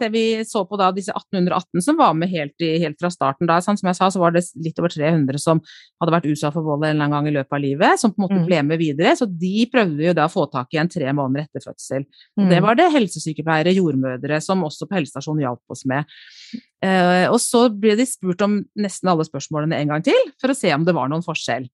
det, 0.00 0.08
vi 0.12 0.24
så 0.44 0.60
på 0.68 0.76
da, 0.76 0.90
disse 0.92 1.12
1818 1.16 1.84
som 1.84 1.96
var 1.96 2.12
med 2.18 2.28
helt, 2.28 2.54
i, 2.60 2.74
helt 2.82 2.98
fra 3.00 3.08
starten 3.12 3.48
da, 3.48 3.56
som 3.64 3.78
jeg 3.80 3.96
sa, 3.96 4.10
så 4.12 4.20
var 4.20 4.34
det 4.34 4.42
litt 4.60 4.80
over 4.82 4.92
300 4.92 5.40
som 5.40 5.62
hadde 6.02 6.12
vært 6.12 6.28
utsatt 6.34 6.52
for 6.52 6.66
vold 6.66 6.84
en 6.84 6.90
eller 6.90 7.06
annen 7.06 7.16
gang 7.16 7.30
i 7.30 7.34
løpet 7.38 7.56
av 7.56 7.62
livet, 7.64 8.00
som 8.00 8.12
på 8.12 8.20
en 8.20 8.26
måte 8.26 8.40
mm. 8.42 8.48
ble 8.50 8.58
med 8.68 8.82
videre. 8.82 9.14
Så 9.16 9.26
de 9.26 9.64
prøvde 9.72 10.04
jo 10.04 10.16
da 10.18 10.28
å 10.28 10.32
få 10.32 10.44
tak 10.52 10.76
i 10.76 10.82
en 10.82 10.92
tre 10.92 11.08
måneder 11.16 11.48
etter 11.48 11.64
fødsel. 11.64 12.04
Mm. 12.40 12.50
Det 12.52 12.60
var 12.66 12.76
det 12.76 12.90
helsesykepleiere, 12.92 13.74
jordmødre, 13.78 14.42
som 14.44 14.66
også 14.68 14.90
på 14.90 15.00
helsestasjonen 15.00 15.46
hjalp 15.46 15.76
oss 15.76 15.86
med. 15.88 16.12
Uh, 16.82 17.28
og 17.30 17.38
så 17.38 17.68
ble 17.70 17.94
de 17.94 18.04
spurt 18.08 18.40
om 18.42 18.56
nesten 18.82 19.10
alle 19.12 19.22
spørsmålene 19.28 19.78
en 19.78 19.92
gang 19.92 20.02
til, 20.02 20.18
for 20.42 20.50
å 20.50 20.56
se 20.56 20.72
om 20.74 20.82
det 20.82 20.94
var 20.96 21.10
noen 21.12 21.22
forskjell. 21.22 21.68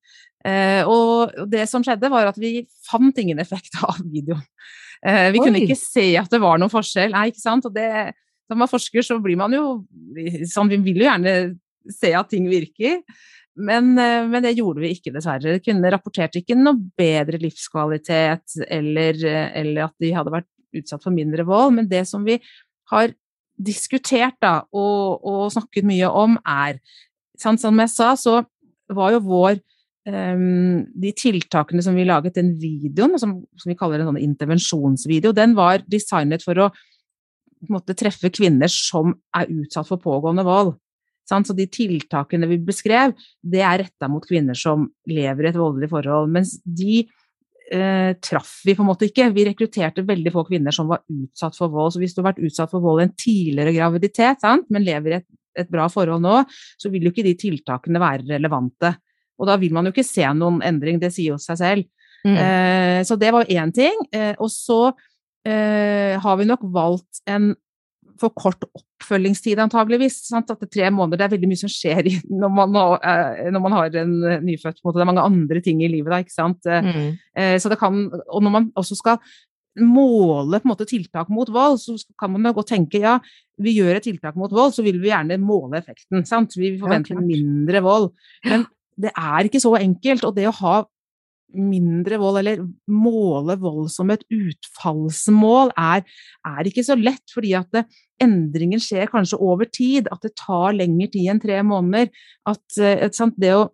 Uh, 0.45 0.83
og 0.85 1.47
det 1.49 1.65
som 1.71 1.85
skjedde, 1.85 2.11
var 2.13 2.29
at 2.29 2.37
vi 2.41 2.67
fant 2.85 3.17
ingen 3.21 3.41
effekt 3.41 3.79
av 3.89 4.03
videoen. 4.05 4.45
Uh, 5.01 5.31
vi 5.33 5.41
Oi. 5.41 5.47
kunne 5.47 5.63
ikke 5.65 5.79
se 5.81 6.11
at 6.21 6.29
det 6.33 6.43
var 6.43 6.61
noen 6.61 6.73
forskjell. 6.73 7.15
Nei, 7.15 7.31
ikke 7.33 7.41
sant? 7.41 7.65
Og 7.65 7.73
det, 7.73 7.89
når 8.53 8.61
man 8.61 8.71
forsker, 8.71 9.07
så 9.07 9.17
blir 9.25 9.39
man 9.41 9.57
jo 9.57 9.65
sånn, 10.51 10.69
Vi 10.75 10.81
vil 10.91 11.01
jo 11.01 11.09
gjerne 11.09 11.35
se 11.89 12.13
at 12.19 12.29
ting 12.29 12.51
virker. 12.51 13.01
Men, 13.59 13.95
men, 13.97 14.43
det 14.45 14.53
gjorde 14.55 14.85
vi 14.85 14.93
ikke, 14.95 15.11
dessverre. 15.17 15.57
Kvinnene 15.65 15.91
rapporterte 15.91 16.39
ikke 16.39 16.55
noe 16.55 16.79
bedre 17.01 17.41
livskvalitet 17.43 18.61
eller, 18.69 19.19
eller 19.27 19.89
at 19.89 19.97
de 19.99 20.13
hadde 20.15 20.31
vært 20.31 20.47
utsatt 20.79 21.03
for 21.03 21.17
mindre 21.17 21.43
vold. 21.49 21.75
Men 21.81 21.89
det 21.91 22.05
som 22.07 22.23
vi 22.29 22.37
har 22.93 23.17
diskutert 23.59 24.37
da, 24.43 24.61
og, 24.73 25.25
og, 25.27 25.49
snakket 25.55 25.87
mye 25.89 26.09
om, 26.09 26.39
er 26.47 26.79
sant, 27.39 27.61
Som 27.61 27.79
jeg 27.79 27.91
sa, 27.93 28.15
så 28.19 28.41
var 28.91 29.13
jo 29.15 29.21
vår 29.27 29.59
um, 30.09 30.85
De 30.95 31.13
tiltakene 31.13 31.83
som 31.85 31.95
vi 31.99 32.07
laget, 32.09 32.39
den 32.39 32.55
videoen, 32.59 33.19
som, 33.19 33.39
som 33.59 33.71
vi 33.71 33.79
kaller 33.79 34.03
en 34.03 34.13
sånn 34.13 34.23
intervensjonsvideo, 34.23 35.35
den 35.37 35.55
var 35.59 35.85
designet 35.87 36.47
for 36.47 36.67
å 36.67 36.71
måte, 37.73 37.97
treffe 37.99 38.31
kvinner 38.31 38.71
som 38.71 39.17
er 39.37 39.51
utsatt 39.51 39.89
for 39.89 40.03
pågående 40.03 40.47
vold. 40.47 40.77
Så 41.29 41.53
de 41.53 41.67
tiltakene 41.69 42.49
vi 42.49 42.57
beskrev, 42.65 43.13
det 43.45 43.61
er 43.61 43.83
retta 43.83 44.09
mot 44.09 44.25
kvinner 44.25 44.57
som 44.57 44.87
lever 45.11 45.45
i 45.45 45.51
et 45.51 45.59
voldelig 45.61 45.91
forhold. 45.93 46.31
Mens 46.33 46.55
de 46.65 47.03
eh, 47.71 48.13
traff 48.25 48.61
vi 48.67 48.75
på 48.77 48.85
en 48.85 48.91
måte 48.91 49.09
ikke. 49.09 49.29
Vi 49.35 49.47
rekrutterte 49.49 50.05
veldig 50.07 50.33
få 50.35 50.45
kvinner 50.49 50.75
som 50.75 50.89
var 50.91 51.05
utsatt 51.13 51.57
for 51.59 51.73
vold. 51.73 51.95
Så 51.95 52.03
hvis 52.03 52.17
du 52.17 52.23
har 52.23 52.31
vært 52.33 52.43
utsatt 52.49 52.73
for 52.73 52.85
vold 52.85 53.03
i 53.03 53.09
en 53.09 53.17
tidligere 53.19 53.75
graviditet, 53.77 54.43
sant? 54.45 54.69
men 54.73 54.87
lever 54.87 55.15
i 55.15 55.19
et, 55.21 55.29
et, 55.59 55.71
bra 55.71 55.89
forhold 55.93 56.25
nå, 56.25 56.41
så 56.81 56.93
vil 56.93 57.09
jo 57.09 57.15
ikke 57.15 57.27
de 57.27 57.37
tiltakene 57.39 58.03
være 58.03 58.27
relevante. 58.31 58.95
Og 59.39 59.49
da 59.51 59.59
vil 59.61 59.75
man 59.75 59.87
jo 59.87 59.95
ikke 59.95 60.07
se 60.07 60.27
noen 60.35 60.63
endring, 60.67 60.99
det 61.03 61.13
sier 61.15 61.37
jo 61.37 61.43
seg 61.43 61.61
selv. 61.61 61.89
Mm. 62.27 62.35
Eh, 62.35 63.01
så 63.07 63.17
det 63.19 63.31
var 63.35 63.51
én 63.51 63.73
ting. 63.75 64.01
Eh, 64.13 64.35
og 64.39 64.51
så 64.51 64.81
eh, 65.47 66.19
har 66.19 66.41
vi 66.41 66.49
nok 66.49 66.67
valgt 66.75 67.23
en 67.31 67.53
for 68.21 68.35
kort 68.37 68.65
oppfølgingstid, 68.69 69.61
antageligvis. 69.63 70.21
Sant? 70.29 70.51
At 70.53 70.61
det 70.63 70.69
er 70.69 70.75
tre 70.77 70.93
måneder, 70.95 71.21
det 71.21 71.27
er 71.27 71.35
veldig 71.37 71.51
mye 71.51 71.63
som 71.63 71.73
skjer 71.73 72.09
når 72.29 72.55
man, 72.55 72.79
eh, 72.99 73.51
når 73.55 73.65
man 73.65 73.77
har 73.79 74.01
en 74.03 74.15
nyfødt. 74.47 74.81
Måte. 74.85 74.99
Det 74.99 75.05
er 75.05 75.13
mange 75.13 75.27
andre 75.27 75.63
ting 75.65 75.83
i 75.83 75.91
livet 75.91 76.13
da, 76.13 76.23
ikke 76.25 76.35
sant. 76.35 76.67
Eh, 76.69 76.89
mm. 76.89 77.13
Eh, 77.39 77.57
så 77.63 77.73
det 77.73 77.81
kan, 77.81 78.07
og 78.27 78.45
når 78.45 78.55
man 78.55 78.73
også 78.79 78.99
skal 78.99 79.21
måle 79.79 80.59
på 80.59 80.67
en 80.67 80.73
måte, 80.73 80.89
tiltak 80.91 81.29
mot 81.31 81.51
vold, 81.55 81.79
så 81.83 81.95
kan 82.19 82.33
man 82.35 82.51
jo 82.51 82.57
godt 82.57 82.73
tenke 82.73 83.01
ja, 83.03 83.19
vi 83.63 83.77
gjør 83.77 83.99
et 83.99 84.07
tiltak 84.09 84.39
mot 84.39 84.53
vold, 84.55 84.75
så 84.75 84.83
vil 84.87 84.99
vi 85.03 85.11
gjerne 85.13 85.39
måle 85.43 85.79
effekten. 85.81 86.25
Sant? 86.27 86.57
Vi 86.59 86.77
forventer 86.81 87.17
ja, 87.17 87.23
mindre 87.25 87.83
vold. 87.85 88.11
Men 88.47 88.67
det 88.99 89.13
er 89.15 89.47
ikke 89.47 89.63
så 89.63 89.77
enkelt. 89.79 90.27
Og 90.27 90.35
det 90.37 90.49
å 90.51 90.57
ha 90.61 90.77
mindre 91.55 92.19
vold, 92.21 92.41
eller 92.41 92.65
måle 92.93 93.57
vold 93.61 93.89
som 93.93 94.11
et 94.13 94.25
utfallsmål, 94.33 95.73
er, 95.81 96.05
er 96.47 96.69
ikke 96.69 96.85
så 96.87 96.97
lett. 96.99 97.25
Fordi 97.35 97.55
at 97.59 97.71
det, 97.75 97.85
endringen 98.23 98.83
skjer 98.83 99.11
kanskje 99.13 99.41
over 99.45 99.69
tid. 99.71 100.11
At 100.13 100.25
det 100.27 100.35
tar 100.39 100.77
lengre 100.77 101.11
tid 101.15 101.33
enn 101.33 101.43
tre 101.43 101.61
måneder. 101.67 102.13
At 102.49 102.81
eh, 102.83 103.09
det 103.39 103.55
å 103.57 103.69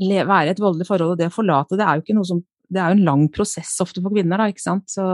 være 0.00 0.46
i 0.48 0.54
et 0.54 0.62
voldelig 0.62 0.88
forhold 0.88 1.14
og 1.14 1.20
det 1.20 1.28
å 1.28 1.34
forlate 1.34 1.76
det, 1.76 1.84
er 1.84 1.98
jo 1.98 2.06
ikke 2.06 2.16
noe 2.20 2.28
som 2.28 2.46
Det 2.70 2.78
er 2.78 2.92
jo 2.92 3.00
en 3.00 3.08
lang 3.08 3.22
prosess 3.34 3.72
ofte 3.82 3.98
for 3.98 4.14
kvinner, 4.14 4.38
da, 4.38 4.44
ikke 4.46 4.62
sant. 4.62 4.84
Så, 4.92 5.04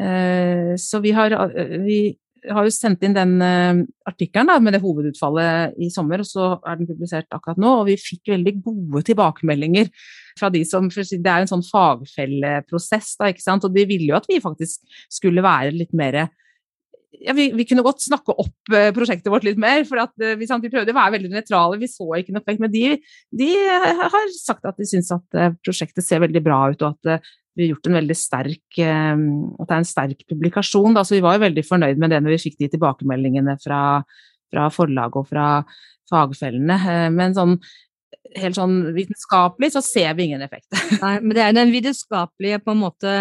eh, 0.00 0.72
så 0.80 1.00
vi 1.04 1.10
har 1.12 1.34
eh, 1.36 1.74
vi, 1.84 1.98
har 2.48 2.66
jo 2.66 2.72
sendt 2.72 3.02
inn 3.04 3.14
den 3.16 3.36
uh, 3.42 3.82
artikkelen 4.08 4.64
med 4.64 4.74
det 4.76 4.82
hovedutfallet 4.82 5.76
i 5.80 5.90
sommer, 5.92 6.22
og 6.22 6.28
så 6.28 6.48
er 6.64 6.80
den 6.80 6.88
publisert 6.88 7.28
akkurat 7.36 7.60
nå. 7.60 7.74
Og 7.80 7.86
vi 7.90 7.98
fikk 8.00 8.32
veldig 8.34 8.54
gode 8.64 9.04
tilbakemeldinger 9.10 9.90
fra 10.38 10.50
de 10.52 10.64
som 10.68 10.88
Det 10.88 11.20
er 11.20 11.44
en 11.44 11.50
sånn 11.50 11.66
fagfelleprosess, 11.66 13.16
da, 13.20 13.30
ikke 13.30 13.44
sant. 13.44 13.66
Og 13.66 13.74
de 13.74 13.86
ville 13.88 14.10
jo 14.12 14.18
at 14.18 14.28
vi 14.30 14.40
faktisk 14.42 14.84
skulle 15.12 15.44
være 15.44 15.74
litt 15.76 15.92
mer 15.96 16.26
ja, 17.20 17.34
vi, 17.36 17.50
vi, 17.52 17.66
kunne 17.68 17.82
godt 17.84 18.00
snakke 18.00 18.32
opp 18.32 18.72
uh, 18.72 18.88
prosjektet 18.96 19.28
vårt 19.32 19.44
litt 19.44 19.58
mer. 19.60 19.82
for 19.88 20.00
uh, 20.00 20.36
vi, 20.38 20.48
sant, 20.48 20.64
vi, 20.64 20.72
prøvde 20.72 20.94
å 20.94 20.96
være 20.96 21.18
veldig 21.18 21.32
nøytrale, 21.34 21.80
vi 21.82 21.90
så 21.90 22.06
ikke 22.16 22.36
noe. 22.36 22.56
Men 22.62 22.72
de, 22.72 22.96
de 23.42 23.50
har 24.00 24.32
sagt 24.38 24.64
at 24.70 24.80
de 24.80 24.88
syns 24.88 25.12
at 25.12 25.42
prosjektet 25.60 26.06
ser 26.06 26.24
veldig 26.24 26.44
bra 26.46 26.62
ut, 26.72 26.86
og 26.86 26.96
at 26.96 27.30
gjort 27.58 27.88
en 27.88 27.98
veldig 27.98 28.16
sterk 28.16 28.78
ehm, 28.78 29.28
At 29.58 29.68
det 29.68 29.74
er 29.74 29.82
en 29.82 29.88
sterk 29.88 30.24
publikasjon. 30.30 30.96
Da. 30.96 31.04
Så 31.04 31.16
vi 31.16 31.22
var 31.24 31.36
jo 31.36 31.44
veldig 31.46 31.64
fornøyd 31.66 32.00
med 32.00 32.14
det 32.14 32.22
når 32.22 32.36
vi 32.36 32.42
fikk 32.46 32.58
de 32.60 32.70
tilbakemeldingene 32.74 33.56
fra, 33.62 33.82
fra 34.52 34.66
forlaget 34.74 35.20
og 35.20 35.30
fra 35.30 35.46
fagfellene. 36.10 36.80
Eh, 36.80 37.06
men 37.14 37.36
sånn 37.36 37.56
helt 38.38 38.58
sånn 38.58 38.74
vitenskapelig 38.94 39.72
så 39.74 39.82
ser 39.82 40.14
vi 40.18 40.28
ingen 40.28 40.44
effekt. 40.44 40.68
Nei, 41.02 41.16
men 41.22 41.34
det 41.36 41.44
er 41.44 41.56
den 41.56 41.72
vitenskapelige 41.74 42.60
på 42.62 42.74
en 42.74 42.82
måte 42.84 43.14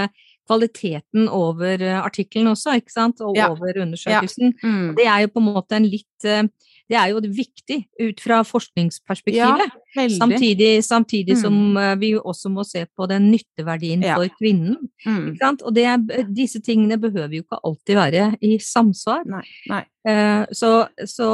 kvaliteten 0.50 1.30
over 1.34 1.82
eh, 1.86 2.00
artikkelen 2.02 2.52
også, 2.54 2.78
ikke 2.80 2.94
sant, 2.94 3.22
og 3.26 3.38
ja. 3.38 3.52
over 3.54 3.82
undersøkelsen. 3.86 4.56
Ja. 4.56 4.70
Mm. 4.70 4.90
Det 4.98 5.06
er 5.06 5.26
jo 5.26 5.34
på 5.34 5.44
en 5.44 5.50
måte 5.52 5.78
en 5.78 5.90
litt 5.90 6.28
eh, 6.28 6.44
det 6.90 6.98
er 6.98 7.12
jo 7.12 7.22
viktig 7.22 7.78
ut 8.02 8.22
fra 8.24 8.40
forskningsperspektivet. 8.48 9.76
Ja, 9.94 10.06
samtidig, 10.16 10.72
samtidig 10.86 11.36
mm. 11.38 11.42
som 11.42 11.78
eh, 11.78 11.94
vi 12.02 12.12
også 12.18 12.50
må 12.50 12.66
se 12.66 12.86
på 12.90 13.06
den 13.12 13.28
nytteverdien 13.30 14.06
ja. 14.08 14.18
for 14.18 14.32
kvinnen. 14.40 14.78
Mm. 15.06 15.36
Og 15.54 15.70
det, 15.76 15.86
disse 16.34 16.64
tingene 16.66 16.98
behøver 17.02 17.38
jo 17.38 17.46
ikke 17.46 17.62
alltid 17.62 18.00
være 18.00 18.28
i 18.42 18.56
samsvar. 18.64 19.26
Nei, 19.30 19.46
nei. 19.70 19.84
Så, 20.56 20.72
så, 21.06 21.28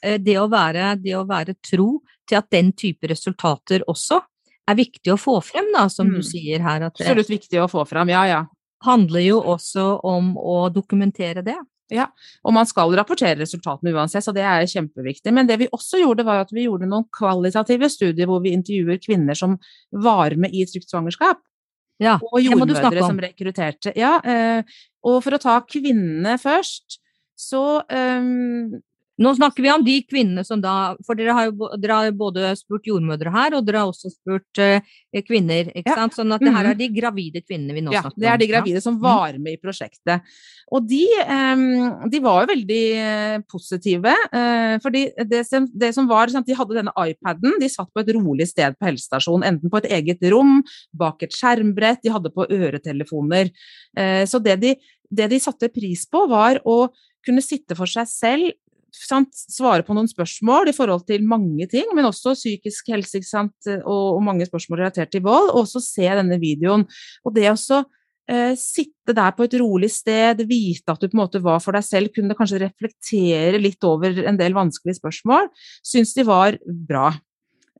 det, 0.00 0.36
å 0.40 0.46
være, 0.48 0.94
det 1.02 1.12
å 1.18 1.26
være 1.28 1.58
tro 1.60 1.98
til 2.24 2.38
at 2.38 2.48
den 2.54 2.70
type 2.72 3.10
resultater 3.10 3.84
også 3.90 4.22
er 4.70 4.78
viktig 4.78 5.12
å 5.12 5.20
få 5.20 5.38
frem, 5.44 5.68
da, 5.74 5.86
som 5.92 6.08
mm. 6.08 6.16
du 6.16 6.26
sier 6.26 6.64
her. 6.64 6.86
Det 6.86 6.92
Absolutt 6.92 7.32
viktig 7.32 7.60
å 7.62 7.68
få 7.70 7.84
frem, 7.88 8.12
ja 8.14 8.24
ja. 8.30 8.40
handler 8.84 9.24
jo 9.24 9.40
også 9.54 9.86
om 10.06 10.34
å 10.40 10.64
dokumentere 10.72 11.44
det. 11.44 11.58
Ja, 11.92 12.06
og 12.40 12.54
man 12.56 12.68
skal 12.68 12.94
rapportere 12.96 13.36
resultatene 13.42 13.92
uansett, 13.92 14.24
så 14.24 14.32
det 14.32 14.44
er 14.48 14.64
kjempeviktig. 14.70 15.32
Men 15.36 15.48
det 15.48 15.58
vi 15.60 15.68
også 15.68 16.00
gjorde, 16.00 16.24
var 16.24 16.44
at 16.44 16.52
vi 16.54 16.64
gjorde 16.64 16.88
noen 16.88 17.04
kvalitative 17.12 17.90
studier 17.92 18.30
hvor 18.30 18.40
vi 18.44 18.54
intervjuer 18.56 19.02
kvinner 19.02 19.36
som 19.36 19.58
var 19.92 20.36
med 20.40 20.54
i 20.56 20.64
trygt 20.70 20.88
svangerskap. 20.88 21.42
Ja, 22.02 22.16
og 22.18 22.40
jordmødre 22.42 23.04
som 23.04 23.20
rekrutterte. 23.22 23.92
Ja, 23.98 24.16
eh, 24.24 24.78
og 25.06 25.20
for 25.22 25.36
å 25.36 25.42
ta 25.42 25.60
kvinnene 25.68 26.38
først, 26.42 26.98
så 27.38 27.82
um, 27.84 28.72
nå 29.22 29.30
snakker 29.36 29.62
vi 29.62 29.70
om 29.70 29.84
de 29.86 29.94
kvinnene 30.08 30.42
som 30.46 30.62
da 30.62 30.94
For 31.06 31.18
dere 31.18 31.34
har 31.36 31.46
jo, 31.46 31.68
dere 31.78 31.98
har 31.98 32.16
både 32.18 32.50
spurt 32.58 32.88
jordmødre 32.88 33.30
her, 33.34 33.54
og 33.54 33.66
dere 33.66 33.84
har 33.84 33.92
også 33.92 34.10
spurt 34.10 34.62
uh, 34.62 34.94
kvinner. 35.26 35.70
ikke 35.70 35.92
ja. 35.92 35.98
sant? 36.00 36.16
Sånn 36.16 36.34
at 36.34 36.42
det 36.42 36.50
her 36.50 36.64
er 36.64 36.74
mhm. 36.74 36.80
de 36.80 36.88
gravide 36.96 37.42
kvinnene 37.44 37.76
vi 37.76 37.84
nå 37.84 37.94
ja, 37.94 38.02
snakker 38.02 38.18
om. 38.18 38.24
Ja, 38.24 38.24
det 38.24 38.32
er 38.32 38.42
de 38.42 38.48
gravide 38.50 38.82
som 38.82 38.98
var 39.02 39.38
med 39.38 39.54
i 39.54 39.60
prosjektet. 39.62 40.34
Og 40.74 40.88
de, 40.90 41.04
um, 41.28 42.08
de 42.10 42.22
var 42.24 42.42
jo 42.42 42.50
veldig 42.50 42.82
uh, 42.98 43.36
positive. 43.50 44.16
Uh, 44.34 44.74
fordi 44.82 45.04
det 45.30 45.44
som, 45.46 45.68
det 45.70 45.92
som 45.94 46.10
var 46.10 46.32
sant, 46.32 46.48
De 46.48 46.58
hadde 46.58 46.80
denne 46.80 46.94
iPaden, 46.98 47.60
de 47.62 47.70
satt 47.70 47.92
på 47.94 48.02
et 48.02 48.12
rolig 48.16 48.48
sted 48.50 48.74
på 48.78 48.90
helsestasjonen. 48.90 49.46
Enten 49.54 49.70
på 49.70 49.82
et 49.82 49.90
eget 49.94 50.26
rom, 50.34 50.58
bak 50.96 51.22
et 51.22 51.34
skjermbrett, 51.34 52.02
de 52.02 52.12
hadde 52.14 52.34
på 52.34 52.48
øretelefoner. 52.50 53.50
så 54.26 54.38
det 54.42 54.56
de, 54.62 54.72
det 55.10 55.28
de 55.30 55.38
satte 55.40 55.70
pris 55.72 56.02
på, 56.10 56.24
var 56.30 56.58
å 56.66 56.88
kunne 57.24 57.44
sitte 57.44 57.76
for 57.78 57.90
seg 57.90 58.08
selv 58.10 58.52
sant, 58.94 59.30
svare 59.34 59.84
på 59.86 59.96
noen 59.96 60.08
spørsmål 60.10 60.70
i 60.70 60.76
forhold 60.76 61.04
til 61.08 61.26
mange 61.26 61.66
ting, 61.70 61.90
men 61.96 62.08
også 62.08 62.36
psykisk 62.38 62.92
helse 62.94 63.22
sant, 63.26 63.56
og, 63.82 64.06
og, 64.14 64.22
mange 64.24 64.46
spørsmål 64.48 64.84
relatert 64.84 65.12
til 65.14 65.24
vold, 65.26 65.50
og 65.52 65.64
også 65.64 65.82
se 65.82 66.08
denne 66.20 66.38
videoen. 66.42 66.86
Og 67.24 67.34
det 67.36 67.48
å 67.50 67.56
eh, 68.30 68.54
sitte 68.60 69.16
der 69.16 69.34
på 69.36 69.46
et 69.46 69.58
rolig 69.60 69.90
sted, 69.92 70.44
vite 70.48 70.94
at 70.94 71.02
du 71.02 71.08
på 71.08 71.18
en 71.18 71.24
måte 71.24 71.42
var 71.44 71.60
for 71.64 71.76
deg 71.76 71.86
selv, 71.86 72.14
kunne 72.14 72.36
kanskje 72.38 72.62
reflektere 72.64 73.60
litt 73.60 73.84
over 73.84 74.24
en 74.24 74.40
del 74.40 74.56
vanskelige 74.56 75.00
spørsmål, 75.02 75.50
syns 75.84 76.14
de 76.16 76.26
var 76.28 76.58
bra. 76.64 77.10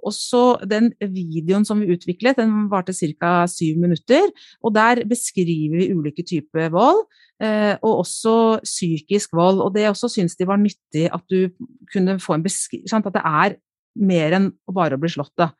Og 0.04 0.12
så 0.12 0.42
den 0.68 0.90
videoen 1.00 1.64
som 1.66 1.80
vi 1.80 1.94
utviklet, 1.94 2.38
den 2.38 2.68
varte 2.72 2.92
ca. 2.92 3.46
syv 3.50 3.80
minutter. 3.80 4.30
Og 4.62 4.74
der 4.74 5.04
beskriver 5.08 5.80
vi 5.80 5.90
ulike 5.94 6.24
typer 6.26 6.70
vold, 6.74 7.04
eh, 7.42 7.74
og 7.82 8.04
også 8.04 8.60
psykisk 8.64 9.32
vold. 9.32 9.62
Og 9.64 9.74
det 9.74 9.88
også 9.88 10.12
syns 10.12 10.36
de 10.36 10.46
var 10.46 10.60
nyttig 10.60 11.08
at 11.08 11.24
du 11.30 11.48
kunne 11.92 12.18
få 12.20 12.38
en 12.38 12.44
beskrivelse 12.44 12.96
At 12.96 13.12
det 13.14 13.24
er 13.24 13.56
mer 13.94 14.34
enn 14.36 14.50
bare 14.74 14.96
å 14.96 15.00
bli 15.00 15.12
slått, 15.12 15.34
da. 15.38 15.52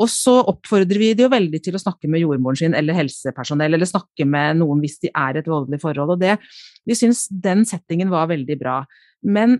Og 0.00 0.08
så 0.08 0.38
oppfordrer 0.48 0.98
vi 0.98 1.10
de 1.16 1.26
jo 1.26 1.32
veldig 1.32 1.60
til 1.62 1.76
å 1.76 1.80
snakke 1.80 2.08
med 2.10 2.22
jordmoren 2.22 2.58
sin 2.58 2.76
eller 2.76 2.96
helsepersonell, 2.96 3.76
eller 3.76 3.88
snakke 3.88 4.24
med 4.28 4.58
noen 4.62 4.80
hvis 4.80 4.98
de 5.04 5.10
er 5.12 5.36
i 5.36 5.42
et 5.42 5.50
voldelig 5.50 5.82
forhold. 5.82 6.14
Og 6.14 6.22
det, 6.22 6.38
vi 6.88 6.96
syns 6.96 7.26
den 7.28 7.66
settingen 7.68 8.12
var 8.12 8.30
veldig 8.32 8.56
bra. 8.60 8.80
Men, 9.22 9.58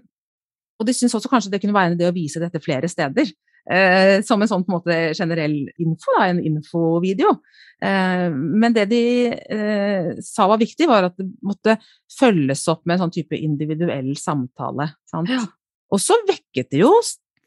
og 0.81 0.89
de 0.89 0.97
syns 0.97 1.15
også 1.19 1.31
kanskje 1.33 1.53
det 1.53 1.61
kunne 1.63 1.77
være 1.77 1.93
en 1.93 1.99
idé 1.99 2.09
å 2.09 2.17
vise 2.17 2.41
dette 2.43 2.63
flere 2.65 2.89
steder. 2.91 3.29
Eh, 3.71 4.19
som 4.27 4.43
en 4.43 4.51
sånn 4.51 4.65
på 4.67 4.73
en 4.73 4.79
måte 4.81 4.95
generell 5.15 5.55
info, 5.79 6.15
da, 6.17 6.27
en 6.27 6.41
infovideo. 6.43 7.37
Eh, 7.83 8.29
men 8.35 8.75
det 8.75 8.89
de 8.91 9.03
eh, 9.31 10.09
sa 10.23 10.49
var 10.51 10.59
viktig, 10.59 10.89
var 10.91 11.07
at 11.11 11.19
det 11.21 11.29
måtte 11.47 11.77
følges 12.19 12.65
opp 12.73 12.83
med 12.85 12.97
en 12.97 13.05
sånn 13.05 13.15
type 13.15 13.39
individuell 13.39 14.13
samtale. 14.19 14.91
Ja. 15.31 15.45
Og 15.93 16.03
så 16.03 16.19
vekket 16.27 16.73
det 16.73 16.83
jo 16.83 16.91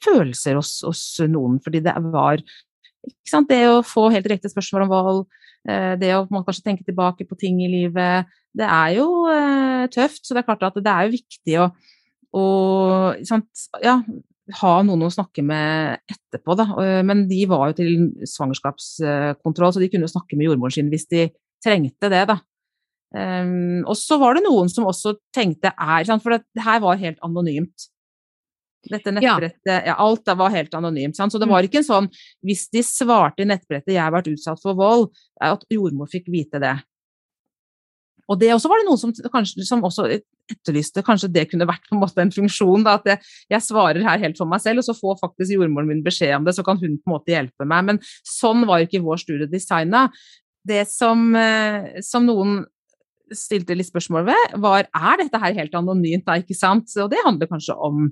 følelser 0.05 0.59
hos, 0.59 0.78
hos 0.86 1.03
noen, 1.32 1.57
fordi 1.63 1.82
det 1.84 1.95
var 2.13 2.43
sant, 3.28 3.49
Det 3.49 3.61
å 3.70 3.84
få 3.86 4.07
helt 4.13 4.26
direkte 4.26 4.49
spørsmål 4.49 4.86
om 4.86 4.91
vold, 4.91 5.26
eh, 5.68 5.93
det 5.99 6.13
å 6.16 6.24
kanskje 6.30 6.63
tenke 6.63 6.86
tilbake 6.88 7.28
på 7.28 7.38
ting 7.38 7.59
i 7.61 7.72
livet, 7.72 8.32
det 8.55 8.66
er 8.66 8.95
jo 9.01 9.26
eh, 9.30 9.84
tøft. 9.91 10.24
Så 10.24 10.34
det 10.34 10.43
er 10.43 10.47
klart 10.47 10.63
at 10.63 10.80
det 10.80 10.93
er 10.93 11.05
jo 11.05 11.18
viktig 11.18 11.59
å, 11.59 11.68
å 12.39 12.45
sant, 13.28 13.68
ja, 13.84 13.99
ha 14.60 14.74
noen 14.86 15.08
å 15.08 15.14
snakke 15.14 15.41
med 15.46 16.02
etterpå, 16.12 16.56
da. 16.60 16.66
Men 17.08 17.24
de 17.30 17.39
var 17.50 17.72
jo 17.72 17.78
til 17.80 17.93
svangerskapskontroll, 18.30 19.74
så 19.74 19.82
de 19.82 19.89
kunne 19.89 20.10
snakke 20.12 20.38
med 20.38 20.50
jordmoren 20.50 20.76
sin 20.76 20.91
hvis 20.91 21.08
de 21.10 21.24
trengte 21.66 22.12
det, 22.14 22.22
da. 22.30 22.38
Um, 23.16 23.86
og 23.88 23.96
så 23.96 24.18
var 24.20 24.36
det 24.36 24.43
noen 24.43 24.68
som 24.72 24.88
også 24.89 25.14
tenkte 25.36 25.70
er 25.72 26.08
For 26.20 26.36
det 26.36 26.64
her 26.66 26.82
var 26.84 27.00
helt 27.00 27.22
anonymt. 27.24 27.88
Dette 28.86 29.14
nettbrettet 29.14 29.72
ja. 29.72 29.93
ja. 29.93 29.96
alt 29.98 30.28
var 30.38 30.52
helt 30.54 30.74
anonymt. 30.78 31.16
Sant? 31.18 31.34
Så 31.34 31.39
det 31.41 31.48
var 31.50 31.64
mm. 31.64 31.70
ikke 31.70 31.80
en 31.82 31.88
sånn 31.88 32.10
Hvis 32.46 32.68
de 32.74 32.84
svarte 32.86 33.41
i 33.41 33.48
nettbrettet 33.50 33.96
'jeg 33.96 34.04
har 34.04 34.14
vært 34.14 34.30
utsatt 34.34 34.62
for 34.62 34.78
vold', 34.78 35.08
at 35.41 35.64
jordmor 35.72 36.12
fikk 36.12 36.30
vite 36.34 36.62
det. 36.62 36.76
Og 38.32 38.39
det 38.41 38.51
også 38.53 38.69
var 38.71 38.82
det 38.82 38.88
noen 38.88 39.01
som, 39.01 39.11
kanskje, 39.34 39.65
som 39.67 39.84
også 39.86 40.07
etterlyste 40.51 41.03
kanskje 41.05 41.32
det 41.34 41.47
kunne 41.51 41.67
vært 41.69 41.86
på 41.89 41.95
en 41.95 42.01
måte 42.01 42.23
en 42.23 42.34
funksjon. 42.34 42.86
Da, 42.86 42.97
at 42.99 43.09
jeg, 43.09 43.34
jeg, 43.53 43.65
svarer 43.65 44.01
her 44.05 44.21
helt 44.23 44.39
for 44.39 44.49
meg 44.49 44.63
selv, 44.63 44.82
og 44.82 44.88
så 44.88 44.97
får 44.97 45.19
faktisk 45.21 45.55
jordmoren 45.55 45.89
min 45.91 46.05
beskjed 46.05 46.36
om 46.39 46.47
det, 46.47 46.55
så 46.57 46.65
kan 46.65 46.80
hun 46.82 46.97
på 46.97 47.11
en 47.11 47.15
måte 47.17 47.36
hjelpe 47.36 47.67
meg. 47.69 47.89
Men 47.91 48.01
sånn 48.30 48.65
var 48.69 48.86
ikke 48.86 49.03
vår 49.05 49.21
studie 49.21 49.49
designa. 49.51 50.07
Det 50.65 50.84
som, 50.89 51.28
eh, 51.38 52.01
som 52.05 52.26
noen 52.26 52.63
stilte 53.34 53.78
litt 53.78 53.89
spørsmål 53.89 54.26
ved, 54.28 54.57
var 54.61 54.86
er 54.86 55.21
dette 55.21 55.39
her 55.41 55.55
helt 55.57 55.78
anonymt, 55.78 56.26
da, 56.28 56.38
ikke 56.41 56.57
sant? 56.57 56.89
Og 57.01 57.09
det 57.13 57.21
handler 57.26 57.49
kanskje 57.49 57.78
om 57.78 58.09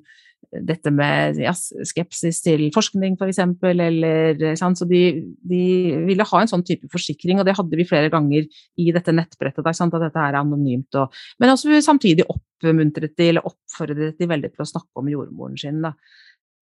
dette 0.52 0.92
med 0.94 1.40
ja, 1.42 1.54
skepsis 1.54 2.42
til 2.46 2.66
forskning, 2.76 3.16
f.eks., 3.20 3.40
eller 3.74 4.44
sant? 4.60 4.80
Så 4.80 4.88
de, 4.90 5.04
de, 5.44 5.64
ville 6.08 6.28
ha 6.30 6.42
en 6.42 6.52
sånn 6.52 6.66
type 6.68 6.90
forsikring, 6.94 7.40
og 7.40 7.48
det 7.48 7.58
hadde 7.58 7.80
vi 7.80 7.88
flere 7.90 8.12
ganger 8.14 8.46
i 8.80 8.90
dette 8.96 9.16
nettbrettet, 9.16 9.64
da, 9.66 9.74
at 9.74 10.00
dette 10.08 10.28
er 10.28 10.40
anonymt. 10.40 11.00
Og, 11.00 11.24
men 11.42 11.54
også 11.54 11.82
samtidig 11.86 12.28
oppmuntret 12.28 13.16
de, 13.18 13.32
eller 13.32 13.48
oppfordret 13.48 14.20
de 14.20 14.30
veldig 14.30 14.54
til 14.54 14.66
å 14.66 14.72
snakke 14.76 15.04
om 15.04 15.12
jordmoren 15.12 15.60
sin. 15.60 15.82
da. 15.86 15.96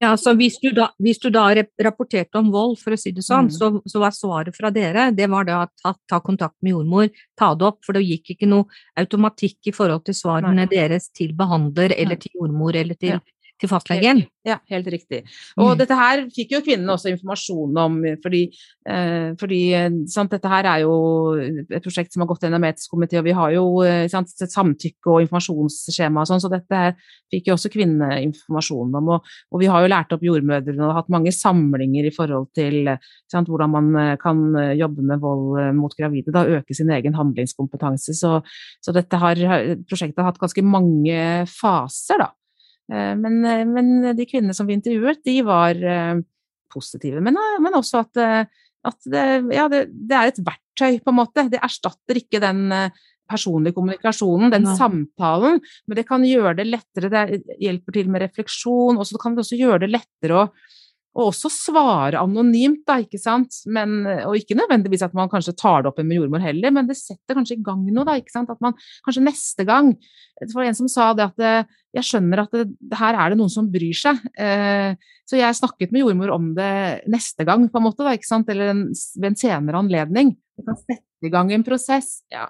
Ja, 0.01 0.15
så 0.17 0.31
hvis 0.33 0.55
du, 0.57 0.71
da, 0.73 0.87
hvis 0.97 1.19
du 1.21 1.27
da 1.29 1.43
rapporterte 1.53 2.39
om 2.39 2.47
vold, 2.53 2.79
for 2.81 2.95
å 2.95 2.97
si 2.97 3.11
det 3.13 3.21
sånn, 3.21 3.51
mm. 3.51 3.53
så, 3.53 3.67
så, 3.85 3.99
var 4.01 4.15
svaret 4.17 4.55
fra 4.57 4.71
dere 4.73 5.11
det 5.13 5.27
var 5.29 5.45
da 5.45 5.59
ta, 5.77 5.91
ta, 6.09 6.17
kontakt 6.25 6.55
med 6.65 6.73
jordmor, 6.73 7.11
ta 7.37 7.51
det 7.53 7.67
opp, 7.67 7.83
for 7.85 7.93
det 7.93 8.01
gikk 8.07 8.33
ikke 8.33 8.49
noe 8.49 8.65
automatikk 8.97 9.69
i 9.69 9.75
forhold 9.75 10.07
til 10.07 10.17
svarene 10.17 10.63
Nei. 10.63 10.71
deres 10.71 11.11
til 11.13 11.35
behandler 11.37 11.93
eller 11.93 12.17
til 12.17 12.33
jordmor 12.39 12.79
eller 12.81 12.97
til, 12.97 13.19
ja 13.19 13.21
til 13.61 13.71
fastlegen. 13.71 14.23
Ja, 14.47 14.57
helt 14.71 14.87
riktig. 14.89 15.21
Og 15.59 15.73
mm. 15.73 15.77
dette 15.83 15.97
her 15.97 16.23
fikk 16.33 16.55
jo 16.55 16.63
kvinnene 16.65 16.95
også 16.95 17.11
informasjon 17.11 17.77
om, 17.77 17.97
fordi, 18.23 18.43
eh, 18.89 19.31
fordi 19.39 19.61
sant, 20.09 20.33
dette 20.33 20.49
her 20.49 20.69
er 20.71 20.83
jo 20.85 20.95
et 21.37 21.83
prosjekt 21.83 22.13
som 22.13 22.25
har 22.25 22.31
gått 22.31 22.47
gjennom 22.47 22.65
etisk 22.65 22.95
komité, 22.95 23.19
og 23.21 23.27
vi 23.29 23.35
har 23.37 23.53
jo 23.53 23.65
eh, 23.85 24.07
sant, 24.11 24.33
samtykke 24.33 25.13
og 25.13 25.27
informasjonsskjema 25.27 26.23
og 26.23 26.31
sånn, 26.31 26.41
så 26.41 26.51
dette 26.51 26.81
her 26.83 26.95
fikk 27.31 27.51
jo 27.51 27.57
også 27.57 27.71
kvinnene 27.73 28.19
informasjon 28.25 28.97
om. 28.97 29.13
Og, 29.15 29.31
og, 29.51 29.61
vi 29.61 29.69
har 29.71 29.83
jo 29.83 29.91
lært 29.93 30.15
opp 30.15 30.25
jordmødrene 30.25 30.87
og 30.87 30.97
hatt 30.97 31.13
mange 31.13 31.33
samlinger 31.35 32.09
i 32.09 32.15
forhold 32.15 32.49
til 32.57 32.95
sant, 33.31 33.49
hvordan 33.51 33.71
man 33.71 33.93
eh, 33.99 34.17
kan 34.21 34.43
eh, 34.59 34.73
jobbe 34.79 35.05
med 35.07 35.21
vold 35.23 35.59
eh, 35.61 35.71
mot 35.77 35.95
gravide, 35.97 36.33
da 36.33 36.45
øke 36.59 36.75
sin 36.77 36.91
egen 36.93 37.15
handlingskompetanse. 37.17 38.15
Så, 38.17 38.37
så 38.83 38.95
dette 38.95 39.21
har, 39.21 39.39
prosjektet 39.89 40.21
har 40.21 40.31
hatt 40.31 40.41
ganske 40.41 40.65
mange 40.65 41.17
faser, 41.51 42.25
da. 42.25 42.31
Eh, 42.91 43.13
men, 43.15 43.45
eh, 43.45 43.63
men, 43.67 43.93
de 44.17 44.27
kvinnene 44.27 44.55
som 44.57 44.67
vi 44.67 44.75
intervjuet, 44.75 45.21
de 45.27 45.37
var 45.47 45.77
eh, 45.77 46.17
positive. 46.71 47.23
Men, 47.23 47.39
men 47.63 47.77
også 47.77 48.03
at, 48.05 48.49
at 48.87 49.07
det, 49.11 49.23
ja, 49.55 49.67
det, 49.71 49.85
det, 49.91 50.17
er 50.17 50.31
et 50.31 50.43
verktøy, 50.43 50.99
på 51.03 51.13
en 51.13 51.19
måte. 51.19 51.47
Det 51.51 51.61
erstatter 51.63 52.19
ikke 52.21 52.43
den 52.43 52.67
personlige 53.31 53.75
kommunikasjonen, 53.77 54.51
den 54.51 54.67
ja. 54.67 54.75
samtalen, 54.75 55.61
men 55.87 55.97
det 55.99 56.03
kan 56.07 56.23
gjøre 56.27 56.55
det 56.59 56.67
lettere. 56.67 57.11
Det 57.11 57.41
hjelper 57.63 57.95
til 57.95 58.11
med 58.11 58.25
refleksjon, 58.25 58.99
og 58.99 59.07
så 59.07 59.19
kan 59.21 59.35
det 59.35 59.45
også 59.45 59.59
gjøre 59.59 59.83
det 59.85 59.91
lettere 59.93 60.39
å 60.39 60.47
og 61.11 61.27
også 61.27 61.49
svare 61.51 62.19
anonymt, 62.21 62.85
da, 62.87 62.95
ikke 63.03 63.19
sant. 63.19 63.57
Men, 63.67 64.05
og 64.23 64.37
ikke 64.39 64.55
nødvendigvis 64.55 65.03
at 65.03 65.15
man 65.17 65.29
kanskje 65.31 65.53
tar 65.59 65.83
det 65.83 65.91
opp 65.91 65.99
med 65.99 66.15
jordmor 66.15 66.43
heller, 66.43 66.71
men 66.71 66.87
det 66.87 66.95
setter 66.99 67.35
kanskje 67.35 67.57
i 67.57 67.65
gang 67.65 67.81
noe, 67.89 68.05
da. 68.07 68.15
ikke 68.19 68.31
sant? 68.31 68.51
At 68.53 68.61
man 68.63 68.77
kanskje 69.03 69.25
neste 69.25 69.65
gang 69.67 69.91
Det 70.39 70.53
var 70.55 70.69
en 70.69 70.77
som 70.77 70.87
sa 70.89 71.09
det 71.13 71.27
at 71.27 71.43
eh, 71.43 71.73
jeg 71.99 72.07
skjønner 72.07 72.41
at 72.45 72.55
det, 72.55 72.95
her 72.97 73.17
er 73.19 73.33
det 73.33 73.37
noen 73.41 73.51
som 73.51 73.67
bryr 73.69 73.97
seg. 73.97 74.23
Eh, 74.39 74.95
så 75.27 75.37
jeg 75.37 75.59
snakket 75.59 75.91
med 75.91 76.05
jordmor 76.05 76.31
om 76.33 76.47
det 76.55 76.71
neste 77.11 77.45
gang, 77.45 77.67
på 77.69 77.81
en 77.81 77.85
måte, 77.85 78.07
da, 78.07 78.15
ikke 78.15 78.29
sant. 78.29 78.49
Eller 78.49 78.71
en, 78.71 78.87
ved 78.95 79.29
en 79.33 79.37
senere 79.43 79.83
anledning. 79.83 80.33
Det 80.55 80.65
kan 80.65 80.79
sette 80.79 81.27
i 81.27 81.33
gang 81.33 81.51
en 81.51 81.67
prosess. 81.67 82.21
Ja. 82.31 82.47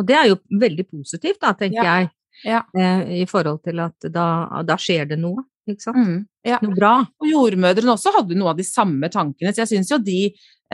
Og 0.00 0.08
det 0.08 0.16
er 0.16 0.32
jo 0.32 0.40
veldig 0.48 0.88
positivt, 0.88 1.42
da, 1.44 1.52
tenker 1.60 1.84
ja. 1.84 1.94
jeg. 2.00 2.12
Ja. 2.48 2.64
Eh, 2.72 3.20
I 3.20 3.24
forhold 3.28 3.60
til 3.68 3.84
at 3.84 4.08
da, 4.10 4.26
da 4.66 4.80
skjer 4.80 5.12
det 5.12 5.20
noe. 5.20 5.44
Ikke 5.70 5.84
sant? 5.84 5.98
Mm, 5.98 6.16
ja. 6.48 6.58
Noe 6.64 6.74
bra. 6.74 6.92
Og 7.22 7.28
jordmødrene 7.30 7.94
også 7.94 8.12
hadde 8.16 8.38
noe 8.38 8.50
av 8.50 8.58
de 8.58 8.66
samme 8.66 9.10
tankene, 9.12 9.52
så 9.54 9.62
jeg 9.62 9.70
syns 9.76 9.92
jo 9.92 10.00
de, 10.02 10.24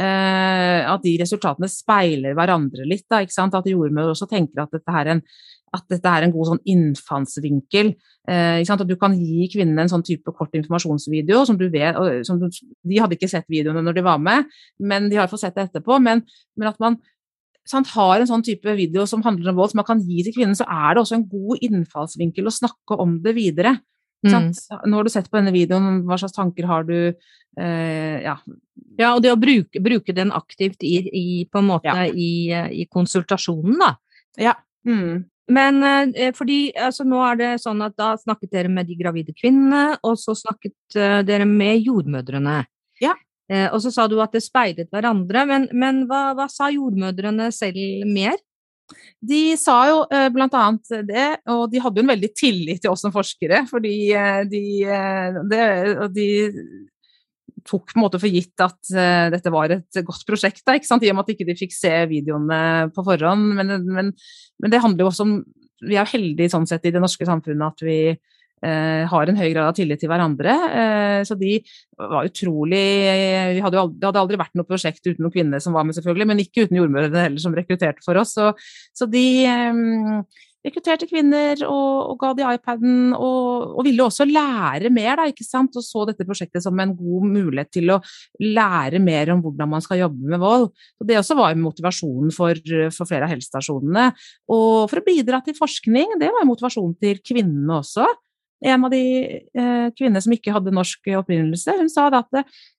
eh, 0.01 0.80
at 0.89 1.05
de 1.05 1.12
resultatene 1.20 1.68
speiler 1.68 2.36
hverandre 2.39 2.86
litt. 2.89 3.05
Da, 3.11 3.20
ikke 3.24 3.36
sant? 3.36 3.57
At 3.59 3.68
jordmødre 3.68 4.14
også 4.14 4.28
tenker 4.30 4.64
at 4.64 4.72
dette 4.72 4.95
er 5.03 5.12
en, 5.12 5.20
dette 5.93 6.14
er 6.14 6.24
en 6.24 6.32
god 6.32 6.53
sånn 6.53 6.62
innfallsvinkel. 6.72 7.93
Eh, 8.32 8.62
at 8.64 8.86
du 8.89 8.97
kan 9.01 9.16
gi 9.18 9.51
kvinnene 9.53 9.84
en 9.84 9.93
sånn 9.93 10.07
type 10.07 10.32
kort 10.36 10.57
informasjonsvideo 10.57 11.45
som 11.49 11.61
du 11.61 11.68
vet 11.72 11.97
som 12.28 12.41
du, 12.41 12.49
De 12.49 12.99
hadde 13.01 13.16
ikke 13.16 13.28
sett 13.28 13.49
videoene 13.49 13.84
når 13.84 14.01
de 14.01 14.09
var 14.09 14.18
med, 14.20 14.49
men 14.80 15.12
de 15.12 15.20
har 15.20 15.28
fått 15.28 15.45
sett 15.45 15.57
det 15.57 15.68
etterpå. 15.68 16.01
Men, 16.01 16.24
men 16.57 16.72
at 16.72 16.80
man 16.80 16.97
sant, 17.68 17.93
har 17.93 18.16
en 18.22 18.30
sånn 18.30 18.45
type 18.47 18.72
video 18.78 19.05
som 19.09 19.20
handler 19.24 19.53
om 19.53 19.61
vold, 19.61 19.74
som 19.74 19.82
man 19.82 19.89
kan 19.89 20.01
gi 20.01 20.24
til 20.24 20.34
kvinnen, 20.36 20.57
så 20.57 20.64
er 20.64 20.97
det 20.97 21.05
også 21.05 21.18
en 21.18 21.28
god 21.28 21.64
innfallsvinkel 21.68 22.49
å 22.49 22.55
snakke 22.55 22.97
om 23.05 23.18
det 23.24 23.36
videre. 23.36 23.76
Mm. 24.27 24.51
Nå 24.91 24.99
har 24.99 25.07
du 25.07 25.12
sett 25.12 25.29
på 25.31 25.39
denne 25.39 25.55
videoen, 25.55 26.03
hva 26.09 26.19
slags 26.19 26.35
tanker 26.35 26.66
har 26.66 26.87
du? 26.89 27.14
Eh, 27.59 28.16
ja. 28.25 28.37
ja. 28.99 29.12
og 29.14 29.23
det 29.23 29.33
å 29.33 29.41
bruke, 29.41 29.83
bruke 29.83 30.14
den 30.14 30.33
aktivt 30.35 30.83
i, 30.87 30.97
i, 31.07 31.27
på 31.51 31.62
en 31.62 31.69
måte 31.71 31.91
ja. 31.91 32.07
i, 32.11 32.31
i, 32.83 32.87
konsultasjonen, 32.91 33.79
da. 33.81 33.93
Ja. 34.39 34.57
Mm. 34.87 35.27
Men 35.49 35.81
eh, 35.85 36.33
fordi 36.37 36.59
altså, 36.77 37.07
nå 37.09 37.21
er 37.25 37.39
det 37.41 37.53
sånn 37.62 37.81
at 37.87 37.97
da 37.99 38.12
snakket 38.21 38.53
dere 38.53 38.73
med 38.73 38.89
de 38.91 38.99
gravide 38.99 39.35
kvinnene, 39.37 39.97
og 40.05 40.19
så 40.21 40.37
snakket 40.37 40.99
eh, 40.99 41.21
dere 41.27 41.49
med 41.49 41.87
jordmødrene. 41.87 42.61
Ja. 43.03 43.14
Eh, 43.49 43.66
og 43.73 43.81
så 43.81 43.93
sa 43.95 44.05
du 44.11 44.19
at 44.21 44.35
det 44.37 44.45
speilet 44.45 44.91
hverandre, 44.93 45.47
men, 45.49 45.69
men 45.73 46.03
hva, 46.11 46.35
hva, 46.37 46.51
sa 46.53 46.69
jordmødrene 46.73 47.49
selv 47.55 48.05
mer? 48.11 48.37
De 49.20 49.41
sa 49.59 49.76
jo 49.91 50.03
bl.a. 50.09 50.28
blant 50.32 50.55
annet 50.57 50.93
det, 51.09 51.26
og 51.51 51.66
de 51.72 51.82
hadde 51.82 52.01
jo 52.01 52.07
en 52.07 52.12
veldig 52.12 52.30
tillit 52.36 52.82
til 52.84 52.93
oss 52.93 53.03
som 53.05 53.14
forskere, 53.14 53.64
fordi 53.70 53.97
de, 54.51 54.62
de, 55.51 55.59
eh, 55.66 56.05
de 56.14 56.28
tok 57.68 57.93
på 57.93 57.99
en 57.99 58.05
måte 58.05 58.20
for 58.22 58.32
gitt 58.32 58.64
at 58.64 58.78
uh, 58.95 59.28
dette 59.34 59.53
var 59.53 59.74
et 59.74 60.01
godt 60.07 60.24
prosjekt, 60.28 60.62
da, 60.64 60.76
ikke 60.78 60.89
sant? 60.89 61.05
i 61.05 61.11
og 61.12 61.18
med 61.18 61.26
at 61.26 61.32
de 61.32 61.36
ikke 61.36 61.59
fikk 61.66 61.74
se 61.76 61.93
videoene 62.11 62.61
på 62.95 63.05
forhånd. 63.05 63.53
Men, 63.59 63.74
men, 63.84 64.12
men, 64.14 64.72
det 64.72 64.80
handler 64.84 65.05
jo 65.05 65.12
også 65.12 65.26
om 65.26 65.39
Vi 65.89 65.95
er 65.95 66.09
heldige 66.11 66.51
sånn 66.51 66.66
sett 66.66 66.89
i 66.89 66.95
det 66.95 67.03
norske 67.03 67.26
samfunnet 67.26 67.76
at 67.76 67.84
vi 67.86 67.99
Eh, 68.59 69.04
har 69.06 69.30
en 69.30 69.38
høy 69.38 69.52
grad 69.52 69.68
av 69.68 69.76
tillit 69.76 70.00
til 70.02 70.11
hverandre. 70.11 70.54
Eh, 70.80 71.20
så 71.28 71.36
de 71.38 71.59
var 71.98 72.26
utrolig 72.26 72.82
vi 73.54 73.62
hadde 73.62 73.78
aldri, 73.78 73.98
Det 74.00 74.09
hadde 74.09 74.24
aldri 74.24 74.40
vært 74.40 74.59
noe 74.59 74.66
prosjekt 74.66 75.06
uten 75.06 75.22
noen 75.22 75.34
kvinner 75.34 75.62
som 75.62 75.76
var 75.76 75.86
med, 75.86 75.94
selvfølgelig, 75.94 76.26
men 76.26 76.42
ikke 76.42 76.66
uten 76.66 76.80
jordmødrene 76.80 77.24
heller, 77.28 77.42
som 77.42 77.54
rekrutterte 77.54 78.04
for 78.04 78.18
oss. 78.18 78.34
Så, 78.34 78.50
så 78.96 79.06
de 79.11 79.24
eh, 79.46 79.80
rekrutterte 80.66 81.06
kvinner 81.06 81.62
og, 81.68 82.11
og, 82.11 82.14
ga 82.18 82.32
de 82.34 82.46
iPaden, 82.59 83.14
og, 83.14 83.78
og, 83.78 83.80
ville 83.86 84.04
også 84.04 84.26
lære 84.26 84.90
mer, 84.90 85.14
da, 85.20 85.28
ikke 85.30 85.46
sant. 85.46 85.78
Og 85.78 85.86
så 85.86 86.04
dette 86.09 86.26
prosjektet 86.26 86.64
som 86.64 86.78
en 86.82 86.94
god 86.98 87.26
mulighet 87.30 87.70
til 87.78 87.94
å 87.94 88.00
lære 88.42 88.98
mer 89.02 89.34
om 89.34 89.42
hvordan 89.44 89.70
man 89.70 89.84
skal 89.84 90.02
jobbe 90.02 90.34
med 90.34 90.42
vold. 90.42 90.70
Og 90.98 91.09
det 91.09 91.20
også 91.20 91.38
var 91.38 91.59
motivasjonen 91.59 92.34
for, 92.34 92.59
for 92.90 93.11
flere 93.11 93.28
av 93.28 93.36
helsestasjonene. 93.36 94.11
Og 94.50 94.88
for 94.90 94.98
å 94.98 95.06
bidra 95.06 95.42
til 95.46 95.56
forskning, 95.59 96.18
det 96.18 96.32
var 96.34 96.48
motivasjonen 96.48 96.98
til 96.98 97.22
kvinnene 97.22 97.78
også 97.78 98.09
en 98.64 98.88
av 98.88 98.90
de 98.90 99.04
eh, 99.38 99.86
kvinnene 99.94 100.22
som 100.24 100.34
ikke 100.34 100.54
hadde 100.54 100.74
norsk 100.74 101.12
opprinnelse, 101.20 101.76
hun 101.78 101.90
sa 101.92 102.09
at 102.11 102.30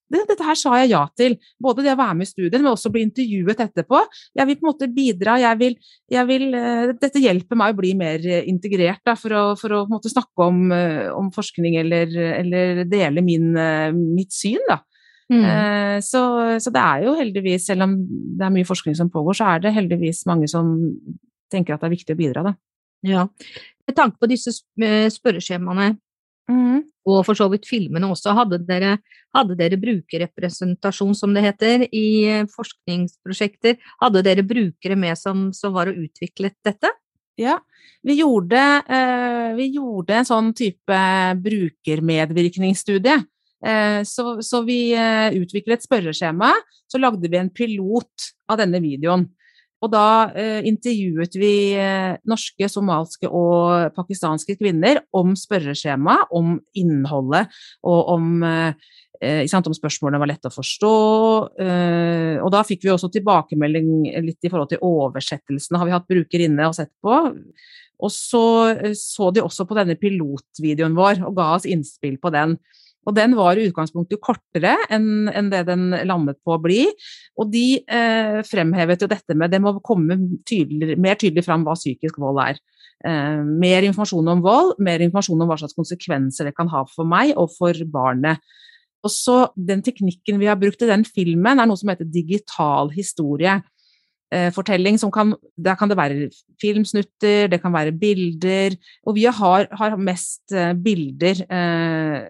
det, 0.09 0.23
dette 0.25 0.45
her 0.45 0.57
sa 0.57 0.73
jeg 0.81 0.91
ja 0.91 1.03
til. 1.17 1.37
Både 1.61 1.85
det 1.85 1.93
å 1.93 1.99
være 1.99 2.17
med 2.17 2.27
i 2.27 2.31
studien, 2.31 2.63
men 2.63 2.71
også 2.71 2.91
bli 2.93 3.05
intervjuet 3.05 3.61
etterpå. 3.67 4.01
Jeg 4.37 4.49
vil 4.49 4.57
på 4.57 4.65
en 4.65 4.71
måte 4.71 4.89
bidra, 4.91 5.37
jeg 5.41 5.59
vil, 5.61 5.77
jeg 6.09 6.29
vil 6.29 6.47
uh, 6.55 6.93
Dette 6.99 7.21
hjelper 7.21 7.59
meg 7.59 7.73
å 7.73 7.79
bli 7.79 7.93
mer 7.99 8.25
integrert 8.41 9.03
da, 9.05 9.15
for, 9.19 9.35
å, 9.37 9.43
for 9.59 9.77
å 9.77 9.83
måte, 9.91 10.11
snakke 10.11 10.49
om, 10.49 10.63
uh, 10.73 11.11
om, 11.13 11.29
forskning 11.35 11.77
eller, 11.83 12.13
eller 12.33 12.83
dele 12.89 13.23
min, 13.25 13.51
uh, 13.53 13.91
mitt 13.93 14.33
syn. 14.35 14.61
Da. 14.69 14.81
Mm. 15.29 16.01
Så, 16.01 16.19
så, 16.57 16.71
det 16.73 16.81
er 16.81 17.03
jo 17.05 17.11
heldigvis, 17.13 17.67
selv 17.69 17.85
om 17.85 17.91
det 18.01 18.47
er 18.47 18.53
mye 18.55 18.65
forskning 18.65 18.95
som 18.97 19.11
pågår, 19.13 19.37
så 19.37 19.51
er 19.51 19.59
det 19.61 19.75
heldigvis 19.75 20.23
mange 20.25 20.47
som 20.49 20.71
tenker 21.53 21.75
at 21.75 21.83
det 21.83 21.85
er 21.85 21.93
viktig 21.93 22.15
å 22.15 22.17
bidra. 22.17 22.45
Da. 22.47 22.55
Ja, 23.05 23.27
med 23.87 23.95
tanke 23.97 24.19
på 24.21 24.29
disse 24.29 24.51
eh, 24.83 25.07
spørreskjemaene, 25.11 25.93
mm. 26.51 26.81
og 27.09 27.21
for 27.27 27.37
så 27.37 27.47
vidt 27.51 27.67
filmene 27.69 28.09
også, 28.11 28.35
hadde 28.37 28.59
dere, 28.67 28.97
hadde 29.35 29.57
dere 29.59 29.79
brukerrepresentasjon, 29.81 31.15
som 31.17 31.33
det 31.35 31.45
heter, 31.47 31.87
i 31.95 32.09
eh, 32.27 32.49
forskningsprosjekter? 32.51 33.79
Hadde 34.03 34.23
dere 34.27 34.45
brukere 34.45 34.99
med 34.99 35.17
som, 35.19 35.49
som 35.55 35.73
var 35.77 35.91
og 35.91 36.03
utviklet 36.05 36.57
dette? 36.67 36.91
Ja, 37.39 37.55
vi 38.03 38.19
gjorde, 38.19 38.61
eh, 38.91 39.49
vi 39.55 39.71
gjorde 39.77 40.19
en 40.19 40.27
sånn 40.27 40.53
type 40.57 41.01
brukermedvirkningsstudie. 41.43 43.21
Så, 44.07 44.23
så, 44.39 44.61
vi 44.63 44.93
utviklet 45.35 45.83
spørreskjema, 45.83 46.53
så 46.87 46.95
lagde 47.01 47.27
vi 47.27 47.35
en 47.35 47.49
pilot 47.51 48.29
av 48.47 48.61
denne 48.61 48.79
videoen. 48.79 49.25
Og 49.79 49.91
da 49.93 50.05
eh, 50.35 50.59
intervjuet 50.67 51.35
vi 51.39 51.53
eh, 51.79 52.17
norske, 52.27 52.67
somalske 52.71 53.29
og 53.31 53.93
pakistanske 53.95 54.57
kvinner 54.59 55.01
om 55.15 55.35
spørreskjemaet, 55.39 56.31
om 56.35 56.57
innholdet 56.77 57.47
og 57.87 58.11
om, 58.15 58.43
eh, 58.43 59.45
sant, 59.47 59.69
om 59.69 59.75
spørsmålene 59.75 60.19
var 60.19 60.31
lette 60.33 60.51
å 60.51 60.55
forstå. 60.55 60.93
Eh, 61.63 62.35
og 62.43 62.51
da 62.55 62.63
fikk 62.67 62.83
vi 62.87 62.93
også 62.95 63.11
tilbakemelding 63.15 64.09
litt 64.25 64.43
i 64.43 64.51
forhold 64.51 64.73
til 64.73 64.83
oversettelsene, 64.83 65.79
har 65.79 65.87
vi 65.87 65.95
hatt 65.95 66.09
bruker 66.11 66.47
inne 66.49 66.67
og 66.67 66.75
sett 66.75 66.91
på. 67.03 67.21
Og 67.99 68.11
så 68.13 68.43
eh, 68.75 68.97
så 68.99 69.31
de 69.35 69.43
også 69.43 69.67
på 69.69 69.79
denne 69.79 69.97
pilotvideoen 69.99 70.97
vår 70.97 71.23
og 71.27 71.39
ga 71.39 71.53
oss 71.55 71.67
innspill 71.69 72.19
på 72.21 72.35
den. 72.35 72.57
Og 73.07 73.15
den 73.15 73.33
var 73.37 73.57
i 73.57 73.67
utgangspunktet 73.69 74.21
kortere 74.21 74.75
enn, 74.91 75.29
enn 75.31 75.49
det 75.51 75.63
den 75.69 75.87
landet 76.07 76.39
på 76.45 76.55
å 76.55 76.61
bli. 76.61 76.83
Og 77.39 77.49
de 77.53 77.79
eh, 77.79 78.41
fremhevet 78.45 79.01
jo 79.01 79.09
dette 79.09 79.37
med 79.39 79.53
det 79.53 79.61
må 79.63 79.77
komme 79.85 80.19
tydelig, 80.49 80.97
mer 80.99 81.17
tydelig 81.19 81.45
fram 81.47 81.63
hva 81.65 81.77
psykisk 81.79 82.19
vold 82.21 82.41
er. 82.43 82.59
Eh, 83.07 83.39
mer 83.63 83.87
informasjon 83.87 84.33
om 84.35 84.43
vold, 84.43 84.75
mer 84.83 85.01
informasjon 85.05 85.45
om 85.45 85.49
hva 85.49 85.57
slags 85.61 85.77
konsekvenser 85.77 86.49
det 86.49 86.55
kan 86.57 86.69
ha 86.73 86.83
for 86.91 87.07
meg 87.07 87.33
og 87.39 87.53
for 87.55 87.85
barnet. 87.89 88.43
Og 88.99 89.11
så 89.13 89.37
Den 89.55 89.81
teknikken 89.81 90.39
vi 90.41 90.49
har 90.49 90.59
brukt 90.59 90.81
i 90.83 90.89
den 90.89 91.05
filmen, 91.07 91.59
er 91.59 91.67
noe 91.69 91.79
som 91.79 91.89
heter 91.89 92.07
digital 92.07 92.91
historie. 92.91 93.61
Eh, 94.29 94.51
fortelling 94.53 94.99
som 94.99 95.09
kan 95.09 95.33
Der 95.57 95.75
kan 95.75 95.89
det 95.89 95.97
være 95.97 96.29
filmsnutter, 96.61 97.47
det 97.47 97.61
kan 97.61 97.73
være 97.73 97.91
bilder. 97.91 98.75
Og 99.07 99.15
vi 99.15 99.23
har, 99.23 99.67
har 99.71 99.97
mest 99.97 100.51
eh, 100.51 100.73
bilder. 100.73 101.41
Eh, 101.49 102.27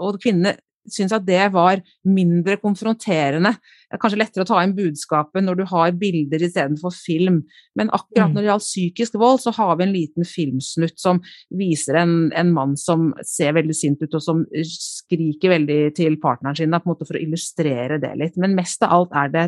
og 0.00 0.20
kvinnene 0.22 0.56
syns 0.90 1.12
at 1.12 1.26
det 1.26 1.42
var 1.52 1.80
mindre 2.08 2.56
konfronterende. 2.60 3.52
Det 3.86 3.96
er 3.96 4.00
kanskje 4.00 4.20
lettere 4.20 4.46
å 4.46 4.48
ta 4.48 4.62
inn 4.64 4.72
budskapet 4.74 5.44
når 5.44 5.60
du 5.60 5.64
har 5.70 5.92
bilder 6.00 6.42
istedenfor 6.46 6.94
film. 6.94 7.42
Men 7.78 7.92
akkurat 7.94 8.30
mm. 8.30 8.34
når 8.34 8.42
det 8.42 8.50
gjaldt 8.50 8.66
psykisk 8.66 9.18
vold, 9.20 9.42
så 9.44 9.52
har 9.58 9.74
vi 9.76 9.86
en 9.86 9.94
liten 9.94 10.26
filmsnutt 10.26 10.96
som 11.00 11.20
viser 11.60 12.00
en, 12.00 12.14
en 12.32 12.52
mann 12.56 12.76
som 12.80 13.10
ser 13.28 13.54
veldig 13.58 13.76
sint 13.76 14.02
ut, 14.02 14.16
og 14.16 14.24
som 14.24 14.42
skriker 14.64 15.54
veldig 15.54 15.80
til 16.00 16.16
partneren 16.22 16.58
sin, 16.58 16.72
på 16.72 16.88
en 16.88 16.94
måte 16.94 17.08
for 17.08 17.18
å 17.18 17.22
illustrere 17.22 18.00
det 18.02 18.14
litt. 18.20 18.40
Men 18.40 18.56
mest 18.58 18.82
av 18.86 18.96
alt 18.96 19.16
er 19.20 19.34
det 19.36 19.46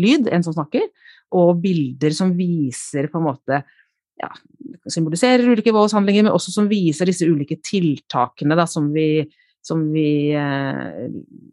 lyd, 0.00 0.30
en 0.30 0.46
som 0.46 0.54
snakker, 0.56 0.86
og 1.36 1.60
bilder 1.62 2.14
som 2.14 2.32
viser 2.38 3.10
på 3.10 3.20
en 3.20 3.26
måte 3.26 3.60
ja, 4.20 4.30
symboliserer 4.90 5.48
ulike 5.48 5.72
voldshandlinger, 5.74 6.26
men 6.26 6.34
også 6.34 6.52
som 6.54 6.68
viser 6.70 7.08
disse 7.08 7.28
ulike 7.28 7.58
tiltakene 7.64 8.58
da, 8.58 8.66
som 8.68 8.90
vi, 8.94 9.24
som 9.62 9.82
vi 9.92 10.32
eh, 10.32 11.08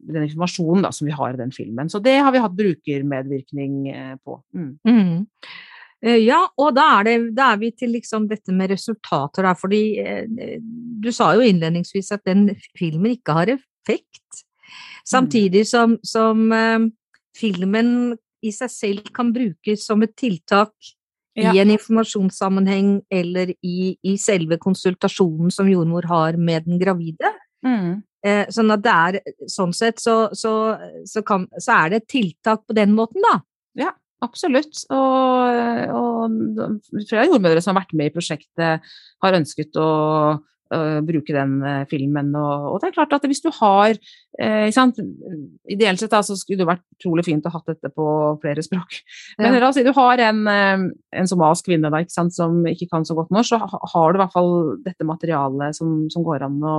Den 0.08 0.24
informasjonen 0.24 0.86
da, 0.86 0.92
som 0.96 1.08
vi 1.08 1.16
har 1.16 1.34
i 1.34 1.40
den 1.40 1.52
filmen. 1.52 1.90
Så 1.90 2.00
det 2.04 2.18
har 2.18 2.32
vi 2.32 2.44
hatt 2.44 2.56
brukermedvirkning 2.58 3.90
eh, 3.92 4.14
på. 4.24 4.40
Mm. 4.56 4.70
Mm. 4.88 5.26
Eh, 6.06 6.20
ja, 6.24 6.44
og 6.56 6.76
da 6.78 6.88
er, 7.00 7.08
det, 7.08 7.18
da 7.38 7.52
er, 7.54 7.64
vi 7.64 7.72
til 7.76 7.92
liksom 7.98 8.30
dette 8.32 8.56
med 8.56 8.72
resultater, 8.72 9.48
da. 9.48 9.56
Fordi 9.58 9.82
du 11.04 11.12
sa 11.12 11.34
jo 11.36 11.44
innledningsvis 11.46 12.14
at 12.16 12.24
den 12.28 12.52
filmen 12.78 13.18
ikke 13.18 13.36
har 13.42 13.56
effekt. 13.58 14.46
Samtidig 15.08 15.66
mm. 15.66 15.70
som, 15.70 15.98
som 16.04 16.48
filmen 17.38 17.90
i 18.46 18.54
seg 18.54 18.72
selv 18.72 19.12
kan 19.16 19.34
brukes 19.36 19.86
som 19.88 20.04
et 20.06 20.16
tiltak 20.20 20.74
ja. 21.38 21.54
i 21.54 21.62
en 21.62 21.72
informasjonssammenheng 21.74 23.02
eller 23.14 23.54
i, 23.62 23.96
i, 24.02 24.16
selve 24.22 24.58
konsultasjonen 24.62 25.54
som 25.54 25.70
jordmor 25.70 26.08
har 26.10 26.38
med 26.38 26.68
den 26.68 26.82
gravide. 26.82 27.32
Mm. 27.66 28.02
Eh, 28.28 28.44
sånn 28.54 28.74
at 28.74 28.84
det 28.84 28.94
er 28.94 29.20
sånn 29.50 29.74
sett 29.76 30.02
så, 30.02 30.18
så, 30.36 30.52
så, 31.08 31.24
kan, 31.26 31.46
så, 31.58 31.78
er 31.78 31.94
det 31.94 32.02
et 32.02 32.10
tiltak 32.18 32.66
på 32.68 32.76
den 32.78 32.96
måten, 32.98 33.24
da. 33.24 33.40
Ja, 33.78 33.94
absolutt. 34.26 34.82
Og, 34.94 35.94
og 35.94 37.04
flere 37.08 37.28
jordmødre 37.30 37.64
som 37.64 37.76
har 37.76 37.84
vært 37.84 37.98
med 37.98 38.12
i 38.12 38.16
prosjektet, 38.16 38.88
har 39.24 39.40
ønsket 39.40 39.80
å 39.80 39.90
uh, 40.74 41.00
bruke 41.06 41.34
den 41.36 41.58
uh, 41.64 41.84
filmen. 41.90 42.34
Og, 42.38 42.68
og, 42.72 42.80
det 42.82 42.90
er 42.90 42.96
klart 42.96 43.16
at 43.18 43.28
hvis 43.30 43.44
du 43.44 43.50
har 43.60 43.98
uh, 43.98 44.94
Ideelt 45.68 46.02
sett 46.02 46.14
da, 46.14 46.22
så 46.26 46.38
skulle 46.38 46.62
det 46.62 46.70
vært 46.70 46.84
utrolig 46.98 47.26
fint 47.28 47.46
å 47.48 47.54
ha 47.54 47.62
dette 47.68 47.92
på 47.94 48.08
flere 48.44 48.64
språk. 48.66 49.00
Men 49.42 49.58
ja. 49.58 49.62
altså, 49.68 49.84
du 49.86 49.92
har 49.96 50.24
en, 50.28 50.42
en 50.48 51.30
somalisk 51.30 51.68
kvinne 51.70 51.92
da, 51.94 52.02
ikke 52.04 52.16
sant, 52.16 52.36
som 52.36 52.60
ikke 52.70 52.90
kan 52.92 53.08
så 53.08 53.18
godt 53.18 53.34
norsk, 53.34 53.56
så 53.56 53.82
har 53.94 54.12
du 54.14 54.20
i 54.20 54.24
hvert 54.24 54.36
fall 54.36 54.54
dette 54.86 55.08
materialet 55.08 55.78
som, 55.78 56.04
som 56.14 56.26
går 56.26 56.46
an 56.48 56.60
å, 56.66 56.76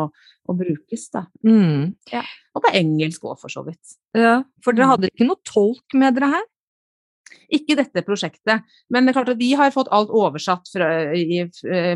å 0.49 0.59
brukes. 0.59 1.09
Da. 1.14 1.26
Mm. 1.47 1.97
Ja. 2.12 2.24
Og 2.57 2.64
på 2.64 2.74
engelsk 2.76 3.26
òg, 3.26 3.39
for 3.43 3.53
så 3.53 3.64
vidt. 3.66 3.99
Ja, 4.16 4.41
For 4.64 4.76
dere 4.76 4.89
mm. 4.89 4.95
hadde 4.95 5.12
ikke 5.12 5.28
noe 5.28 5.43
tolk 5.47 5.99
med 5.99 6.16
dere 6.18 6.32
her? 6.39 6.47
Ikke 7.49 7.79
dette 7.79 8.05
prosjektet, 8.05 8.64
men 8.93 9.07
det 9.07 9.12
er 9.12 9.18
klart 9.20 9.33
at 9.33 9.41
vi 9.41 9.53
har 9.57 9.72
fått 9.74 9.91
alt 9.95 10.12
oversatt 10.12 10.68
fra, 10.72 10.89
i, 11.16 11.43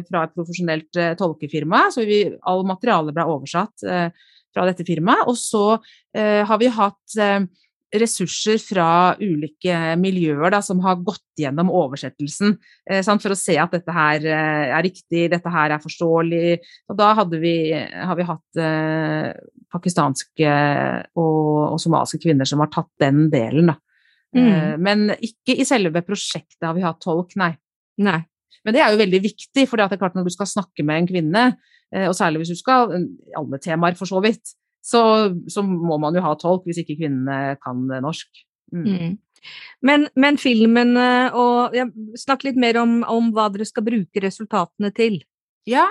fra 0.09 0.27
et 0.27 0.37
profesjonelt 0.37 1.01
uh, 1.01 1.13
tolkefirma. 1.19 1.87
Så 1.93 2.07
vi, 2.09 2.25
all 2.49 2.65
materiale 2.69 3.13
ble 3.13 3.27
oversatt 3.29 3.85
uh, 3.85 4.09
fra 4.53 4.69
dette 4.69 4.87
firmaet. 4.89 5.27
Og 5.29 5.37
så 5.37 5.67
uh, 5.77 6.41
har 6.49 6.63
vi 6.63 6.73
hatt 6.73 7.19
ressurser 7.93 8.57
fra 8.57 8.87
ulike 9.21 9.75
miljøer 10.01 10.55
da, 10.55 10.63
som 10.65 10.79
har 10.81 11.03
gått 11.05 11.43
gjennom 11.43 11.69
oversettelsen 11.77 12.55
for 12.89 13.35
å 13.35 13.37
se 13.37 13.59
at 13.61 13.75
dette 13.77 13.93
her 13.93 14.25
er 14.33 14.81
riktig, 14.81 15.27
dette 15.29 15.53
her 15.53 15.75
er 15.75 15.83
forståelig. 15.83 16.55
Og 16.89 16.97
da 16.97 17.11
vi, 17.35 17.53
har 17.77 18.17
vi 18.17 18.25
hatt 18.31 18.63
pakistanske 19.77 20.57
og, 21.21 21.75
og 21.75 21.77
somaliske 21.85 22.23
kvinner 22.25 22.49
som 22.49 22.65
har 22.65 22.73
tatt 22.73 22.89
den 23.05 23.27
delen. 23.29 23.69
da. 23.75 23.77
Mm. 24.37 24.47
Eh, 24.49 24.75
men 24.81 25.11
ikke 25.19 25.57
i 25.59 25.67
selve 25.69 26.05
prosjektet 26.07 26.65
har 26.65 26.77
vi 26.77 26.85
hatt 26.85 27.03
tolk, 27.05 27.35
nei. 27.41 27.53
nei. 28.01 28.21
Men 28.63 28.77
det 28.77 28.83
er 28.83 28.95
jo 28.95 29.03
veldig 29.03 29.21
viktig, 29.25 29.67
for 29.69 29.79
det 29.79 29.89
er 29.89 30.01
klart 30.01 30.17
når 30.17 30.29
du 30.29 30.35
skal 30.35 30.49
snakke 30.49 30.87
med 30.87 31.03
en 31.03 31.11
kvinne, 31.11 31.45
eh, 31.93 32.07
og 32.09 32.17
særlig 32.19 32.43
hvis 32.43 32.55
du 32.55 32.61
skal 32.61 32.95
Alle 33.39 33.61
temaer, 33.63 33.99
for 33.99 34.09
så 34.09 34.23
vidt. 34.25 34.57
Så, 34.83 35.01
så 35.47 35.63
må 35.63 35.95
man 36.03 36.17
jo 36.17 36.25
ha 36.25 36.33
tolk 36.35 36.65
hvis 36.67 36.81
ikke 36.83 36.99
kvinnene 37.05 37.59
kan 37.63 37.85
norsk. 38.03 38.31
Mm. 38.75 38.89
Mm. 38.89 39.13
Men, 39.83 40.07
men, 40.15 40.39
filmen 40.41 40.97
eh, 40.99 41.37
og 41.39 41.77
ja, 41.77 41.87
Snakk 42.19 42.47
litt 42.47 42.59
mer 42.61 42.79
om, 42.81 43.01
om, 43.11 43.31
hva 43.35 43.49
dere 43.53 43.67
skal 43.69 43.85
bruke 43.87 44.23
resultatene 44.23 44.93
til. 44.97 45.21
Ja, 45.69 45.85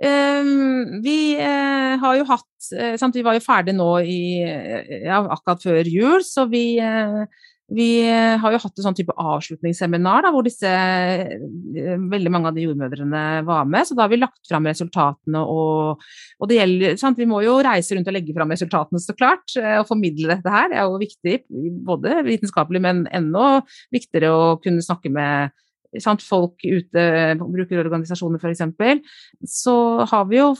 um, 0.00 1.00
vi 1.04 1.36
uh, 1.36 2.00
har 2.00 2.14
jo 2.16 2.24
hatt 2.30 2.68
uh, 2.72 2.94
sant, 2.96 3.18
Vi 3.18 3.24
var 3.26 3.36
jo 3.36 3.42
ferdig 3.44 3.74
nå 3.76 3.88
i, 4.00 4.40
ja, 4.40 5.18
akkurat 5.20 5.60
før 5.60 5.90
jul, 5.92 6.24
så 6.24 6.46
vi 6.48 6.78
uh, 6.80 7.26
vi 7.70 8.02
eh, 8.02 8.36
har 8.42 8.54
jo 8.54 8.58
hatt 8.64 8.80
en 8.80 8.86
sånn 8.88 8.96
type 8.98 9.14
avslutningsseminar 9.14 10.24
da, 10.26 10.32
hvor 10.34 10.42
disse, 10.46 10.66
eh, 10.66 11.94
veldig 12.10 12.32
mange 12.34 12.50
av 12.50 12.56
de 12.56 12.64
jordmødrene 12.64 13.22
var 13.46 13.68
med. 13.70 13.86
Så 13.86 13.94
da 13.94 14.04
har 14.04 14.10
vi 14.10 14.18
lagt 14.18 14.42
fram 14.50 14.66
resultatene 14.66 15.42
og, 15.46 16.02
og 16.40 16.50
det 16.50 16.58
gjelder, 16.58 16.96
sant? 17.00 17.20
Vi 17.20 17.28
må 17.30 17.42
jo 17.44 17.60
reise 17.62 17.94
rundt 17.94 18.10
og 18.10 18.16
legge 18.16 18.34
fram 18.34 18.50
resultatene, 18.50 19.02
så 19.02 19.14
klart. 19.14 19.46
Eh, 19.54 19.76
og 19.78 19.86
formidle 19.86 20.32
dette 20.32 20.54
her. 20.54 20.70
Det 20.72 20.80
er 20.80 20.88
jo 20.88 21.00
viktig, 21.02 21.36
både 21.86 22.16
vitenskapelig, 22.26 22.82
men 22.82 23.04
enda 23.14 23.60
viktigere 23.94 24.32
å 24.34 24.48
kunne 24.62 24.82
snakke 24.82 25.12
med 25.14 25.54
sant, 26.02 26.22
folk 26.22 26.62
ute, 26.62 27.04
brukerorganisasjoner 27.38 28.38
f.eks., 28.38 29.06
så 29.50 29.76
har 30.06 30.26
vi 30.30 30.38
jo 30.38 30.52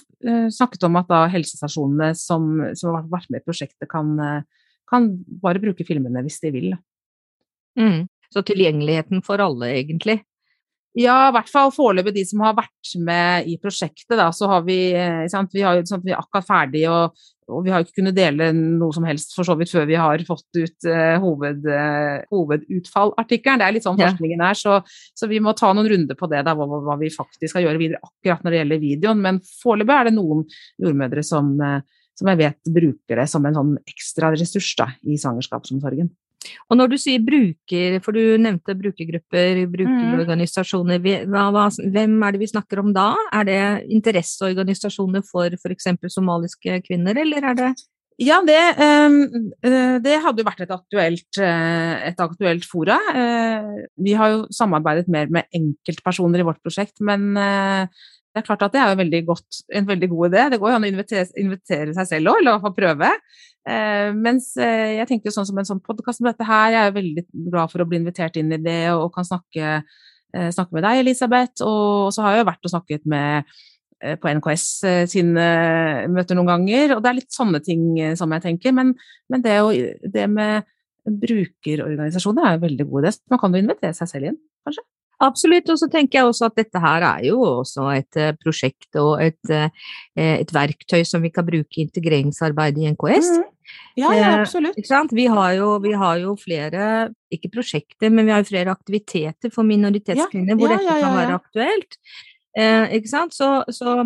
snakket 0.51 0.87
om 0.89 0.99
at 0.99 1.07
da 1.11 1.21
helsestasjonene 1.31 2.09
som, 2.19 2.49
som 2.75 2.97
har 2.97 3.07
vært 3.13 3.31
med 3.31 3.45
i 3.45 3.47
prosjektet, 3.47 3.87
kan, 3.91 4.11
kan 4.91 5.07
bare 5.43 5.63
bruke 5.63 5.87
filmene 5.87 6.25
hvis 6.27 6.41
de 6.43 6.51
vil. 6.57 6.73
Mm. 7.79 8.09
Så 8.31 8.43
tilgjengeligheten 8.47 9.25
for 9.27 9.43
alle, 9.43 9.73
egentlig? 9.81 10.21
Ja, 10.99 11.29
i 11.29 11.35
hvert 11.37 11.51
fall 11.51 11.71
foreløpig 11.71 12.17
de 12.17 12.23
som 12.27 12.41
har 12.43 12.57
vært 12.59 12.95
med 12.99 13.47
i 13.47 13.55
prosjektet. 13.63 14.17
Da, 14.19 14.33
så 14.35 14.49
har 14.51 14.65
vi, 14.67 14.91
eh, 14.99 15.27
sant, 15.31 15.53
vi, 15.55 15.63
har, 15.63 15.79
sant, 15.87 16.03
vi 16.03 16.11
er 16.11 16.19
akkurat 16.19 16.47
ferdig, 16.49 16.83
og, 16.91 17.15
og, 17.47 17.61
vi 17.63 17.71
har 17.71 17.85
ikke 17.85 18.01
kunnet 18.01 18.17
dele 18.17 18.49
noe 18.57 18.91
som 18.95 19.07
helst 19.07 19.37
for 19.37 19.47
så 19.47 19.55
vidt 19.59 19.71
før 19.71 19.87
vi 19.87 19.99
har 19.99 20.25
fått 20.27 20.59
ut 20.59 20.89
uh, 20.91 21.15
hoved, 21.23 21.63
uh, 21.71 22.27
hovedutfallartikkelen. 22.35 23.63
Det 23.63 23.69
er 23.69 23.77
litt 23.77 23.87
sånn 23.87 24.01
forskningen 24.01 24.43
er, 24.49 24.59
så, 24.59 24.81
så, 25.15 25.31
vi 25.31 25.39
må 25.43 25.55
ta 25.59 25.71
noen 25.77 25.93
runder 25.93 26.19
på 26.19 26.31
det, 26.33 26.43
da, 26.49 26.57
hva, 26.59 26.67
hva, 26.67 26.99
vi 26.99 27.13
faktisk 27.15 27.55
skal 27.55 27.69
gjøre 27.69 27.83
videre 27.83 28.03
akkurat 28.03 28.43
når 28.43 28.57
det 28.57 28.63
gjelder 28.63 28.83
videoen. 28.83 29.23
Men 29.29 29.39
foreløpig 29.61 29.95
er 29.95 30.11
det 30.11 30.15
noen 30.19 30.43
jordmødre 30.83 31.27
som, 31.27 31.55
uh, 31.63 32.03
som 32.19 32.33
jeg 32.33 32.43
vet 32.43 32.75
bruker 32.81 33.23
det 33.23 33.29
som 33.31 33.47
en 33.47 33.61
sånn 33.61 33.77
ekstra 33.87 34.35
ressurs 34.35 34.75
da, 34.83 34.91
i 35.07 35.19
svangerskapsomsorgen. 35.23 36.11
Og 36.71 36.79
når 36.79 36.93
du 36.93 36.97
sier 37.01 37.23
bruker, 37.25 37.99
for 38.05 38.17
du 38.17 38.41
nevnte 38.41 38.77
brukergrupper, 38.79 39.65
brukerorganisasjoner, 39.75 41.01
hvem 41.03 42.17
er 42.25 42.35
det 42.35 42.41
vi 42.41 42.51
snakker 42.51 42.81
om 42.81 42.95
da? 42.97 43.13
Er 43.37 43.49
det 43.49 43.63
interesseorganisasjoner 43.99 45.25
for 45.29 45.53
f.eks. 45.61 45.91
somaliske 46.15 46.81
kvinner, 46.87 47.21
eller 47.21 47.51
er 47.53 47.59
det 47.59 47.73
ja, 48.21 48.37
det, 48.45 48.59
ehm, 48.85 49.23
eh, 49.65 49.95
det, 50.05 50.19
hadde 50.21 50.43
jo 50.43 50.45
vært 50.45 50.61
et 50.67 50.73
aktuelt, 50.75 51.39
eh, 51.41 51.93
et 52.11 52.19
aktuelt 52.21 52.67
fora. 52.69 52.99
Eh, 53.17 53.71
vi 53.97 54.13
har 54.13 54.35
jo 54.35 54.43
samarbeidet 54.53 55.09
mer 55.09 55.31
med 55.33 55.49
enkeltpersoner 55.57 56.43
i 56.43 56.45
vårt 56.45 56.61
prosjekt, 56.61 57.01
men 57.01 57.33
det 58.31 58.41
er 58.41 58.47
klart 58.47 58.63
at 58.63 58.75
det 58.75 58.81
er 58.83 58.99
veldig 58.99 59.21
godt, 59.27 59.63
en 59.75 59.87
veldig 59.89 60.09
god 60.13 60.29
idé. 60.29 60.43
Det 60.53 60.59
går 60.63 60.71
jo 60.71 60.77
an 60.79 60.85
å 60.87 60.91
invitere, 60.91 61.25
invitere 61.43 61.95
seg 61.97 62.07
selv 62.07 62.31
òg, 62.31 62.39
eller 62.39 62.61
fall 62.63 62.77
prøve. 62.77 63.09
Eh, 63.69 64.11
mens 64.17 64.53
eh, 64.63 65.01
jeg 65.01 65.09
tenker 65.11 65.29
jo 65.29 65.35
sånn 65.35 65.49
som 65.49 65.59
en 65.61 65.67
sånn 65.69 65.83
podkast 65.85 66.21
som 66.21 66.29
dette 66.31 66.47
her, 66.47 66.77
jeg 66.77 66.91
er 66.91 66.95
veldig 66.95 67.25
glad 67.51 67.73
for 67.73 67.83
å 67.83 67.89
bli 67.91 67.99
invitert 68.01 68.39
inn 68.39 68.55
i 68.55 68.61
det 68.63 68.85
og, 68.93 69.09
og 69.09 69.11
kan 69.17 69.27
snakke, 69.27 69.81
eh, 70.37 70.47
snakke, 70.55 70.77
med 70.77 70.87
deg, 70.87 71.03
Elisabeth. 71.03 71.67
Og, 71.67 72.07
og 72.07 72.15
så 72.15 72.25
har 72.25 72.37
jeg 72.37 72.45
jo 72.45 72.51
vært 72.53 72.71
og 72.71 72.75
snakket 72.77 73.11
med 73.11 73.51
eh, 73.99 74.15
på 74.23 74.37
NKS 74.39 74.69
eh, 74.93 75.03
sine 75.11 75.49
møter 76.15 76.39
noen 76.39 76.53
ganger, 76.55 76.95
og 76.95 77.03
det 77.03 77.11
er 77.11 77.19
litt 77.19 77.35
sånne 77.35 77.63
ting 77.67 77.89
som 78.21 78.31
jeg 78.37 78.47
tenker. 78.47 78.79
Men, 78.79 78.95
men 79.27 79.43
det, 79.43 79.59
å, 79.59 79.75
det, 80.07 80.31
med 80.31 80.71
brukerorganisasjoner 81.27 82.47
er 82.47 82.57
jo 82.57 82.67
veldig 82.69 82.91
god 82.95 83.05
idé. 83.09 83.17
Man 83.35 83.43
kan 83.43 83.59
jo 83.59 83.67
invitere 83.67 83.97
seg 83.99 84.15
selv 84.15 84.31
inn, 84.31 84.43
kanskje? 84.63 84.87
Absolutt, 85.21 85.69
og 85.69 85.77
så 85.77 85.91
tenker 85.93 86.21
jeg 86.21 86.31
også 86.31 86.49
at 86.49 86.57
dette 86.57 86.81
her 86.81 87.05
er 87.05 87.25
jo 87.29 87.43
også 87.45 87.91
et 87.93 88.17
uh, 88.17 88.31
prosjekt 88.41 88.97
og 89.01 89.21
et, 89.21 89.53
uh, 89.53 89.69
et, 90.17 90.53
verktøy 90.55 91.03
som 91.05 91.21
vi 91.21 91.33
kan 91.35 91.45
bruke 91.45 91.77
i 91.77 91.85
integreringsarbeidet 91.85 92.87
i 92.87 92.93
NKS. 92.95 93.35
Mm. 93.37 93.49
Ja, 93.95 94.17
ja, 94.17 94.41
absolutt. 94.41 94.79
Eh, 94.79 95.03
vi, 95.13 95.27
har 95.27 95.53
jo, 95.53 95.79
vi, 95.83 95.93
har 95.93 96.19
jo, 96.23 96.37
flere, 96.39 97.11
ikke 97.33 97.49
prosjekter, 97.53 98.11
men 98.11 98.27
vi 98.27 98.33
har 98.33 98.43
jo 98.43 98.49
flere 98.49 98.71
aktiviteter 98.73 99.51
for 99.55 99.63
minoritetskvinner 99.69 100.55
ja, 100.55 100.59
hvor 100.59 100.69
dette 100.73 101.01
kan 101.03 101.17
være 101.19 101.39
aktuelt. 101.39 101.99
Eh, 102.57 102.97
ikke 102.99 103.11
sant? 103.11 103.35
Så, 103.37 103.49
så, 103.75 103.99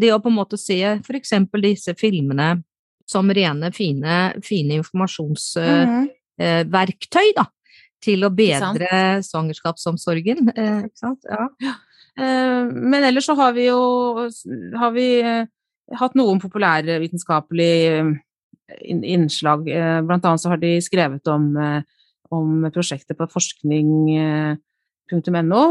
det 0.00 0.12
å 0.14 0.22
på 0.22 0.32
en 0.32 0.38
måte 0.38 0.56
se 0.60 0.78
f.eks. 0.96 1.32
disse 1.62 1.94
filmene 1.98 2.48
som 3.10 3.30
rene, 3.36 3.72
fine, 3.74 4.14
fine 4.44 4.78
informasjonsverktøy, 4.80 6.40
mm. 6.40 7.34
da 7.36 7.44
til 8.04 8.26
å 8.26 8.32
bedre 8.34 8.88
svangerskapsomsorgen. 9.24 10.50
Eh, 10.54 10.84
ikke 10.88 11.00
sant? 11.00 11.20
Ja. 11.28 11.48
ja. 11.64 11.74
Eh, 12.20 12.64
men 12.70 13.04
ellers 13.08 13.26
så 13.28 13.34
har 13.38 13.52
vi 13.56 13.64
jo 13.66 13.80
har 14.78 14.92
vi, 14.94 15.08
eh, 15.24 15.46
hatt 15.98 16.14
noen 16.18 16.40
populærvitenskapelige 16.42 18.20
innslag. 18.84 19.60
Blant 20.06 20.24
annet 20.24 20.40
så 20.40 20.48
har 20.54 20.60
de 20.62 20.82
skrevet 20.82 21.26
om, 21.28 21.44
om 22.32 22.64
prosjektet 22.72 23.18
på 23.18 23.26
forskning.no 23.28 25.62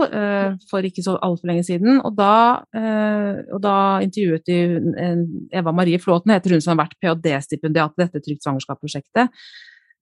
for 0.69 0.79
ikke 0.85 1.01
så 1.01 1.17
altfor 1.17 1.47
lenge 1.49 1.63
siden. 1.65 1.97
Og 2.05 2.13
da, 2.13 2.61
og 3.49 3.59
da 3.65 3.97
intervjuet 4.05 4.45
de 4.45 4.77
Eva 5.57 5.73
Marie 5.73 5.97
Flåten, 5.99 6.37
heter 6.37 6.53
hun 6.53 6.61
som 6.61 6.75
har 6.75 6.85
vært 6.85 7.01
ph.d.-stipendiat 7.01 7.97
i 7.97 8.05
dette 8.05 8.21
Trygt 8.21 8.45
svangerskap-prosjektet. 8.45 9.25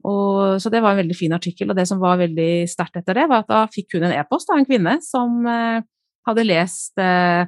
Og, 0.08 0.60
så 0.62 0.72
det 0.74 0.82
var 0.82 0.96
en 0.96 1.02
veldig 1.04 1.18
fin 1.18 1.34
artikkel, 1.36 1.70
og 1.70 1.78
det 1.78 1.88
som 1.90 2.02
var 2.02 2.20
veldig 2.22 2.68
sterkt 2.70 3.00
etter 3.02 3.20
det, 3.20 3.28
var 3.30 3.44
at 3.44 3.50
da 3.52 3.64
fikk 3.72 3.98
hun 3.98 4.08
en 4.08 4.16
e-post 4.18 4.50
av 4.52 4.60
en 4.60 4.68
kvinne 4.68 4.98
som 5.06 5.46
eh, 5.50 5.82
hadde 6.30 6.48
lest 6.48 7.02
eh, 7.02 7.44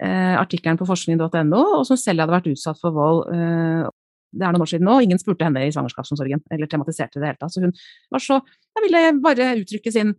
eh 0.00 0.36
artikkelen 0.40 0.80
på 0.80 0.88
forskning.no, 0.88 1.62
og 1.80 1.84
som 1.88 1.98
selv 2.00 2.24
hadde 2.24 2.36
vært 2.38 2.48
utsatt 2.54 2.80
for 2.80 2.96
vold. 2.96 3.26
Eh, 3.34 3.84
det 4.30 4.46
er 4.46 4.54
noen 4.54 4.64
år 4.64 4.70
siden 4.70 4.86
nå, 4.86 4.96
ingen 5.04 5.20
spurte 5.20 5.44
henne 5.46 5.66
i 5.66 5.72
svangerskapsomsorgen, 5.74 6.42
eller 6.54 6.70
tematiserte 6.70 7.20
det 7.20 7.32
hele 7.32 7.40
tatt. 7.40 7.52
Så 7.52 7.64
hun 7.64 7.74
var 8.14 8.22
så 8.22 8.40
Jeg 8.70 8.84
ville 8.86 9.00
bare 9.20 9.54
uttrykke 9.58 9.92
sin 9.92 10.14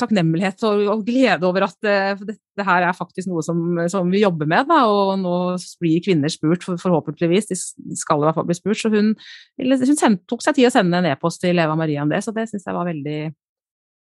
takknemlighet 0.00 0.62
og, 0.68 0.82
og, 0.92 1.04
glede 1.06 1.46
over 1.48 1.66
at 1.66 1.88
uh, 1.88 2.20
dette 2.20 2.66
her 2.68 2.86
er 2.88 2.96
faktisk 2.96 3.30
noe 3.30 3.44
som, 3.44 3.60
som 3.92 4.10
vi 4.12 4.22
jobber 4.22 4.48
med. 4.50 4.68
Da, 4.68 4.82
og 4.90 5.14
nå 5.22 5.34
blir 5.82 6.04
kvinner 6.04 6.32
spurt, 6.32 6.66
for, 6.66 6.80
forhåpentligvis. 6.80 7.50
De 7.50 7.98
skal 7.98 8.20
i 8.20 8.28
hvert 8.28 8.38
fall 8.38 8.48
bli 8.48 8.58
spurt. 8.58 8.80
Så 8.82 8.92
hun, 8.92 9.14
hun 9.60 9.96
send, 9.96 10.22
tok 10.28 10.44
seg 10.44 10.58
tid 10.58 10.70
å 10.70 10.74
sende 10.74 11.00
en 11.00 11.10
e-post 11.12 11.42
til 11.44 11.58
Eva 11.62 11.78
Marie 11.78 12.02
om 12.02 12.12
det, 12.12 12.22
så 12.24 12.34
det 12.36 12.48
syns 12.50 12.68
jeg 12.68 12.76
var 12.76 12.88
veldig 12.90 13.20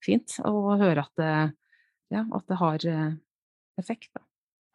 fint 0.04 0.38
å 0.46 0.76
høre 0.76 1.06
at 1.06 1.22
det, 1.22 1.34
ja, 2.14 2.22
at 2.22 2.46
det 2.50 2.60
har 2.62 2.90
uh, 2.90 3.10
effekt. 3.80 4.10
Da. 4.14 4.25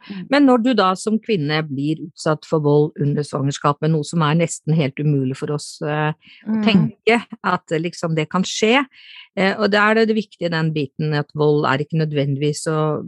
Mm. 0.09 0.21
Men 0.31 0.47
når 0.49 0.63
du 0.65 0.71
da 0.77 0.89
som 0.99 1.19
kvinne 1.21 1.61
blir 1.67 2.01
utsatt 2.07 2.45
for 2.47 2.63
vold 2.63 3.01
under 3.01 3.25
svangerskapet, 3.25 3.91
noe 3.91 4.05
som 4.07 4.23
er 4.25 4.39
nesten 4.39 4.75
helt 4.77 4.99
umulig 5.01 5.37
for 5.39 5.53
oss 5.55 5.75
uh, 5.85 6.11
å 6.45 6.55
mm. 6.57 6.63
tenke 6.65 7.19
at 7.47 7.75
liksom 7.75 8.15
det 8.17 8.27
kan 8.31 8.45
skje, 8.47 8.81
uh, 8.81 9.53
og 9.53 9.67
da 9.73 9.85
er 9.87 9.99
det 9.99 10.07
det 10.11 10.17
viktige 10.17 10.51
den 10.53 10.71
biten 10.75 11.15
at 11.17 11.31
vold 11.37 11.67
er 11.69 11.83
ikke 11.83 12.01
nødvendigvis 12.01 12.65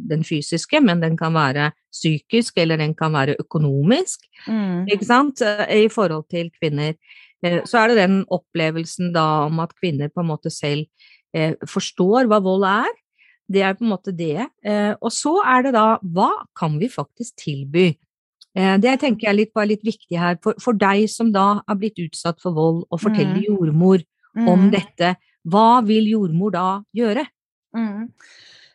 den 0.09 0.25
fysiske, 0.27 0.81
men 0.83 1.03
den 1.03 1.17
kan 1.19 1.35
være 1.35 1.71
psykisk, 1.93 2.57
eller 2.61 2.81
den 2.81 2.95
kan 2.97 3.13
være 3.15 3.37
økonomisk, 3.41 4.25
mm. 4.47 4.89
ikke 4.93 5.09
sant, 5.09 5.43
uh, 5.45 5.65
i 5.69 5.89
forhold 5.91 6.27
til 6.33 6.51
kvinner. 6.59 6.97
Så 7.67 7.75
er 7.75 7.91
det 7.91 7.97
den 7.97 8.21
opplevelsen 8.31 9.09
da 9.11 9.43
om 9.49 9.57
at 9.59 9.73
kvinner 9.75 10.07
på 10.07 10.21
en 10.23 10.29
måte 10.29 10.47
selv 10.47 10.87
forstår 11.67 12.29
hva 12.31 12.37
vold 12.39 12.63
er, 12.63 12.93
det 13.53 13.63
er 13.65 13.75
på 13.77 13.85
en 13.85 13.93
måte 13.93 14.13
det. 14.15 14.47
Eh, 14.65 14.93
og 14.99 15.13
så 15.13 15.37
er 15.45 15.67
det 15.67 15.75
da 15.77 15.85
hva 16.01 16.31
kan 16.57 16.79
vi 16.81 16.89
faktisk 16.91 17.35
tilby? 17.45 17.91
Eh, 18.53 18.75
det 18.81 18.97
tenker 19.01 19.29
jeg 19.29 19.39
litt, 19.39 19.53
var 19.55 19.69
litt 19.69 19.83
viktig 19.85 20.17
her. 20.19 20.39
For, 20.43 20.57
for, 20.61 20.77
deg 20.77 21.07
som 21.11 21.31
da 21.33 21.47
har 21.61 21.79
blitt 21.79 22.01
utsatt 22.03 22.41
for 22.43 22.55
vold, 22.55 22.83
og 22.89 23.01
forteller 23.01 23.39
mm. 23.41 23.45
jordmor 23.49 24.03
mm. 24.37 24.49
om 24.49 24.67
dette, 24.73 25.15
hva 25.49 25.81
vil 25.85 26.09
jordmor 26.11 26.53
da 26.53 26.67
gjøre? 26.95 27.25
Mm. 27.75 28.11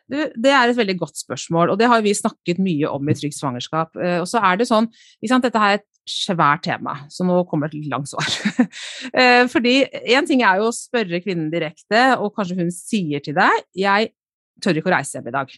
Du, 0.09 0.17
det 0.41 0.51
er 0.51 0.71
et 0.71 0.77
veldig 0.77 0.97
godt 0.99 1.21
spørsmål, 1.21 1.71
og 1.71 1.79
det 1.79 1.87
har 1.87 2.01
vi 2.01 2.15
snakket 2.17 2.59
mye 2.61 2.89
om 2.89 3.09
i 3.09 3.15
Trygt 3.15 3.37
svangerskap. 3.37 3.95
Eh, 3.95 4.19
og 4.19 4.27
så 4.29 4.43
er 4.43 4.59
det 4.59 4.67
sånn, 4.69 4.89
sant, 5.29 5.47
Dette 5.47 5.63
er 5.63 5.79
et 5.79 5.87
svært 6.09 6.65
tema, 6.65 6.95
så 7.13 7.23
nå 7.23 7.43
kommer 7.47 7.69
et 7.69 7.89
langt 7.91 8.09
svar. 8.09 8.25
Fordi 9.53 9.75
én 10.09 10.25
ting 10.25 10.41
er 10.41 10.57
jo 10.57 10.71
å 10.71 10.73
spørre 10.73 11.19
kvinnen 11.21 11.51
direkte, 11.53 12.01
og 12.17 12.33
kanskje 12.33 12.57
hun 12.57 12.71
sier 12.73 13.21
til 13.21 13.37
deg 13.37 13.59
'jeg 13.77 14.09
tør 14.63 14.79
ikke 14.79 14.91
å 14.91 14.95
reise 14.97 15.17
hjem 15.17 15.29
i 15.31 15.35
dag. 15.35 15.53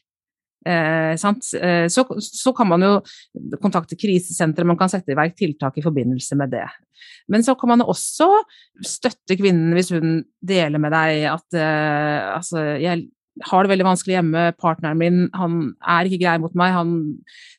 Eh, 0.61 1.13
eh, 1.17 1.87
så, 1.89 2.05
så, 2.21 2.53
kan 2.53 2.69
man 2.69 2.85
jo 2.85 2.91
kontakte 3.61 3.97
krisesenteret, 3.97 4.67
man 4.69 4.77
kan 4.77 4.91
sette 4.91 5.13
i 5.13 5.17
verk 5.17 5.33
tiltak 5.39 5.79
i 5.79 5.85
forbindelse 5.85 6.37
med 6.37 6.53
det. 6.53 6.67
Men 7.31 7.45
så 7.45 7.55
kan 7.57 7.73
man 7.73 7.85
også 7.85 8.29
støtte 8.85 9.37
kvinnen 9.39 9.73
hvis 9.77 9.89
hun 9.95 10.19
deler 10.37 10.81
med 10.81 10.93
deg 10.93 11.25
at 11.31 11.57
eh, 11.57 12.29
altså, 12.35 12.65
jeg 12.81 13.07
har 13.47 13.63
det 13.63 13.71
veldig 13.71 13.87
vanskelig 13.87 14.19
hjemme, 14.19 14.49
partneren 14.59 14.99
min 14.99 15.23
han 15.33 15.71
er 15.87 16.05
ikke 16.05 16.21
grei 16.25 16.35
mot 16.43 16.53
meg, 16.57 16.75
han 16.75 16.91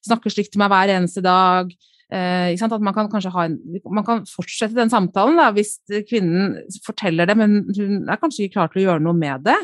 snakker 0.06 0.30
slikt 0.30 0.52
til 0.54 0.62
meg 0.62 0.70
hver 0.70 0.92
eneste 0.94 1.24
dag. 1.24 1.72
Eh, 2.12 2.52
at 2.52 2.84
man 2.84 2.94
kan 2.94 3.08
kanskje 3.10 3.32
en, 3.40 3.56
man 3.88 4.04
kan 4.04 4.26
fortsette 4.28 4.76
den 4.76 4.92
samtalen 4.92 5.40
da, 5.40 5.48
hvis 5.56 5.78
kvinnen 6.10 6.58
forteller 6.84 7.26
det, 7.26 7.38
men 7.40 7.62
hun 7.72 8.04
er 8.04 8.20
kanskje 8.20 8.46
ikke 8.46 8.60
klar 8.60 8.70
til 8.70 8.82
å 8.82 8.86
gjøre 8.90 9.04
noe 9.08 9.16
med 9.16 9.48
det. 9.48 9.58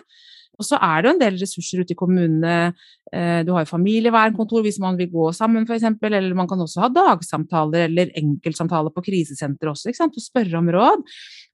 Og 0.58 0.66
så 0.66 0.78
er 0.82 1.02
det 1.02 1.08
jo 1.08 1.14
en 1.14 1.20
del 1.20 1.36
ressurser 1.38 1.82
ute 1.84 1.94
i 1.94 1.98
kommunene. 1.98 2.54
Eh, 3.14 3.40
du 3.46 3.52
har 3.54 3.62
jo 3.62 3.70
familievernkontor 3.70 4.64
hvis 4.66 4.80
man 4.82 4.98
vil 4.98 5.10
gå 5.12 5.28
sammen, 5.36 5.66
f.eks. 5.68 5.86
Eller 6.08 6.34
man 6.36 6.50
kan 6.50 6.60
også 6.64 6.82
ha 6.82 6.88
dagsamtaler 6.92 7.86
eller 7.86 8.10
enkeltsamtaler 8.18 8.94
på 8.94 9.04
krisesenter 9.06 9.70
også, 9.70 9.94
og 10.08 10.18
spørre 10.22 10.58
om 10.58 10.70
råd. 10.74 11.04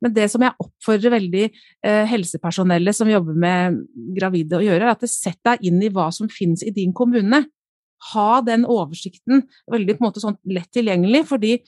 Men 0.04 0.14
det 0.16 0.30
som 0.32 0.44
jeg 0.44 0.56
oppfordrer 0.64 1.14
veldig 1.18 1.44
eh, 1.48 2.04
helsepersonellet 2.08 2.96
som 2.96 3.10
jobber 3.12 3.36
med 3.44 3.82
gravide 4.16 4.58
å 4.58 4.64
gjøre, 4.64 4.88
er 4.88 4.94
at 4.96 5.04
sett 5.10 5.40
deg 5.44 5.68
inn 5.68 5.82
i 5.84 5.92
hva 5.92 6.08
som 6.14 6.30
finnes 6.32 6.64
i 6.64 6.72
din 6.74 6.96
kommune. 6.96 7.44
Ha 8.12 8.30
den 8.44 8.64
oversikten 8.68 9.44
veldig 9.70 9.96
på 9.96 10.02
en 10.04 10.08
måte 10.08 10.24
sånn 10.24 10.40
lett 10.48 10.72
tilgjengelig, 10.72 11.26
fordi 11.28 11.58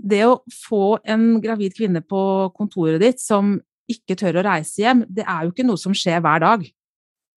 det 0.00 0.22
å 0.24 0.40
få 0.68 0.98
en 1.08 1.34
gravid 1.42 1.74
kvinne 1.76 2.00
på 2.04 2.22
kontoret 2.56 3.00
ditt 3.02 3.20
som 3.20 3.58
ikke 3.94 4.16
tør 4.18 4.40
å 4.40 4.46
reise 4.46 4.82
hjem, 4.82 5.04
det 5.08 5.26
er 5.26 5.44
jo 5.44 5.54
ikke 5.54 5.66
noe 5.66 5.80
som 5.80 5.94
skjer 5.96 6.22
hver 6.24 6.42
dag. 6.44 6.66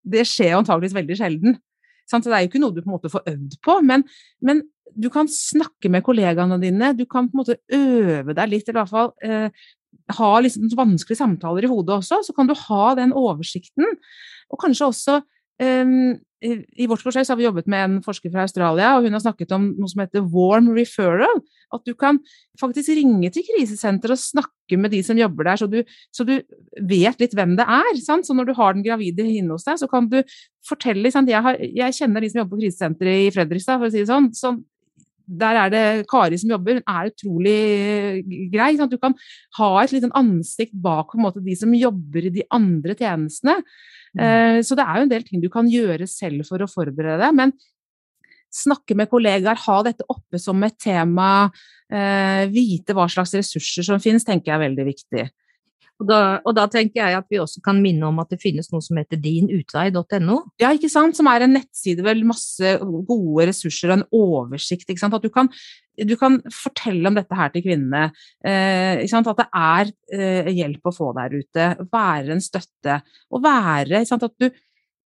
Det 0.03 0.25
skjer 0.27 0.57
antageligvis 0.57 0.97
veldig 0.97 1.17
sjelden. 1.19 1.57
Så 2.09 2.19
det 2.25 2.35
er 2.35 2.43
jo 2.43 2.51
ikke 2.51 2.61
noe 2.61 2.75
du 2.75 2.81
på 2.81 2.89
en 2.89 2.95
måte 2.97 3.11
får 3.11 3.23
øvd 3.31 3.59
på, 3.63 3.77
men, 3.87 4.03
men, 4.43 4.65
du 4.93 5.07
kan 5.09 5.25
snakke 5.31 5.89
med 5.89 6.03
kollegaene 6.05 6.59
dine, 6.61 6.91
du 6.93 7.07
kan 7.09 7.25
på 7.25 7.33
en 7.33 7.39
måte 7.39 7.55
øve 7.73 8.35
deg 8.37 8.51
litt, 8.51 8.67
eller 8.67 8.75
i 8.75 8.81
hvert 8.83 8.91
fall 8.91 9.07
eh, 9.25 9.63
ha 10.19 10.27
liksom 10.43 10.67
vanskelige 10.77 11.17
samtaler 11.17 11.65
i 11.65 11.71
hodet 11.71 11.95
også, 11.95 12.19
så 12.27 12.35
kan 12.37 12.49
du 12.49 12.53
ha 12.59 12.91
den 12.99 13.15
oversikten. 13.17 13.87
Og 14.53 14.61
kanskje 14.61 14.89
også 14.91 15.15
um, 15.63 16.11
i 16.43 16.87
vårt 16.89 17.03
prosjekt 17.05 17.29
har 17.31 17.37
vi 17.39 17.45
jobbet 17.45 17.69
med 17.71 17.83
en 17.85 17.99
forsker 18.03 18.31
fra 18.33 18.43
Australia, 18.43 18.93
og 18.97 19.05
hun 19.05 19.15
har 19.15 19.21
snakket 19.23 19.53
om 19.55 19.69
noe 19.77 19.91
som 19.91 20.01
heter 20.03 20.25
warm 20.33 20.71
referral. 20.75 21.39
At 21.73 21.85
du 21.87 21.93
kan 21.97 22.19
faktisk 22.59 22.91
ringe 22.97 23.31
til 23.33 23.45
krisesenteret 23.47 24.17
og 24.17 24.21
snakke 24.21 24.79
med 24.79 24.91
de 24.93 24.99
som 25.05 25.19
jobber 25.19 25.47
der, 25.47 25.61
så 25.61 25.69
du, 25.71 25.79
så 26.13 26.25
du 26.27 26.35
vet 26.89 27.23
litt 27.23 27.35
hvem 27.37 27.55
det 27.59 27.65
er. 27.65 27.93
Sant? 28.03 28.27
Så 28.27 28.35
når 28.35 28.51
du 28.51 28.53
har 28.59 28.75
den 28.75 28.85
gravide 28.85 29.23
inne 29.23 29.55
hos 29.55 29.65
deg, 29.67 29.79
så 29.81 29.89
kan 29.91 30.09
du 30.11 30.19
fortelle 30.67 31.11
jeg, 31.13 31.41
har, 31.47 31.59
jeg, 31.59 31.95
kjenner 31.95 32.23
de 32.23 32.31
som 32.31 32.43
jobber 32.43 32.57
på 32.57 32.63
krisesenteret 32.65 33.27
i 33.27 33.33
Fredrikstad, 33.35 33.79
for 33.79 33.87
å 33.89 33.93
si 33.93 34.03
det 34.03 34.11
sånn. 34.11 34.31
Så 34.35 34.55
der 35.39 35.59
er 35.63 35.73
det 35.73 35.83
Kari 36.11 36.37
som 36.39 36.53
jobber, 36.53 36.79
hun 36.79 36.95
er 36.95 37.11
utrolig 37.11 37.57
grei. 38.53 38.71
Sant? 38.79 38.93
Du 38.93 39.01
kan 39.01 39.15
ha 39.59 39.69
et 39.81 39.93
lite 39.95 40.11
ansikt 40.19 40.75
bak 40.85 41.15
måte, 41.19 41.43
de 41.43 41.55
som 41.57 41.73
jobber 41.77 42.29
i 42.29 42.33
de 42.39 42.47
andre 42.53 42.95
tjenestene. 42.99 43.59
Mm. 44.13 44.23
Eh, 44.23 44.57
så 44.65 44.77
det 44.77 44.85
er 44.85 44.99
jo 44.99 45.07
en 45.07 45.13
del 45.13 45.27
ting 45.27 45.43
du 45.43 45.49
kan 45.53 45.69
gjøre 45.69 46.07
selv 46.09 46.47
for 46.49 46.63
å 46.63 46.69
forberede 46.69 47.21
deg. 47.23 47.37
Men 47.37 47.55
snakke 48.53 48.95
med 48.97 49.09
kollegaer, 49.09 49.57
ha 49.65 49.77
dette 49.85 50.05
oppe 50.11 50.39
som 50.41 50.61
et 50.65 50.77
tema, 50.81 51.49
eh, 51.89 52.45
vite 52.53 52.93
hva 52.93 53.07
slags 53.09 53.33
ressurser 53.33 53.85
som 53.87 54.01
finnes, 54.01 54.25
tenker 54.25 54.51
jeg 54.51 54.59
er 54.59 54.67
veldig 54.67 54.85
viktig. 54.91 55.25
Og 56.03 56.09
da, 56.09 56.19
og 56.43 56.55
da, 56.57 56.65
tenker 56.71 56.99
jeg 56.99 57.15
at 57.15 57.29
vi 57.31 57.39
også 57.39 57.61
kan 57.63 57.79
minne 57.79 58.09
om 58.09 58.19
at 58.19 58.33
det 58.33 58.41
finnes 58.43 58.67
noe 58.73 58.83
som 58.83 58.97
heter 58.99 59.19
dinutvei.no. 59.23 60.39
Ja, 60.59 60.73
ikke 60.75 60.91
sant. 60.91 61.15
Som 61.15 61.29
er 61.31 61.45
en 61.45 61.55
nettside 61.55 62.03
med 62.03 62.25
masse 62.27 62.75
gode 63.07 63.47
ressurser 63.47 63.93
og 63.93 64.01
en 64.01 64.05
oversikt. 64.19 64.89
ikke 64.89 64.99
sant? 64.99 65.15
At 65.15 65.23
du 65.23 65.31
kan, 65.31 65.47
du 65.95 66.15
kan 66.19 66.41
fortelle 66.51 67.07
om 67.07 67.15
dette 67.15 67.39
her 67.39 67.53
til 67.53 67.63
kvinnene. 67.69 68.09
Eh, 68.43 69.05
ikke 69.05 69.13
sant? 69.13 69.31
At 69.31 69.39
det 69.39 69.47
er 69.63 69.93
eh, 70.19 70.51
hjelp 70.59 70.91
å 70.91 70.95
få 70.95 71.13
der 71.15 71.39
ute. 71.39 71.71
Være 71.87 72.35
en 72.35 72.43
støtte. 72.43 72.99
Og 73.31 73.43
være 73.45 74.03
ikke 74.03 74.11
sant? 74.11 74.27
At 74.27 74.35
du 74.43 74.49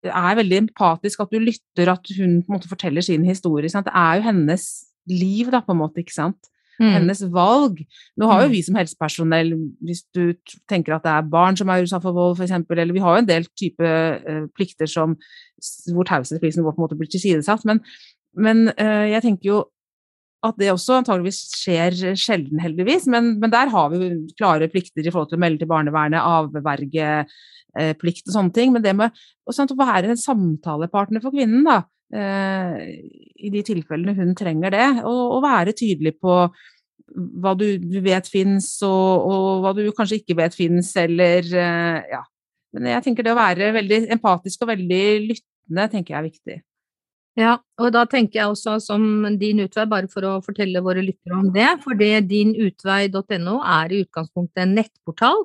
er 0.04 0.38
veldig 0.38 0.64
empatisk, 0.66 1.24
at 1.24 1.32
du 1.32 1.40
lytter, 1.40 1.90
at 1.90 2.10
hun 2.18 2.42
på 2.44 2.52
en 2.52 2.58
måte 2.58 2.70
forteller 2.70 3.02
sin 3.02 3.24
historie. 3.26 3.72
Sant? 3.72 3.88
Det 3.90 3.96
er 3.98 4.20
jo 4.20 4.28
hennes 4.30 4.68
liv, 5.10 5.50
da, 5.50 5.64
på 5.64 5.74
en 5.74 5.82
måte. 5.82 6.04
ikke 6.04 6.14
sant? 6.14 6.53
Mm. 6.80 6.90
Hennes 6.96 7.22
valg. 7.34 7.82
Nå 8.18 8.30
har 8.30 8.44
jo 8.44 8.50
mm. 8.50 8.54
vi 8.54 8.62
som 8.66 8.78
helsepersonell, 8.78 9.52
hvis 9.86 10.02
du 10.16 10.34
tenker 10.70 10.96
at 10.96 11.04
det 11.06 11.12
er 11.12 11.28
barn 11.30 11.58
som 11.58 11.70
er 11.70 11.84
utsatt 11.84 12.02
for 12.02 12.16
vold, 12.16 12.34
f.eks., 12.38 12.56
eller 12.74 12.96
vi 12.96 13.04
har 13.04 13.14
jo 13.14 13.22
en 13.22 13.30
del 13.30 13.46
type 13.58 13.84
uh, 13.84 14.48
plikter 14.58 14.90
som, 14.90 15.14
hvor 15.94 16.08
taushetsplikten 16.08 16.66
vår 16.66 16.74
på 16.74 16.82
en 16.82 16.86
måte 16.88 16.98
blir 16.98 17.12
tilsidesatt, 17.12 17.62
men, 17.68 17.82
men 18.34 18.66
uh, 18.74 19.06
jeg 19.06 19.22
tenker 19.26 19.52
jo 19.52 19.62
at 20.44 20.58
det 20.60 20.72
også 20.72 20.98
antageligvis 20.98 21.40
skjer 21.56 21.94
sjelden, 22.20 22.60
heldigvis, 22.60 23.06
men, 23.10 23.34
men, 23.40 23.52
der 23.52 23.70
har 23.72 23.90
vi 23.92 24.10
klare 24.36 24.68
plikter 24.68 25.04
i 25.04 25.12
forhold 25.12 25.30
til 25.30 25.38
å 25.38 25.44
melde 25.44 25.62
til 25.62 25.70
barnevernet, 25.70 26.20
avvergeplikt 26.20 27.24
eh, 27.80 28.28
og 28.28 28.34
sånne 28.34 28.54
ting. 28.56 28.74
Men 28.74 28.84
det 28.84 28.92
med 28.98 29.24
å 29.48 29.78
være 29.80 30.12
en 30.12 30.20
samtalepartner 30.20 31.24
for 31.24 31.34
kvinnen, 31.34 31.64
da, 31.64 31.80
i 32.14 33.50
de 33.50 33.62
tilfellene 33.66 34.14
hun 34.18 34.34
trenger 34.38 34.74
det, 34.74 34.86
og, 35.08 35.40
være 35.44 35.74
tydelig 35.76 36.14
på 36.22 36.36
hva 37.14 37.54
du, 37.58 37.66
du 37.78 37.98
vet 38.04 38.28
fins, 38.30 38.68
og, 38.86 39.26
og, 39.28 39.48
hva 39.64 39.72
du 39.76 39.84
kanskje 39.94 40.20
ikke 40.22 40.38
vet 40.38 40.56
fins, 40.56 40.94
eller 41.00 41.46
eh, 41.46 41.98
ja. 42.14 42.22
Men 42.74 42.88
jeg 42.90 43.04
tenker 43.04 43.26
det 43.26 43.34
å 43.34 43.38
være 43.38 43.70
veldig 43.76 43.98
empatisk 44.16 44.64
og 44.64 44.72
veldig 44.72 45.02
lyttende 45.28 45.84
tenker 45.92 46.14
jeg 46.14 46.18
er 46.18 46.26
viktig. 46.26 46.56
Ja, 47.38 47.52
og 47.82 47.90
da 47.94 48.04
tenker 48.06 48.40
jeg 48.40 48.50
også 48.50 48.76
som 48.82 49.04
Din 49.38 49.62
utvei, 49.64 49.86
bare 49.90 50.10
for 50.10 50.26
å 50.26 50.32
fortelle 50.42 50.82
våre 50.82 51.02
lyttere 51.02 51.38
om 51.38 51.48
det, 51.54 51.68
for 51.82 51.98
dinutvei.no 51.98 53.56
er 53.78 53.94
i 53.94 54.02
utgangspunktet 54.04 54.62
en 54.62 54.74
nettportal 54.78 55.42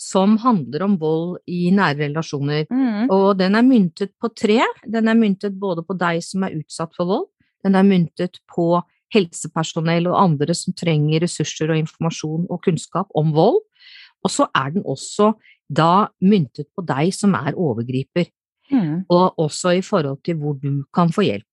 som 0.00 0.36
handler 0.42 0.84
om 0.86 0.96
vold 1.00 1.36
i 1.46 1.68
nære 1.74 2.08
relasjoner. 2.08 2.66
Mm. 2.70 3.10
Og 3.14 3.38
den 3.38 3.54
er 3.54 3.66
myntet 3.66 4.14
på 4.20 4.30
tre. 4.34 4.60
Den 4.82 5.08
er 5.08 5.18
myntet 5.18 5.54
både 5.60 5.84
på 5.86 5.96
deg 5.98 6.22
som 6.24 6.46
er 6.46 6.56
utsatt 6.58 6.94
for 6.96 7.10
vold, 7.10 7.28
den 7.64 7.78
er 7.78 7.86
myntet 7.86 8.40
på 8.50 8.82
helsepersonell 9.14 10.08
og 10.10 10.18
andre 10.18 10.54
som 10.56 10.74
trenger 10.76 11.22
ressurser 11.24 11.70
og 11.70 11.80
informasjon 11.80 12.48
og 12.50 12.62
kunnskap 12.66 13.12
om 13.16 13.32
vold, 13.36 13.60
og 14.24 14.32
så 14.32 14.48
er 14.56 14.74
den 14.74 14.84
også 14.88 15.32
da 15.68 16.08
myntet 16.24 16.68
på 16.74 16.84
deg 16.86 17.12
som 17.14 17.36
er 17.38 17.56
overgriper. 17.56 18.28
Mm. 18.72 19.04
Og 19.12 19.38
også 19.40 19.74
i 19.78 19.82
forhold 19.84 20.22
til 20.24 20.38
hvor 20.40 20.56
du 20.60 20.84
kan 20.94 21.12
få 21.12 21.26
hjelp. 21.26 21.46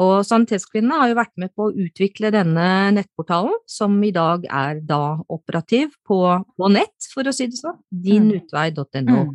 Og 0.00 0.22
Sanitetskvinnene 0.24 0.98
har 1.02 1.10
jo 1.10 1.18
vært 1.18 1.34
med 1.40 1.52
på 1.52 1.68
å 1.68 1.72
utvikle 1.84 2.30
denne 2.32 2.66
nettportalen, 2.96 3.54
som 3.68 3.98
i 4.04 4.12
dag 4.14 4.46
er 4.48 4.80
da 4.88 5.18
operativ 5.28 5.92
på, 6.08 6.20
på 6.56 6.70
nett, 6.72 7.08
for 7.12 7.28
å 7.28 7.34
si 7.36 7.50
det 7.52 7.60
sånn. 7.60 7.76
Dinutvei.no. 7.90 9.18
Mm. 9.28 9.34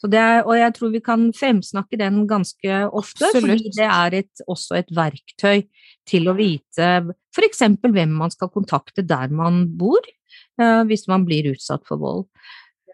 Så 0.00 0.08
er, 0.16 0.38
og 0.46 0.54
jeg 0.56 0.72
tror 0.78 0.92
vi 0.94 1.02
kan 1.04 1.26
fremsnakke 1.36 1.98
den 2.00 2.22
ganske 2.28 2.78
ofte, 2.88 3.26
Absolutt. 3.28 3.42
fordi 3.44 3.72
det 3.76 3.88
er 3.90 4.16
et, 4.22 4.44
også 4.48 4.78
et 4.78 4.94
verktøy 4.96 5.66
til 6.08 6.30
å 6.30 6.36
vite 6.38 6.88
f.eks. 7.36 7.60
hvem 7.84 8.16
man 8.22 8.32
skal 8.32 8.48
kontakte 8.54 9.04
der 9.04 9.28
man 9.28 9.66
bor, 9.76 10.00
eh, 10.56 10.80
hvis 10.88 11.04
man 11.10 11.28
blir 11.28 11.52
utsatt 11.52 11.84
for 11.88 12.00
vold. 12.00 12.24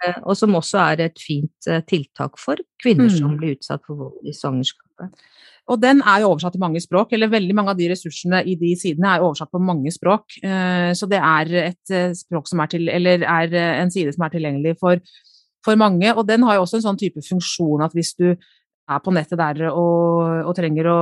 Eh, 0.02 0.18
og 0.24 0.34
som 0.36 0.58
også 0.58 0.82
er 0.82 1.06
et 1.06 1.22
fint 1.22 1.70
eh, 1.70 1.84
tiltak 1.86 2.40
for 2.42 2.60
kvinner 2.82 3.06
mm. 3.06 3.16
som 3.20 3.38
blir 3.38 3.54
utsatt 3.54 3.86
for 3.86 4.02
vold 4.02 4.26
i 4.26 4.34
svangerskapet. 4.36 5.26
Og 5.72 5.80
den 5.82 6.02
er 6.06 6.22
jo 6.22 6.30
oversatt 6.30 6.54
til 6.54 6.62
mange 6.62 6.82
språk, 6.82 7.14
eller 7.16 7.32
veldig 7.32 7.54
mange 7.58 7.72
av 7.72 7.78
de 7.78 7.88
ressursene 7.90 8.42
i 8.46 8.54
de 8.60 8.72
sidene 8.78 9.16
er 9.16 9.24
oversatt 9.26 9.50
på 9.50 9.62
mange 9.62 9.90
språk. 9.94 10.36
Eh, 10.46 10.92
så 10.94 11.08
det 11.10 11.18
er 11.18 11.54
et 11.64 11.96
språk 12.18 12.46
som 12.50 12.62
er 12.62 12.70
til, 12.70 12.90
eller 12.92 13.24
er 13.26 13.56
en 13.82 13.90
side 13.90 14.14
som 14.14 14.26
er 14.26 14.36
tilgjengelig 14.36 14.76
for, 14.82 15.02
for 15.66 15.78
mange. 15.80 16.12
Og 16.14 16.22
den 16.28 16.46
har 16.46 16.58
jo 16.58 16.66
også 16.66 16.78
en 16.78 16.86
sånn 16.90 17.00
type 17.00 17.24
funksjon 17.26 17.82
at 17.82 17.98
hvis 17.98 18.14
du 18.20 18.28
er 18.86 19.02
på 19.02 19.12
nettet 19.14 19.38
der 19.40 19.64
og, 19.72 20.46
og 20.46 20.52
trenger 20.56 20.88
å 20.90 20.98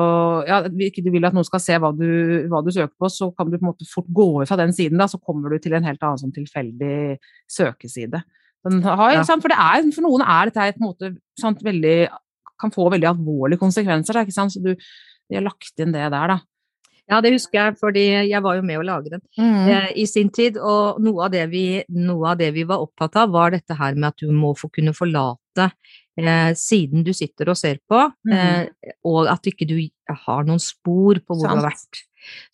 Ja, 0.48 0.60
ikke 0.64 1.04
du 1.04 1.10
vil 1.12 1.26
at 1.28 1.36
noen 1.36 1.46
skal 1.46 1.62
se 1.62 1.76
hva 1.80 1.90
du, 1.96 2.06
hva 2.52 2.62
du, 2.64 2.72
søker 2.72 2.94
på, 3.00 3.10
så 3.12 3.30
kan 3.36 3.50
du 3.50 3.58
på 3.58 3.64
en 3.64 3.70
måte 3.70 3.88
fort 3.90 4.08
gå 4.08 4.28
ut 4.40 4.48
fra 4.48 4.58
den 4.60 4.72
siden, 4.76 5.00
da, 5.00 5.08
så 5.10 5.20
kommer 5.20 5.52
du 5.52 5.60
til 5.62 5.76
en 5.76 5.86
helt 5.86 6.02
annen 6.02 6.22
sånn 6.22 6.34
tilfeldig 6.34 7.18
søkeside. 7.50 8.22
Har, 8.64 9.10
ja. 9.12 9.24
For, 9.28 9.52
er, 9.52 9.88
for, 9.92 10.06
noen 10.06 10.24
er 10.24 10.48
dette 10.48 10.70
på 10.78 10.80
en 10.80 10.86
måte 10.86 11.10
sant, 11.40 11.60
veldig, 11.64 11.96
kan 12.60 12.72
få 12.74 12.88
veldig 12.94 13.10
alvorlige 13.10 13.62
konsekvenser. 13.62 14.20
Da, 14.20 14.48
Så 14.48 14.62
du, 14.62 14.74
de 14.74 15.38
har 15.38 15.46
lagt 15.46 15.78
inn 15.80 15.94
det 15.94 16.04
der, 16.04 16.34
da. 16.34 16.40
Ja, 17.04 17.18
det 17.20 17.34
husker 17.34 17.58
jeg, 17.58 17.76
fordi 17.80 18.04
jeg 18.30 18.40
var 18.44 18.56
jo 18.56 18.64
med 18.64 18.80
å 18.80 18.84
lage 18.86 19.10
den 19.12 19.20
mm. 19.36 19.66
eh, 19.68 19.90
i 20.00 20.06
sin 20.08 20.30
tid. 20.32 20.56
Og 20.56 21.02
noe 21.04 21.26
av, 21.26 21.36
vi, 21.52 21.82
noe 21.92 22.30
av, 22.30 22.38
det 22.40 22.50
vi, 22.56 22.64
var 22.68 22.84
opptatt 22.84 23.18
av, 23.20 23.34
var 23.34 23.52
dette 23.52 23.76
her 23.76 23.98
med 23.98 24.14
at 24.14 24.24
du 24.24 24.32
må 24.32 24.54
få 24.56 24.70
kunne 24.72 24.96
forlate 24.96 25.68
eh, 26.20 26.54
siden 26.58 27.04
du 27.06 27.12
sitter 27.16 27.50
og 27.50 27.58
ser 27.58 27.80
på, 27.88 28.00
mm. 28.28 28.34
eh, 28.34 28.96
og 29.08 29.30
at 29.32 29.46
ikke 29.50 29.68
du 29.68 29.78
har 30.26 30.44
noen 30.46 30.62
spor 30.62 31.20
på 31.20 31.36
hvor 31.36 31.46
Sant. 31.46 31.58
du 31.58 31.64
har 31.64 31.70
vært. 31.72 32.04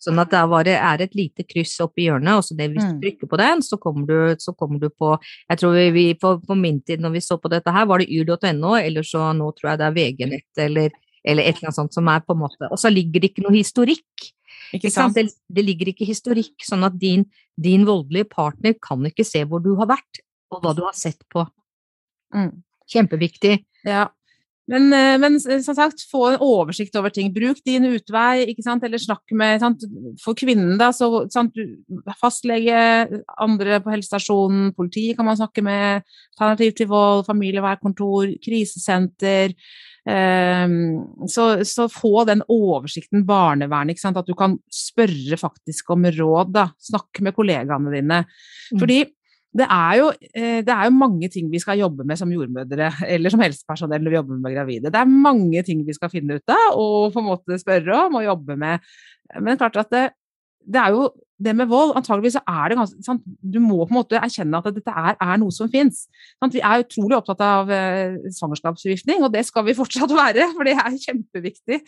Sånn 0.01 0.19
at 0.19 0.33
det 0.33 0.73
er 0.75 1.03
et 1.05 1.13
lite 1.15 1.45
kryss 1.47 1.77
oppi 1.83 2.07
hjørnet, 2.07 2.39
og 2.39 2.43
så 2.45 2.57
det, 2.57 2.67
hvis 2.73 2.83
du 2.83 2.95
mm. 2.97 3.01
trykker 3.03 3.29
på 3.31 3.39
den, 3.39 3.61
så 3.63 3.79
kommer 3.81 4.09
du, 4.09 4.41
så 4.41 4.53
kommer 4.57 4.81
du 4.81 4.89
på 4.89 5.13
Jeg 5.21 5.61
tror 5.61 5.77
vi, 5.95 6.05
på, 6.19 6.33
på, 6.43 6.57
min 6.59 6.81
tid 6.83 7.03
når 7.03 7.15
vi 7.15 7.23
så 7.23 7.37
på 7.39 7.51
dette 7.51 7.71
her, 7.71 7.87
var 7.87 8.03
det 8.03 8.09
yr.no, 8.11 8.75
eller 8.79 9.07
så 9.07 9.31
nå 9.37 9.51
tror 9.55 9.71
jeg 9.71 9.81
det 9.81 9.87
er 9.87 9.95
VG-nett 9.97 10.63
eller, 10.65 10.97
eller 11.23 11.47
et 11.47 11.55
eller 11.55 11.69
annet 11.69 11.79
sånt 11.79 11.95
som 11.95 12.11
er 12.11 12.23
på 12.25 12.35
en 12.35 12.43
måte 12.43 12.71
Og 12.71 12.79
så 12.81 12.91
ligger 12.91 13.23
det 13.23 13.31
ikke 13.31 13.45
noe 13.45 13.55
historikk. 13.55 14.27
Ikke 14.75 14.91
sant? 14.91 15.15
Det, 15.15 15.29
det, 15.51 15.63
ligger 15.67 15.91
ikke 15.91 16.07
historikk, 16.07 16.55
sånn 16.67 16.85
at 16.87 16.97
din, 16.99 17.25
din, 17.59 17.85
voldelige 17.87 18.29
partner 18.31 18.75
kan 18.79 19.03
ikke 19.07 19.27
se 19.27 19.43
hvor 19.47 19.63
du 19.63 19.73
har 19.79 19.89
vært, 19.91 20.21
og 20.51 20.63
hva 20.63 20.75
du 20.75 20.83
har 20.87 20.95
sett 20.97 21.23
på. 21.31 21.45
Mm. 22.35 22.61
Kjempeviktig. 22.91 23.61
Ja. 23.87 24.09
Men, 24.71 24.93
eh, 24.93 25.17
men, 25.19 25.39
som 25.39 25.75
sagt, 25.75 26.03
få 26.11 26.27
en 26.29 26.41
oversikt 26.43 26.95
over 26.95 27.11
ting. 27.11 27.31
Bruk 27.33 27.59
din 27.65 27.89
utvei, 27.89 28.45
ikke 28.51 28.63
sant? 28.63 28.83
eller 28.87 29.01
snakk 29.01 29.33
med 29.35 29.59
sant? 29.63 29.83
For 30.21 30.37
kvinnen, 30.37 30.77
da, 30.79 30.91
så 30.95 31.25
sant? 31.33 31.57
fastlege, 32.21 32.81
andre 33.41 33.81
på 33.83 33.91
helsestasjonen, 33.91 34.71
politi 34.77 35.09
kan 35.17 35.27
man 35.27 35.39
snakke 35.39 35.63
med, 35.65 36.05
alternativ 36.37 36.75
til 36.77 36.91
vold, 36.91 37.25
familievernkontor, 37.27 38.37
krisesenter. 38.43 39.57
Um, 40.01 41.27
så, 41.29 41.61
så, 41.67 41.85
få 41.91 42.23
den 42.25 42.41
oversikten, 42.49 43.25
barnevernet, 43.27 44.01
at 44.01 44.29
du 44.29 44.33
kan 44.37 44.55
spørre 44.73 45.37
faktisk 45.37 45.91
om 45.93 46.07
råd. 46.15 46.53
da, 46.55 46.69
Snakke 46.81 47.27
med 47.27 47.35
kollegaene 47.37 47.93
dine. 47.93 48.23
Mm. 48.71 48.79
Fordi 48.79 49.03
det 49.51 49.65
er, 49.67 49.93
jo, 49.99 50.07
eh, 50.31 50.61
det 50.63 50.71
er, 50.71 50.85
jo, 50.87 50.93
mange 50.95 51.27
ting 51.31 51.49
vi 51.51 51.59
skal 51.59 51.81
jobbe 51.81 52.05
med 52.07 52.19
som 52.19 52.31
jordmødre 52.31 52.87
eller 53.11 53.33
som 53.33 53.41
helsepersonell 53.43 53.99
når 53.99 54.13
vi 54.13 54.17
jobber 54.19 54.37
med 54.39 54.55
gravide. 54.55 54.91
Det 54.93 54.99
er 55.01 55.11
mange 55.27 55.63
ting 55.67 55.81
vi 55.87 55.95
skal 55.97 56.11
finne 56.13 56.39
ut 56.39 56.53
av 56.55 56.79
og 56.79 57.11
på 57.11 57.19
en 57.19 57.27
måte 57.33 57.59
spørre 57.59 58.05
om 58.05 58.15
og 58.21 58.27
jobbe 58.29 58.55
med. 58.61 58.87
Men 59.43 59.59
klart 59.59 59.75
at 59.83 59.91
det, 59.91 60.05
det 60.67 60.81
er 60.81 60.95
jo 60.95 61.09
det 61.41 61.53
med 61.57 61.69
vold, 61.71 61.93
antageligvis 61.97 62.35
så 62.37 62.41
er 62.47 62.69
det 62.69 62.77
ganske 62.77 63.03
sant? 63.05 63.23
Du 63.41 63.57
må 63.63 63.79
på 63.81 63.93
en 63.93 63.99
måte 63.99 64.19
erkjenne 64.19 64.59
at 64.59 64.75
dette 64.75 64.93
er, 64.93 65.15
er 65.15 65.39
noe 65.41 65.53
som 65.53 65.69
fins. 65.71 66.03
Vi 66.53 66.61
er 66.61 66.83
utrolig 66.83 67.17
opptatt 67.17 67.41
av 67.45 67.71
eh, 67.73 68.17
svangerskapsforgiftning, 68.35 69.23
og 69.25 69.31
det 69.33 69.43
skal 69.47 69.65
vi 69.65 69.75
fortsatt 69.77 70.13
være, 70.21 70.51
for 70.55 70.67
det 70.67 70.75
er 70.77 70.99
kjempeviktig. 71.05 71.79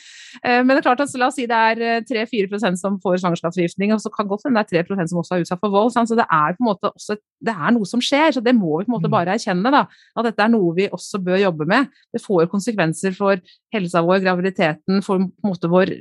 Eh, 0.41 0.61
men 0.63 0.74
det 0.74 0.80
er 0.82 0.88
klart 0.88 1.03
at 1.05 1.13
la 1.19 1.30
oss 1.30 1.38
si 1.38 1.45
det 1.49 1.59
er 1.74 2.07
3-4 2.09 2.49
eh, 2.49 2.80
som 2.80 2.97
får 3.03 3.21
svangerskapsforgiftning, 3.21 3.93
og 3.95 4.01
så 4.01 4.11
kan 4.13 4.30
godt 4.32 4.47
hende 4.47 4.63
det 4.63 4.82
er 4.82 4.89
3% 4.89 5.13
som 5.13 5.21
også 5.21 5.38
er 5.38 5.45
utsatt 5.45 5.61
for 5.61 5.76
vold. 5.76 5.93
Sant? 5.93 6.09
Så 6.09 6.17
det 6.17 6.26
er 6.26 6.57
på 6.57 6.65
en 6.65 6.71
måte 6.71 6.89
også 6.93 7.19
det 7.43 7.53
er 7.53 7.76
noe 7.76 7.88
som 7.89 8.01
skjer, 8.03 8.38
så 8.38 8.43
det 8.43 8.55
må 8.57 8.80
vi 8.80 8.88
på 8.88 8.93
en 8.93 8.95
måte 8.95 9.11
mm. 9.11 9.13
bare 9.13 9.38
erkjenne. 9.38 9.74
da, 9.74 9.86
At 10.17 10.32
dette 10.32 10.45
er 10.45 10.51
noe 10.53 10.74
vi 10.78 10.89
også 10.89 11.21
bør 11.21 11.41
jobbe 11.41 11.69
med. 11.69 11.93
Det 12.13 12.24
får 12.24 12.49
konsekvenser 12.51 13.13
for 13.17 13.38
helsa 13.76 14.01
vår, 14.05 14.24
graviditeten, 14.24 15.03
for 15.05 15.21
på 15.21 15.45
en 15.45 15.53
måte 15.53 15.69
vår, 15.69 15.93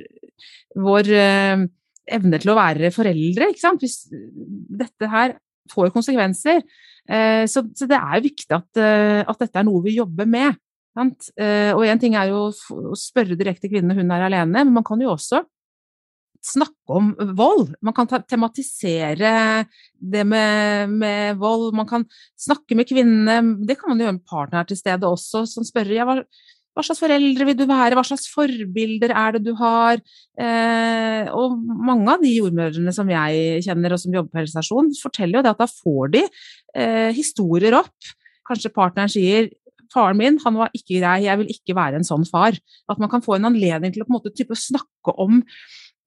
vår 0.79 1.15
eh, 1.19 1.65
evne 2.11 2.39
til 2.41 2.51
å 2.53 2.57
være 2.57 2.91
foreldre. 2.93 3.49
ikke 3.51 3.63
sant? 3.63 3.83
Hvis 3.83 4.07
dette 4.11 5.09
her 5.11 5.37
får 5.71 5.93
konsekvenser. 5.95 6.61
Eh, 7.07 7.45
så, 7.51 7.63
det 7.63 7.97
er 7.97 8.23
viktig 8.23 8.51
eh, 8.55 9.23
at, 9.23 9.39
dette 9.39 9.59
er 9.59 9.67
noe 9.67 9.83
vi 9.85 9.97
jobber 9.97 10.27
med. 10.29 10.59
Sant? 10.93 11.31
Eh, 11.39 11.71
og 11.73 11.85
én 11.87 12.01
ting 12.01 12.17
er 12.19 12.31
jo 12.31 12.49
å 12.51 12.97
spørre 12.99 13.37
direkte 13.39 13.71
kvinnen 13.71 13.97
hun 13.97 14.13
er 14.13 14.27
alene, 14.27 14.63
men 14.63 14.73
man 14.75 14.85
kan 14.87 15.01
jo 15.01 15.13
også 15.15 15.41
snakke 16.43 16.97
om 16.97 17.13
vold. 17.37 17.71
Man 17.81 17.95
kan 17.95 18.09
tematisere 18.27 19.63
det 19.95 20.23
med, 20.27 20.91
med, 20.91 21.37
vold. 21.39 21.69
Man 21.75 21.87
kan 21.87 22.03
snakke 22.39 22.75
med 22.75 22.89
kvinnene. 22.89 23.63
Det 23.63 23.77
kan 23.79 23.93
man 23.93 24.01
jo 24.01 24.09
gjøre 24.09 24.17
med 24.17 24.27
partner 24.27 24.67
til 24.67 24.79
stede 24.79 25.07
også, 25.07 25.45
som 25.47 25.63
spør 25.63 25.93
ja, 25.95 26.07
hva, 26.07 26.17
hva 26.73 26.83
slags 26.85 27.01
foreldre 27.03 27.45
vil 27.45 27.57
du 27.57 27.65
være, 27.69 27.93
hva 27.97 28.03
slags 28.07 28.25
forbilder 28.33 29.13
er 29.13 29.35
det 29.35 29.43
du 29.45 29.51
har? 29.59 29.99
Eh, 30.41 31.29
og 31.29 31.59
mange 31.61 32.15
av 32.15 32.23
de 32.23 32.31
jordmødrene 32.33 32.93
som 32.95 33.09
jeg 33.13 33.61
kjenner 33.67 33.93
og 33.93 34.01
som 34.01 34.15
jobber 34.15 34.33
på 34.33 34.41
helsestasjon, 34.41 34.89
forteller 34.97 35.39
jo 35.39 35.43
det 35.45 35.53
at 35.53 35.61
da 35.61 35.69
får 35.69 36.13
de 36.15 36.23
eh, 36.25 37.11
historier 37.13 37.77
opp. 37.77 38.13
Kanskje 38.49 38.73
partneren 38.73 39.13
sier 39.13 39.51
faren 39.93 40.17
min 40.17 40.41
han 40.41 40.57
var 40.57 40.73
ikke 40.73 40.97
grei, 40.97 41.19
jeg 41.27 41.41
vil 41.43 41.53
ikke 41.53 41.77
være 41.77 42.01
en 42.01 42.07
sånn 42.07 42.25
far. 42.25 42.57
At 42.89 43.01
man 43.01 43.11
kan 43.11 43.23
få 43.25 43.37
en 43.37 43.51
anledning 43.51 43.93
til 43.93 44.03
å 44.03 44.09
på 44.09 44.15
en 44.15 44.19
måte 44.19 44.57
snakke 44.57 45.15
om 45.21 45.43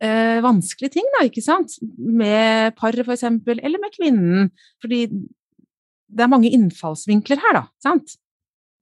eh, 0.03 0.43
vanskelige 0.45 0.99
ting, 0.99 1.09
da, 1.17 1.25
ikke 1.29 1.45
sant? 1.45 1.79
Med 1.97 2.75
paret 2.81 3.07
f.eks., 3.07 3.27
eller 3.55 3.83
med 3.83 3.95
kvinnen. 3.95 4.51
Fordi 4.83 5.07
det 6.07 6.23
er 6.23 6.31
mange 6.33 6.51
innfallsvinkler 6.55 7.43
her, 7.43 7.61
da. 7.61 7.67
sant? 7.83 8.19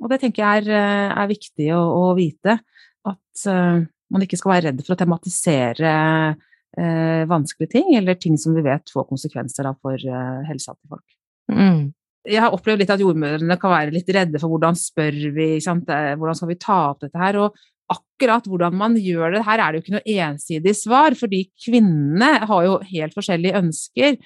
Og 0.03 0.11
det 0.11 0.21
tenker 0.23 0.43
jeg 0.43 0.65
er, 0.65 0.71
eh, 0.75 1.11
er 1.15 1.31
viktig 1.31 1.71
å, 1.77 1.81
å, 1.81 2.07
vite. 2.19 2.59
At 3.05 3.45
uh, 3.51 3.83
man 4.13 4.25
ikke 4.25 4.39
skal 4.41 4.55
være 4.55 4.71
redd 4.71 4.81
for 4.85 4.95
å 4.95 5.01
tematisere 5.01 5.91
uh, 6.35 7.23
vanskelige 7.31 7.75
ting, 7.77 7.93
eller 7.99 8.17
ting 8.21 8.39
som 8.41 8.57
vi 8.57 8.65
vet 8.65 8.91
får 8.93 9.07
konsekvenser 9.11 9.69
da, 9.69 9.75
for 9.85 10.01
uh, 10.09 10.41
helsa 10.49 10.75
til 10.75 10.97
folk. 10.97 11.05
Mm. 11.53 11.93
Jeg 12.25 12.41
har 12.41 12.57
opplevd 12.57 12.81
litt 12.81 12.95
at 12.95 13.05
jordmødrene 13.05 13.59
kan 13.61 13.75
være 13.75 13.93
litt 13.93 14.09
redde 14.17 14.41
for 14.41 14.55
hvordan 14.55 14.79
spør 14.81 15.19
vi, 15.37 15.49
hvordan 15.61 16.39
skal 16.39 16.49
vi 16.49 16.57
ta 16.57 16.79
opp 16.95 17.05
dette 17.05 17.21
her. 17.21 17.37
Og 17.45 17.93
akkurat 17.93 18.49
hvordan 18.49 18.79
man 18.81 18.97
gjør 18.97 19.37
det, 19.37 19.45
her 19.45 19.61
er 19.61 19.67
det 19.69 19.81
jo 19.81 19.85
ikke 19.85 19.97
noe 19.99 20.17
ensidig 20.25 20.73
svar, 20.79 21.17
fordi 21.21 21.43
kvinnene 21.67 22.31
har 22.49 22.65
jo 22.65 22.79
helt 22.95 23.13
forskjellige 23.13 23.61
ønsker. 23.61 24.17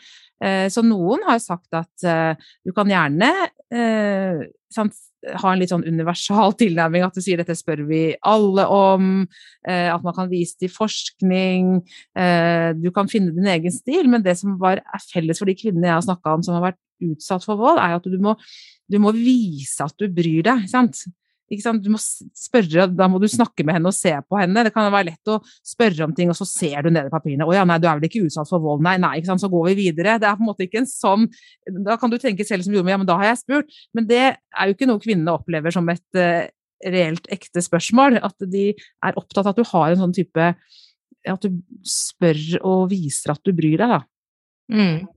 Så 0.71 0.85
noen 0.87 1.27
har 1.27 1.43
sagt 1.43 1.75
at 1.75 2.07
du 2.63 2.71
kan 2.77 2.87
gjerne 2.87 3.33
sant, 4.71 4.95
ha 5.27 5.53
en 5.53 5.61
litt 5.61 5.73
sånn 5.73 5.87
universal 5.87 6.55
tilnærming, 6.61 7.05
at 7.07 7.17
du 7.17 7.23
sier 7.25 7.41
dette 7.41 7.57
spør 7.59 7.85
vi 7.89 8.03
alle 8.27 8.67
om, 8.73 9.13
eh, 9.69 9.89
at 9.93 10.05
man 10.05 10.17
kan 10.17 10.31
vise 10.31 10.59
til 10.61 10.73
forskning, 10.73 11.79
eh, 12.19 12.71
du 12.79 12.91
kan 12.95 13.11
finne 13.11 13.35
din 13.37 13.51
egen 13.51 13.75
stil, 13.75 14.11
men 14.11 14.25
det 14.25 14.39
som 14.41 14.59
var, 14.61 14.83
er 14.83 15.07
felles 15.11 15.41
for 15.41 15.51
de 15.51 15.57
kvinnene 15.59 15.91
jeg 15.91 15.97
har 15.97 16.07
snakka 16.07 16.37
om 16.37 16.45
som 16.47 16.59
har 16.59 16.71
vært 16.71 16.83
utsatt 17.09 17.47
for 17.47 17.59
vold, 17.61 17.81
er 17.83 17.97
at 17.99 18.07
du 18.11 18.19
må, 18.23 18.35
du 18.91 18.99
må, 19.03 19.15
vise 19.15 19.85
at 19.85 19.95
du 19.99 20.09
bryr 20.11 20.45
deg. 20.47 20.67
sant? 20.71 21.05
Du 21.49 21.89
må 21.89 21.99
spørre, 21.99 22.85
da 22.93 23.07
må 23.09 23.21
du 23.23 23.25
snakke 23.31 23.65
med 23.65 23.79
henne 23.79 23.89
og 23.89 23.97
se 23.97 24.13
på 24.29 24.37
henne. 24.37 24.67
Det 24.67 24.73
kan 24.75 24.91
være 24.93 25.09
lett 25.09 25.31
å 25.33 25.39
spørre 25.65 26.05
om 26.05 26.13
ting, 26.17 26.29
og 26.29 26.37
så 26.37 26.45
ser 26.49 26.85
du 26.85 26.91
ned 26.93 27.09
i 27.09 27.13
papirene. 27.13 27.47
'Å 27.47 27.55
ja, 27.57 27.65
nei, 27.65 27.79
du 27.81 27.89
er 27.89 27.97
vel 27.97 28.09
ikke 28.11 28.27
utsatt 28.27 28.51
for 28.51 28.61
vold?' 28.61 28.85
Nei, 28.85 28.99
nei, 29.01 29.15
ikke 29.19 29.33
sant. 29.33 29.41
Så 29.41 29.49
går 29.53 29.71
vi 29.71 29.89
videre. 29.89 30.19
Det 30.21 30.29
er 30.29 30.37
på 30.37 30.45
en 30.45 30.51
måte 30.51 30.67
ikke 30.69 30.83
en 30.83 30.91
sånn 30.91 31.27
Da 31.85 31.97
kan 31.97 32.13
du 32.13 32.19
tenke 32.21 32.45
selv 32.45 32.67
som 32.67 32.75
jordmor, 32.77 32.93
ja, 32.93 33.01
men 33.01 33.09
da 33.09 33.17
har 33.17 33.31
jeg 33.31 33.43
spurt. 33.43 33.73
Men 33.97 34.07
det 34.09 34.25
er 34.37 34.69
jo 34.69 34.77
ikke 34.77 34.89
noe 34.91 35.01
kvinnene 35.01 35.37
opplever 35.37 35.73
som 35.73 35.89
et 35.89 36.21
uh, 36.21 36.45
reelt 36.85 37.27
ekte 37.33 37.65
spørsmål. 37.65 38.21
At 38.21 38.37
de 38.45 38.71
er 38.77 39.17
opptatt 39.17 39.47
av 39.47 39.55
at 39.55 39.61
du 39.61 39.65
har 39.73 39.93
en 39.93 40.05
sånn 40.05 40.17
type 40.17 40.53
At 41.29 41.43
du 41.43 41.61
spør 41.85 42.61
og 42.63 42.91
viser 42.93 43.33
at 43.33 43.41
du 43.45 43.53
bryr 43.57 43.81
deg, 43.81 43.97
da. 43.97 44.03
Mm. 44.69 45.09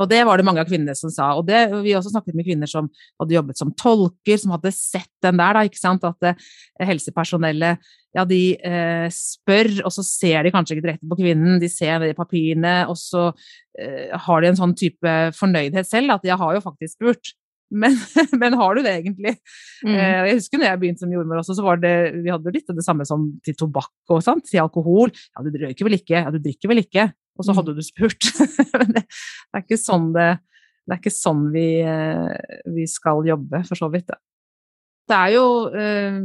Og 0.00 0.08
det 0.10 0.20
var 0.26 0.40
det 0.40 0.46
mange 0.46 0.62
av 0.62 0.68
kvinnene 0.68 0.96
som 0.98 1.12
sa. 1.12 1.30
Og 1.38 1.46
det, 1.46 1.60
vi 1.84 1.94
også 1.94 2.12
snakket 2.14 2.38
med 2.38 2.46
kvinner 2.48 2.70
som 2.70 2.88
hadde 3.20 3.36
jobbet 3.36 3.60
som 3.60 3.70
tolker, 3.78 4.40
som 4.40 4.54
hadde 4.56 4.72
sett 4.74 5.10
den 5.22 5.38
der, 5.38 5.54
da, 5.54 5.62
ikke 5.68 5.80
sant. 5.80 6.06
At 6.08 6.30
eh, 6.30 6.48
helsepersonellet, 6.88 7.92
ja, 8.14 8.26
de 8.28 8.40
eh, 8.58 9.06
spør, 9.14 9.70
og 9.86 9.94
så 9.94 10.06
ser 10.06 10.46
de 10.46 10.54
kanskje 10.54 10.76
ikke 10.76 10.88
direkte 10.88 11.10
på 11.10 11.20
kvinnen, 11.22 11.62
de 11.62 11.70
ser 11.70 12.02
det 12.02 12.16
papirene, 12.18 12.76
og 12.90 12.98
så 12.98 13.30
eh, 13.78 14.10
har 14.26 14.42
de 14.42 14.50
en 14.50 14.60
sånn 14.60 14.76
type 14.78 15.14
fornøydhet 15.38 15.88
selv, 15.88 16.16
at 16.16 16.26
jeg 16.26 16.38
har 16.42 16.58
jo 16.58 16.66
faktisk 16.66 16.98
spurt. 16.98 17.34
Men, 17.74 17.96
men, 18.40 18.54
har 18.58 18.76
du 18.76 18.84
det 18.84 18.92
egentlig? 19.00 19.36
Mm. 19.82 19.94
Eh, 19.94 20.20
jeg 20.28 20.38
husker 20.38 20.60
når 20.60 20.68
jeg 20.68 20.82
begynte 20.82 21.04
som 21.04 21.14
jordmor 21.14 21.42
også, 21.42 21.56
så 21.58 21.66
var 21.66 21.82
det, 21.82 21.94
vi 22.22 22.32
hadde 22.32 22.54
litt 22.54 22.70
det 22.70 22.86
samme 22.86 23.06
som 23.08 23.30
til 23.46 23.56
tobakk 23.58 24.14
og 24.14 24.22
sånt, 24.26 24.46
til 24.50 24.62
alkohol. 24.62 25.14
Ja, 25.34 25.44
du 25.44 25.58
røyker 25.64 25.88
vel 25.88 25.98
ikke? 25.98 26.20
Ja, 26.20 26.34
du 26.34 26.40
drikker 26.42 26.70
vel 26.70 26.84
ikke? 26.84 27.08
Og 27.34 27.46
så 27.46 27.52
mm. 27.52 27.56
hadde 27.58 27.76
du 27.76 27.84
spurt. 27.84 28.32
Men 28.80 28.96
det, 28.96 29.04
det, 29.04 29.54
er 29.54 29.64
ikke 29.64 29.80
sånn 29.80 30.10
det, 30.14 30.28
det 30.84 30.94
er 30.94 31.00
ikke 31.00 31.14
sånn 31.14 31.46
vi, 31.54 31.68
eh, 31.80 32.58
vi, 32.74 32.86
skal 32.90 33.24
jobbe, 33.26 33.62
for 33.68 33.80
så 33.80 33.88
vidt. 33.92 34.12
Det 35.08 35.16
er 35.16 35.32
jo 35.34 35.46
øh, 35.68 36.18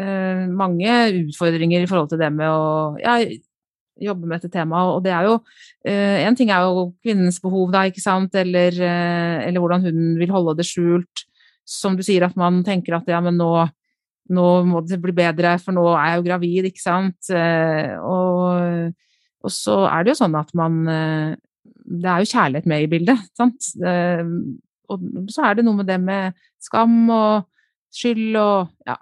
øh, 0.00 0.46
mange 0.56 0.96
utfordringer 1.22 1.84
i 1.84 1.90
forhold 1.90 2.10
til 2.12 2.20
det 2.20 2.30
med 2.32 2.48
å 2.48 2.96
ja, 3.00 3.18
jobbe 4.08 4.28
med 4.28 4.40
dette 4.40 4.52
temaet, 4.52 4.96
og 4.96 5.04
det 5.04 5.12
er 5.16 5.28
jo 5.28 5.38
øh, 5.38 6.18
En 6.26 6.36
ting 6.36 6.50
er 6.52 6.66
jo 6.66 6.90
kvinnens 7.04 7.40
behov, 7.44 7.70
da, 7.72 7.86
ikke 7.88 8.04
sant, 8.04 8.34
eller, 8.36 8.76
eller, 8.76 9.60
hvordan 9.60 9.88
hun 9.88 10.20
vil 10.20 10.32
holde 10.32 10.58
det 10.58 10.68
skjult. 10.68 11.26
Som 11.66 11.96
du 11.98 12.04
sier, 12.06 12.22
at 12.22 12.36
man 12.38 12.60
tenker 12.64 12.94
at 12.94 13.08
ja, 13.10 13.18
men 13.24 13.36
nå, 13.40 13.50
nå 14.30 14.50
må 14.68 14.84
det 14.86 15.00
bli 15.02 15.12
bedre, 15.16 15.56
for 15.58 15.74
nå 15.74 15.88
er 15.96 16.12
jeg 16.12 16.20
jo 16.20 16.26
gravid, 16.28 16.68
ikke 16.70 16.84
sant. 16.84 17.32
Og 18.06 18.92
og 19.44 19.52
så 19.52 19.82
er 19.90 20.04
det 20.04 20.14
jo 20.14 20.20
sånn 20.22 20.36
at 20.38 20.52
man 20.58 20.78
eh, 20.90 21.34
Det 21.86 22.08
er 22.10 22.22
jo 22.22 22.30
kjærlighet 22.32 22.66
med 22.66 22.82
i 22.82 22.88
bildet, 22.90 23.26
sant. 23.38 23.68
Og 24.86 25.04
så 25.30 25.44
er 25.46 25.58
det 25.58 25.66
noe 25.66 25.80
med 25.80 25.90
det 25.90 25.98
med 26.02 26.34
skam 26.62 27.04
og 27.10 27.46
skyld 27.94 28.36
og 28.40 28.88
ja, 28.88 28.96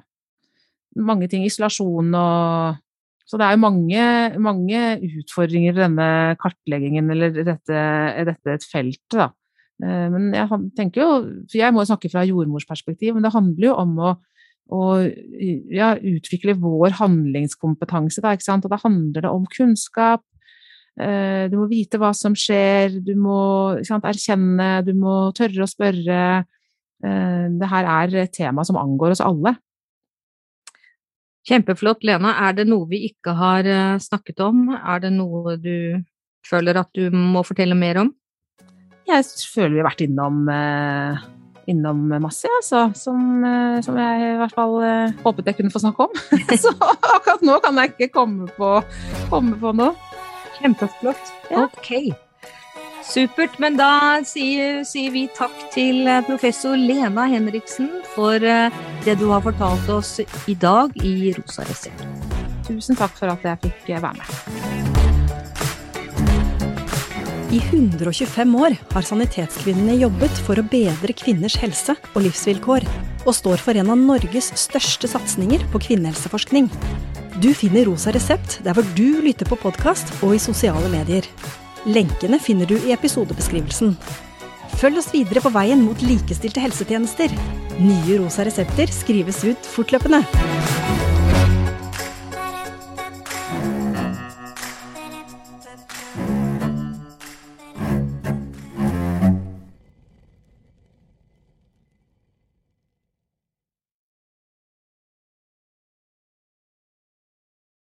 mange 1.01 1.29
ting. 1.31 1.45
Isolasjon 1.47 2.15
og 2.15 2.81
Så 3.25 3.39
det 3.41 3.47
er 3.47 3.55
jo 3.55 3.63
mange, 3.63 4.03
mange 4.37 4.81
utfordringer 5.01 5.73
i 5.73 5.81
denne 5.81 6.09
kartleggingen, 6.37 7.07
eller 7.09 7.33
dette, 7.33 7.85
dette 8.29 8.53
et 8.53 8.67
felt, 8.69 9.01
da. 9.15 9.31
Eh, 9.83 10.07
men 10.13 10.29
jeg 10.37 10.61
tenker 10.77 11.01
jo 11.03 11.09
For 11.49 11.57
jeg 11.59 11.75
må 11.75 11.87
snakke 11.89 12.11
fra 12.13 12.27
jordmorsperspektiv, 12.29 13.15
men 13.17 13.25
det 13.25 13.33
handler 13.33 13.71
jo 13.71 13.79
om 13.81 13.97
å, 13.97 14.13
å 14.73 14.85
ja, 15.05 15.95
utvikle 15.99 16.55
vår 16.57 16.97
handlingskompetanse. 17.01 18.23
Da? 18.25 18.33
Og 18.33 18.71
da 18.73 18.81
handler 18.81 19.27
det 19.27 19.33
om 19.33 19.45
kunnskap, 19.53 20.25
Eh, 20.95 21.51
du 21.51 21.59
må 21.59 21.67
vite 21.67 21.99
hva 21.99 22.13
som 22.15 22.37
skjer, 22.39 23.01
du 23.03 23.17
må 23.19 23.39
sant, 23.87 24.07
erkjenne, 24.07 24.79
du 24.87 24.93
må 24.95 25.33
tørre 25.35 25.67
å 25.67 25.71
spørre. 25.71 26.19
Eh, 27.05 27.47
det 27.51 27.71
her 27.71 27.91
er 27.99 28.19
et 28.23 28.35
tema 28.35 28.65
som 28.67 28.79
angår 28.79 29.17
oss 29.17 29.25
alle. 29.25 29.57
Kjempeflott, 31.45 32.07
Lena. 32.07 32.37
Er 32.47 32.55
det 32.57 32.69
noe 32.71 32.87
vi 32.89 33.03
ikke 33.11 33.35
har 33.37 33.67
eh, 33.69 33.97
snakket 34.01 34.45
om? 34.47 34.69
Er 34.79 35.03
det 35.03 35.13
noe 35.17 35.59
du 35.61 35.99
føler 36.47 36.79
at 36.79 36.93
du 36.95 37.11
må 37.11 37.43
fortelle 37.45 37.77
mer 37.77 38.05
om? 38.05 38.15
Jeg 39.05 39.27
føler 39.51 39.75
vi 39.75 39.83
har 39.83 39.91
vært 39.91 40.07
innom, 40.07 40.47
innom 41.71 42.03
masse, 42.23 42.51
altså. 42.61 42.87
Som, 42.99 43.45
som, 43.85 44.01
jeg 44.01 44.33
i 44.33 44.37
hvert 44.41 44.57
fall 44.57 44.77
håpet 45.25 45.51
jeg 45.51 45.61
kunne 45.61 45.75
få 45.75 45.85
snakke 45.85 46.09
om. 46.09 46.19
Så 46.65 46.75
akkurat 46.81 47.47
nå 47.47 47.61
kan 47.65 47.81
jeg 47.83 47.95
ikke 47.95 48.13
komme 48.19 48.51
på, 48.59 48.75
komme 49.33 49.59
på 49.61 49.75
noe. 49.77 49.95
Kjempeflott. 50.61 51.35
Ja. 51.51 51.67
Ok. 51.67 52.15
Supert. 53.05 53.59
Men 53.59 53.77
da 53.79 53.91
sier, 54.27 54.83
sier, 54.89 55.13
vi 55.15 55.27
takk 55.37 55.55
til 55.75 56.09
eh, 56.09 56.25
professor 56.27 56.77
Lena 56.79 57.29
Henriksen 57.31 57.91
for 58.15 58.41
eh, 58.41 58.83
det 59.05 59.19
du 59.21 59.29
har 59.33 59.45
fortalt 59.45 59.89
oss 59.93 60.17
i 60.49 60.57
dag 60.57 60.95
i 61.05 61.35
Rosa 61.37 61.69
resept. 61.69 62.07
Tusen 62.65 62.97
takk 62.97 63.17
for 63.19 63.33
at 63.35 63.45
jeg 63.45 63.65
fikk 63.69 63.97
eh, 63.97 64.05
være 64.05 64.21
med. 64.23 64.94
I 67.53 67.61
125 67.61 68.55
år 68.57 68.77
har 68.93 69.05
Sanitetskvinnene 69.05 69.99
jobbet 70.01 70.39
for 70.47 70.59
å 70.59 70.65
bedre 70.65 71.13
kvinners 71.17 71.57
helse 71.61 71.97
og 72.15 72.23
livsvilkår, 72.25 72.87
og 73.25 73.37
står 73.37 73.61
for 73.61 73.77
en 73.81 73.93
av 73.93 74.01
Norges 74.01 74.51
største 74.59 75.11
satsinger 75.11 75.65
på 75.73 75.83
kvinnehelseforskning. 75.87 76.71
Du 77.43 77.51
finner 77.57 77.89
Rosa 77.89 78.15
resept 78.15 78.61
der 78.65 78.77
hvor 78.77 78.87
du 78.97 79.21
lytter 79.25 79.49
på 79.49 79.59
podkast 79.61 80.13
og 80.23 80.37
i 80.37 80.43
sosiale 80.43 80.89
medier. 80.93 81.27
Lenkene 81.85 82.41
finner 82.41 82.69
du 82.71 82.79
i 82.79 82.95
episodebeskrivelsen. 82.97 83.97
Følg 84.81 85.01
oss 85.01 85.13
videre 85.13 85.43
på 85.45 85.53
veien 85.55 85.85
mot 85.85 86.01
likestilte 86.05 86.63
helsetjenester. 86.65 87.35
Nye 87.79 88.21
rosa 88.23 88.47
resepter 88.49 88.91
skrives 88.93 89.45
ut 89.45 89.75
fortløpende. 89.75 90.25